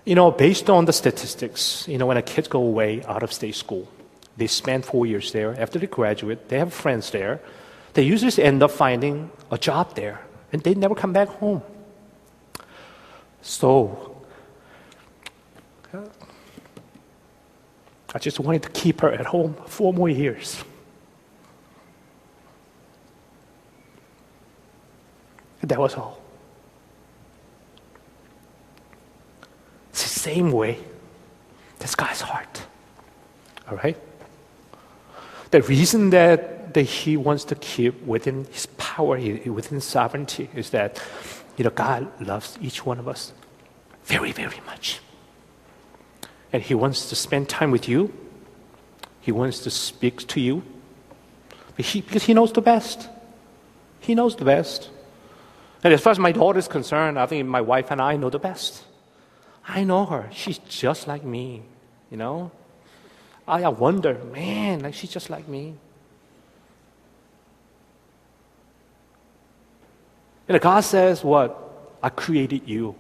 you 0.04 0.14
know, 0.14 0.30
based 0.30 0.68
on 0.68 0.84
the 0.84 0.92
statistics, 0.92 1.86
you 1.88 1.96
know, 1.96 2.06
when 2.06 2.16
a 2.16 2.22
kid 2.22 2.50
go 2.50 2.60
away 2.60 3.02
out 3.04 3.22
of 3.22 3.32
state 3.32 3.54
school, 3.54 3.88
they 4.36 4.46
spend 4.46 4.84
four 4.84 5.06
years 5.06 5.32
there. 5.32 5.58
After 5.58 5.78
they 5.78 5.86
graduate, 5.86 6.48
they 6.48 6.58
have 6.58 6.74
friends 6.74 7.10
there. 7.10 7.40
They 7.94 8.02
usually 8.02 8.42
end 8.42 8.62
up 8.62 8.70
finding 8.70 9.30
a 9.50 9.58
job 9.58 9.94
there, 9.94 10.20
and 10.52 10.62
they 10.62 10.74
never 10.74 10.94
come 10.94 11.12
back 11.12 11.28
home. 11.28 11.62
So, 13.42 14.09
I 18.14 18.18
just 18.18 18.40
wanted 18.40 18.62
to 18.64 18.70
keep 18.70 19.00
her 19.00 19.12
at 19.12 19.26
home 19.26 19.54
four 19.66 19.92
more 19.92 20.08
years. 20.08 20.64
That 25.62 25.78
was 25.78 25.94
all. 25.94 26.20
It's 29.90 30.02
the 30.02 30.20
same 30.20 30.50
way. 30.50 30.78
That's 31.78 31.94
God's 31.94 32.22
heart. 32.22 32.66
All 33.68 33.76
right? 33.76 33.96
The 35.50 35.62
reason 35.62 36.10
that, 36.10 36.74
that 36.74 36.82
He 36.82 37.16
wants 37.16 37.44
to 37.44 37.54
keep 37.54 38.02
within 38.04 38.46
His 38.46 38.66
power, 38.78 39.18
within 39.18 39.80
sovereignty, 39.80 40.48
is 40.54 40.70
that 40.70 41.00
you 41.56 41.64
know, 41.64 41.70
God 41.70 42.08
loves 42.20 42.58
each 42.62 42.86
one 42.86 42.98
of 42.98 43.06
us 43.06 43.32
very, 44.04 44.32
very 44.32 44.60
much. 44.66 45.00
And 46.52 46.62
He 46.62 46.74
wants 46.74 47.08
to 47.08 47.16
spend 47.16 47.48
time 47.48 47.70
with 47.70 47.88
you. 47.88 48.12
He 49.20 49.32
wants 49.32 49.60
to 49.60 49.70
speak 49.70 50.26
to 50.28 50.40
you. 50.40 50.62
He, 51.76 52.00
because 52.00 52.24
He 52.24 52.34
knows 52.34 52.52
the 52.52 52.62
best. 52.62 53.08
He 54.00 54.14
knows 54.14 54.36
the 54.36 54.44
best. 54.44 54.90
And 55.82 55.94
as 55.94 56.00
far 56.00 56.10
as 56.10 56.18
my 56.18 56.32
daughter 56.32 56.58
is 56.58 56.68
concerned, 56.68 57.18
I 57.18 57.26
think 57.26 57.46
my 57.48 57.60
wife 57.60 57.90
and 57.90 58.00
I 58.00 58.16
know 58.16 58.30
the 58.30 58.38
best. 58.38 58.84
I 59.66 59.84
know 59.84 60.04
her. 60.06 60.28
She's 60.32 60.58
just 60.58 61.06
like 61.06 61.24
me, 61.24 61.62
you 62.10 62.16
know? 62.16 62.50
I 63.46 63.68
wonder, 63.68 64.14
man, 64.32 64.80
like 64.80 64.94
she's 64.94 65.10
just 65.10 65.30
like 65.30 65.48
me. 65.48 65.74
And 70.48 70.60
God 70.60 70.80
says, 70.80 71.24
What? 71.24 71.68
I 72.02 72.08
created 72.08 72.68
you 72.68 72.94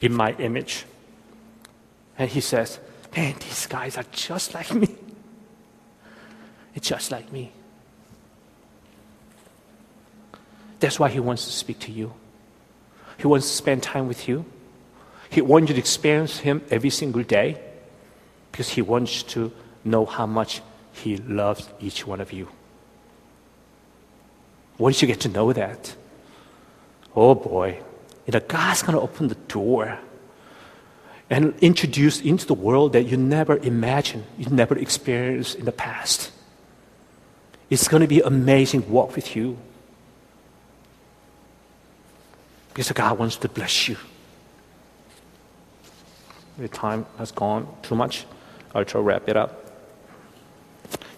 in 0.00 0.14
my 0.14 0.32
image. 0.32 0.84
And 2.20 2.28
He 2.28 2.42
says, 2.42 2.78
Man, 3.16 3.34
these 3.40 3.66
guys 3.66 3.96
are 3.96 4.04
just 4.12 4.54
like 4.54 4.72
me. 4.74 4.94
It's 6.74 6.86
just 6.86 7.10
like 7.10 7.32
me. 7.32 7.50
That's 10.78 11.00
why 11.00 11.08
He 11.08 11.18
wants 11.18 11.46
to 11.46 11.50
speak 11.50 11.78
to 11.80 11.90
you. 11.90 12.12
He 13.16 13.26
wants 13.26 13.48
to 13.48 13.56
spend 13.56 13.82
time 13.82 14.06
with 14.06 14.28
you. 14.28 14.44
He 15.30 15.40
wants 15.40 15.70
you 15.70 15.74
to 15.74 15.80
experience 15.80 16.38
Him 16.38 16.62
every 16.70 16.90
single 16.90 17.22
day 17.22 17.58
because 18.52 18.68
He 18.68 18.82
wants 18.82 19.22
to 19.34 19.50
know 19.82 20.04
how 20.04 20.26
much 20.26 20.60
He 20.92 21.16
loves 21.16 21.70
each 21.80 22.06
one 22.06 22.20
of 22.20 22.34
you. 22.34 22.48
Once 24.76 25.00
you 25.00 25.08
get 25.08 25.20
to 25.20 25.28
know 25.30 25.54
that, 25.54 25.96
oh 27.16 27.34
boy, 27.34 27.80
you 28.26 28.32
know, 28.32 28.40
God's 28.40 28.82
going 28.82 28.94
to 28.94 29.00
open 29.00 29.28
the 29.28 29.34
door 29.34 29.98
and 31.30 31.54
introduced 31.60 32.24
into 32.24 32.44
the 32.44 32.54
world 32.54 32.92
that 32.92 33.04
you 33.04 33.16
never 33.16 33.56
imagined, 33.58 34.24
you 34.36 34.46
never 34.50 34.76
experienced 34.76 35.54
in 35.54 35.64
the 35.64 35.72
past. 35.72 36.32
It's 37.70 37.86
going 37.86 38.00
to 38.00 38.08
be 38.08 38.20
amazing 38.20 38.90
walk 38.90 39.14
with 39.14 39.36
you. 39.36 39.56
Because 42.68 42.90
God 42.90 43.16
wants 43.16 43.36
to 43.36 43.48
bless 43.48 43.88
you. 43.88 43.96
The 46.58 46.68
time 46.68 47.06
has 47.16 47.30
gone 47.30 47.68
too 47.82 47.94
much. 47.94 48.26
I'll 48.74 48.84
try 48.84 48.98
to 48.98 49.02
wrap 49.02 49.28
it 49.28 49.36
up. 49.36 49.66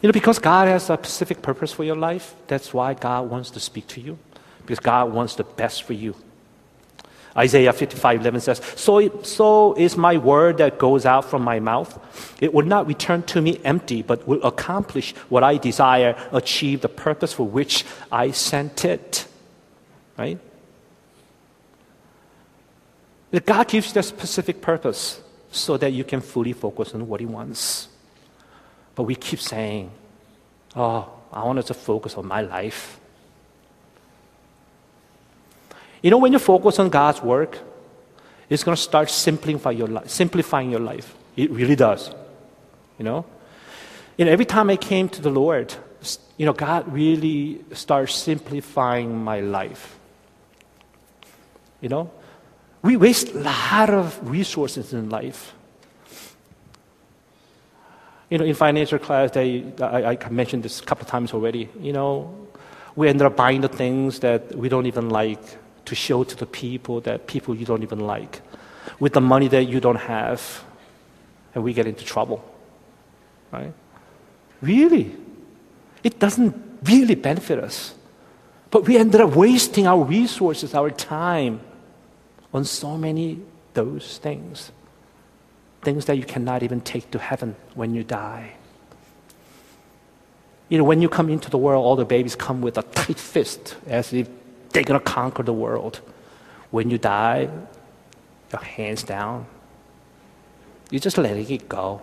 You 0.03 0.09
know, 0.09 0.13
because 0.13 0.39
God 0.39 0.69
has 0.69 0.91
a 0.91 0.95
specific 0.95 1.41
purpose 1.41 1.73
for 1.73 1.85
your 1.85 1.97
life, 1.97 2.35
that's 2.49 2.75
why 2.75 2.93
God 2.93 3.31
wants 3.31 3.51
to 3.51 3.61
speak 3.61 3.87
to 3.89 4.01
you. 4.01 4.19
Because 4.61 4.79
God 4.79 5.13
wants 5.13 5.37
the 5.37 5.45
best 5.45 5.85
for 5.85 5.95
you. 5.95 6.15
Isaiah 7.37 7.73
55 7.73 8.21
11 8.21 8.41
says, 8.41 8.61
so, 8.77 9.23
so 9.23 9.75
is 9.75 9.97
my 9.97 10.19
word 10.19 10.59
that 10.59 10.79
goes 10.79 11.07
out 11.07 11.25
from 11.25 11.43
my 11.43 11.61
mouth. 11.61 11.99
It 12.41 12.53
will 12.53 12.67
not 12.67 12.87
return 12.87 13.23
to 13.25 13.41
me 13.41 13.59
empty, 13.65 14.03
but 14.03 14.27
will 14.29 14.43
accomplish 14.43 15.15
what 15.29 15.43
I 15.43 15.57
desire, 15.57 16.17
achieve 16.33 16.83
the 16.83 16.89
purpose 16.89 17.33
for 17.33 17.47
which 17.47 17.85
I 18.11 18.33
sent 18.33 18.85
it. 18.85 19.27
Right? 20.19 20.39
God 23.41 23.69
gives 23.69 23.89
you 23.89 23.95
that 23.95 24.03
specific 24.03 24.61
purpose 24.61 25.21
so 25.51 25.79
that 25.79 25.93
you 25.93 26.05
can 26.05 26.21
fully 26.21 26.53
focus 26.53 26.95
on 26.95 27.09
what 27.09 27.21
He 27.21 27.27
wants. 27.27 27.89
But 28.95 29.05
we 29.05 29.15
keep 29.15 29.41
saying, 29.41 29.91
Oh, 30.77 31.11
I 31.33 31.45
wanted 31.45 31.67
to 31.67 31.75
focus 31.75 32.15
on 32.15 32.27
my 32.27 32.43
life. 32.43 32.99
You 36.03 36.11
know, 36.11 36.19
when 36.19 36.33
you 36.33 36.41
focus 36.41 36.79
on 36.81 36.91
God's 36.91 37.23
work, 37.23 37.59
it's 38.51 38.65
going 38.65 38.77
to 38.77 38.83
start 38.83 39.09
simplifying 39.09 39.79
your, 39.79 39.87
life, 39.87 40.11
simplifying 40.11 40.71
your 40.71 40.81
life. 40.81 41.15
It 41.37 41.51
really 41.51 41.77
does. 41.77 42.11
You 42.99 43.05
know? 43.05 43.25
And 44.19 44.29
every 44.29 44.45
time 44.45 44.69
I 44.69 44.77
came 44.77 45.09
to 45.11 45.23
the 45.23 45.31
Lord, 45.31 45.75
you 46.37 46.45
know, 46.45 46.53
God 46.53 46.93
really 46.93 47.65
starts 47.73 48.15
simplifying 48.15 49.17
my 49.17 49.41
life. 49.41 49.97
You 51.81 51.89
know? 51.89 52.11
We 52.83 52.97
waste 52.97 53.33
a 53.33 53.39
lot 53.39 53.91
of 53.91 54.19
resources 54.29 54.93
in 54.93 55.09
life. 55.09 55.55
You 58.29 58.39
know, 58.39 58.45
in 58.45 58.55
financial 58.55 58.99
class, 58.99 59.31
they, 59.31 59.65
I, 59.81 60.19
I 60.21 60.29
mentioned 60.31 60.65
this 60.65 60.81
a 60.81 60.85
couple 60.85 61.05
of 61.05 61.09
times 61.11 61.33
already. 61.33 61.69
You 61.81 61.93
know, 61.93 62.49
we 62.97 63.09
end 63.09 63.23
up 63.23 63.37
buying 63.37 63.61
the 63.61 63.69
things 63.69 64.19
that 64.21 64.55
we 64.57 64.69
don't 64.69 64.87
even 64.87 65.11
like 65.11 65.62
to 65.85 65.95
show 65.95 66.25
to 66.25 66.37
the 66.37 66.47
people 66.47 67.01
that 67.03 67.27
people 67.27 67.55
you 67.55 67.67
don't 67.67 67.83
even 67.83 68.01
like 68.01 68.41
with 68.99 69.13
the 69.13 69.21
money 69.21 69.49
that 69.49 69.65
you 69.65 69.81
don't 69.81 69.97
have, 69.97 70.65
and 71.55 71.65
we 71.65 71.73
get 71.73 71.87
into 71.87 72.05
trouble. 72.05 72.43
Right? 73.51 73.73
Really? 74.61 75.15
It 76.03 76.19
doesn't 76.19 76.55
really 76.85 77.15
benefit 77.15 77.59
us. 77.59 77.95
But 78.71 78.87
we 78.87 78.97
ended 78.97 79.21
up 79.21 79.37
wasting 79.37 79.87
our 79.87 80.03
resources, 80.03 80.75
our 80.75 80.91
time 80.91 81.61
on 82.55 82.65
so 82.65 82.97
many 82.97 83.41
those 83.75 84.19
things. 84.19 84.73
Things 85.83 86.07
that 86.07 86.17
you 86.17 86.25
cannot 86.25 86.63
even 86.63 86.81
take 86.81 87.11
to 87.11 87.19
heaven 87.19 87.57
when 87.75 87.95
you 87.95 88.05
die. 88.05 88.53
You 90.69 90.79
know, 90.79 90.85
when 90.85 91.03
you 91.03 91.09
come 91.09 91.29
into 91.29 91.51
the 91.51 91.59
world, 91.59 91.85
all 91.85 91.97
the 91.97 92.05
babies 92.05 92.35
come 92.35 92.63
with 92.63 92.79
a 92.79 92.83
tight 92.83 93.19
fist 93.19 93.77
as 93.87 94.13
if 94.13 94.29
they're 94.73 94.85
going 94.85 94.99
to 94.99 95.05
conquer 95.05 95.43
the 95.43 95.53
world. 95.53 96.01
When 96.71 96.91
you 96.91 96.99
die, 96.99 97.49
your 98.51 98.63
hands 98.63 99.03
down. 99.03 99.47
You're 100.91 101.01
just 101.01 101.19
letting 101.19 101.51
it 101.51 101.69
go. 101.69 102.03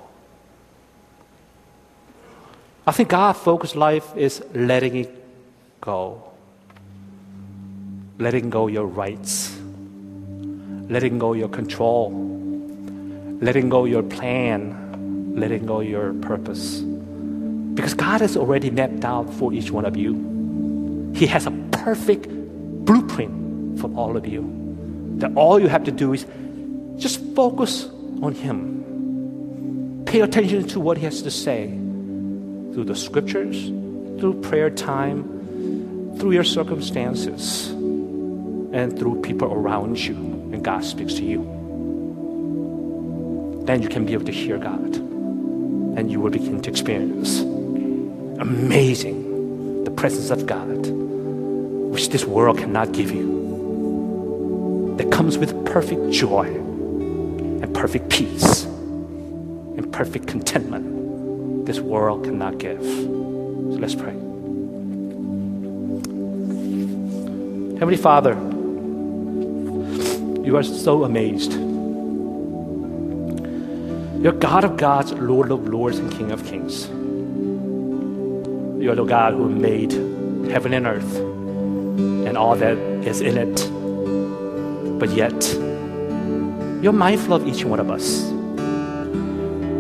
I 2.86 2.92
think 2.92 3.10
God 3.10 3.34
focused 3.34 3.76
life 3.76 4.16
is 4.16 4.44
letting 4.54 4.96
it 4.96 5.12
go. 5.82 6.24
Letting 8.18 8.50
go 8.50 8.68
your 8.68 8.86
rights 8.86 9.60
letting 10.90 11.20
go 11.20 11.34
your 11.34 11.48
control, 11.48 12.10
letting 13.42 13.70
go 13.70 13.86
your 13.86 14.04
plan, 14.04 15.36
letting 15.36 15.66
go 15.66 15.80
your 15.80 16.14
purpose. 16.16 16.80
Because 17.76 17.94
God 17.94 18.22
has 18.22 18.36
already 18.36 18.72
mapped 18.72 19.06
out 19.06 19.32
for 19.36 19.54
each 19.54 19.72
one 19.72 19.86
of 19.86 19.96
you. 19.96 21.12
He 21.16 21.28
has 21.28 21.46
a 21.46 21.52
perfect 21.72 22.28
blueprint 22.86 23.80
for 23.80 23.92
all 23.96 24.18
of 24.18 24.26
you. 24.26 24.50
That 25.18 25.34
all 25.36 25.60
you 25.60 25.68
have 25.68 25.84
to 25.86 25.92
do 25.92 26.14
is 26.14 26.26
just 26.98 27.20
focus 27.36 27.86
on 28.22 28.34
Him. 28.34 30.04
Pay 30.06 30.22
attention 30.22 30.68
to 30.70 30.80
what 30.80 30.98
He 30.98 31.06
has 31.06 31.22
to 31.24 31.32
say 31.32 31.68
through 32.74 32.86
the 32.86 32.96
scriptures, 32.96 33.68
through 34.20 34.42
prayer 34.42 34.70
time, 34.70 36.16
through 36.18 36.32
your 36.32 36.44
circumstances, 36.44 37.70
and 38.72 38.98
through 38.98 39.22
people 39.22 39.52
around 39.52 39.98
you 39.98 40.16
and 40.52 40.64
God 40.64 40.84
speaks 40.84 41.14
to 41.16 41.24
you. 41.24 41.44
Then 43.66 43.82
you 43.82 43.90
can 43.90 44.06
be 44.06 44.14
able 44.14 44.26
to 44.26 44.32
hear 44.32 44.58
God 44.58 44.96
and 44.96 46.12
you 46.12 46.20
will 46.20 46.32
begin 46.32 46.62
to 46.62 46.70
experience 46.70 47.40
amazing 48.40 49.84
the 49.84 49.92
presence 49.92 50.30
of 50.30 50.46
God, 50.46 50.86
which 51.92 52.10
this 52.10 52.26
world 52.26 52.58
cannot 52.58 52.92
give 52.92 53.12
you, 53.12 54.96
that 54.98 55.12
comes 55.12 55.38
with 55.38 55.66
perfect 55.66 56.12
joy 56.12 56.46
and 56.46 57.74
perfect 57.74 58.10
peace 58.10 58.64
and 58.64 59.92
perfect 59.92 60.28
contentment 60.28 61.66
this 61.66 61.80
world 61.80 62.24
cannot 62.24 62.58
give. 62.58 62.82
So 62.84 63.78
let's 63.80 63.96
pray. 63.96 64.14
Heavenly 67.80 67.98
Father, 67.98 68.34
you 70.44 70.58
are 70.58 70.64
so 70.64 71.04
amazed. 71.04 71.54
You're 74.22 74.34
God 74.34 74.64
of 74.64 74.78
gods, 74.78 75.14
Lord 75.14 75.52
of 75.52 75.68
lords, 75.68 75.98
and 75.98 76.12
King 76.12 76.32
of 76.32 76.44
kings. 76.44 76.88
You 78.84 78.92
are 78.92 78.96
the 78.96 79.06
God 79.06 79.34
who 79.34 79.48
made 79.48 79.92
heaven 80.52 80.74
and 80.74 80.88
earth 80.88 81.29
all 82.40 82.56
that 82.56 82.78
is 83.06 83.20
in 83.22 83.38
it. 83.38 85.00
But 85.00 85.10
yet, 85.12 85.54
you're 86.82 86.94
mindful 86.94 87.34
of 87.34 87.46
each 87.46 87.66
one 87.66 87.80
of 87.80 87.92
us. 87.92 88.24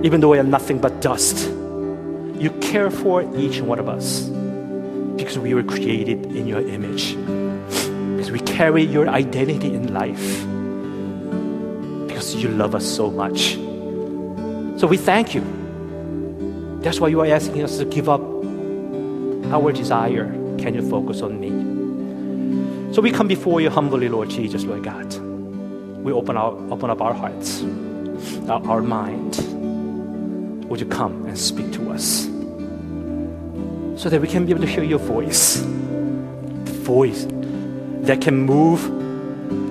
Even 0.03 0.19
though 0.19 0.29
we 0.29 0.39
are 0.39 0.43
nothing 0.43 0.79
but 0.79 1.01
dust, 1.01 1.49
you 2.37 2.51
care 2.61 2.91
for 2.91 3.23
each 3.35 3.61
one 3.61 3.79
of 3.79 3.87
us 3.89 4.29
because 5.17 5.37
we 5.37 5.53
were 5.53 5.63
created 5.63 6.25
in 6.27 6.47
your 6.47 6.61
image. 6.61 7.15
Because 8.15 8.31
we 8.31 8.39
carry 8.39 8.83
your 8.83 9.07
identity 9.07 9.73
in 9.73 9.93
life. 9.93 10.27
Because 12.07 12.35
you 12.35 12.49
love 12.49 12.75
us 12.75 12.85
so 12.85 13.09
much. 13.09 13.55
So 14.79 14.87
we 14.87 14.97
thank 14.97 15.33
you. 15.35 15.43
That's 16.81 16.99
why 16.99 17.09
you 17.09 17.19
are 17.21 17.27
asking 17.27 17.63
us 17.63 17.77
to 17.77 17.85
give 17.85 18.07
up 18.07 18.21
our 19.51 19.71
desire. 19.71 20.31
Can 20.57 20.73
you 20.73 20.89
focus 20.89 21.21
on 21.21 21.39
me? 21.39 21.48
So 22.99 23.03
we 23.03 23.11
come 23.11 23.29
before 23.29 23.61
you 23.61 23.69
humbly, 23.69 24.09
Lord 24.09 24.29
Jesus, 24.29 24.65
Lord 24.65 24.83
God. 24.83 25.13
We 26.03 26.11
open, 26.11 26.35
our, 26.35 26.51
open 26.69 26.89
up 26.89 26.99
our 27.01 27.13
hearts, 27.13 27.63
our, 28.49 28.61
our 28.67 28.81
mind. 28.81 29.37
Would 30.65 30.81
you 30.81 30.85
come 30.85 31.25
and 31.25 31.39
speak 31.39 31.71
to 31.71 31.91
us? 31.91 32.25
So 33.95 34.09
that 34.09 34.19
we 34.19 34.27
can 34.27 34.45
be 34.45 34.51
able 34.51 34.63
to 34.63 34.67
hear 34.67 34.83
your 34.83 34.99
voice. 34.99 35.61
The 35.61 36.73
voice 36.83 37.25
that 38.01 38.19
can 38.19 38.35
move 38.35 38.83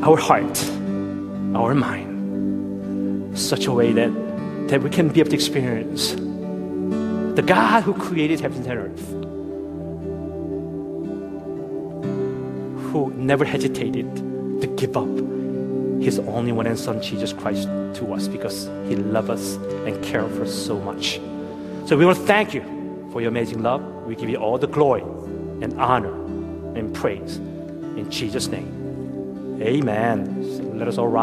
our 0.02 0.16
heart, 0.16 0.64
our 1.54 1.74
mind, 1.74 3.38
such 3.38 3.66
a 3.66 3.72
way 3.72 3.92
that 3.92 4.10
that 4.68 4.80
we 4.80 4.88
can 4.88 5.10
be 5.10 5.20
able 5.20 5.28
to 5.28 5.36
experience 5.36 6.12
the 6.12 7.44
God 7.46 7.82
who 7.82 7.92
created 7.92 8.40
heaven 8.40 8.62
and 8.66 8.78
earth, 8.78 9.27
who 13.04 13.14
never 13.14 13.44
hesitated 13.44 14.14
to 14.60 14.66
give 14.76 14.96
up 14.96 15.08
his 16.02 16.18
only 16.20 16.52
one 16.52 16.66
and 16.66 16.78
son, 16.78 17.02
Jesus 17.02 17.32
Christ, 17.32 17.64
to 17.94 18.12
us 18.12 18.28
because 18.28 18.66
he 18.88 18.96
loved 18.96 19.30
us 19.30 19.56
and 19.86 20.02
cared 20.02 20.30
for 20.32 20.42
us 20.42 20.54
so 20.54 20.78
much. 20.78 21.20
So 21.86 21.96
we 21.96 22.04
want 22.04 22.18
to 22.18 22.24
thank 22.24 22.54
you 22.54 22.62
for 23.12 23.20
your 23.20 23.28
amazing 23.28 23.62
love. 23.62 23.82
We 24.04 24.14
give 24.14 24.28
you 24.28 24.36
all 24.36 24.58
the 24.58 24.68
glory 24.68 25.02
and 25.02 25.78
honor 25.80 26.14
and 26.76 26.94
praise 26.94 27.36
in 27.36 28.10
Jesus' 28.10 28.48
name. 28.48 29.58
Amen. 29.60 30.44
So 30.56 30.62
let 30.62 30.86
us 30.86 30.98
all 30.98 31.08
rise. 31.08 31.16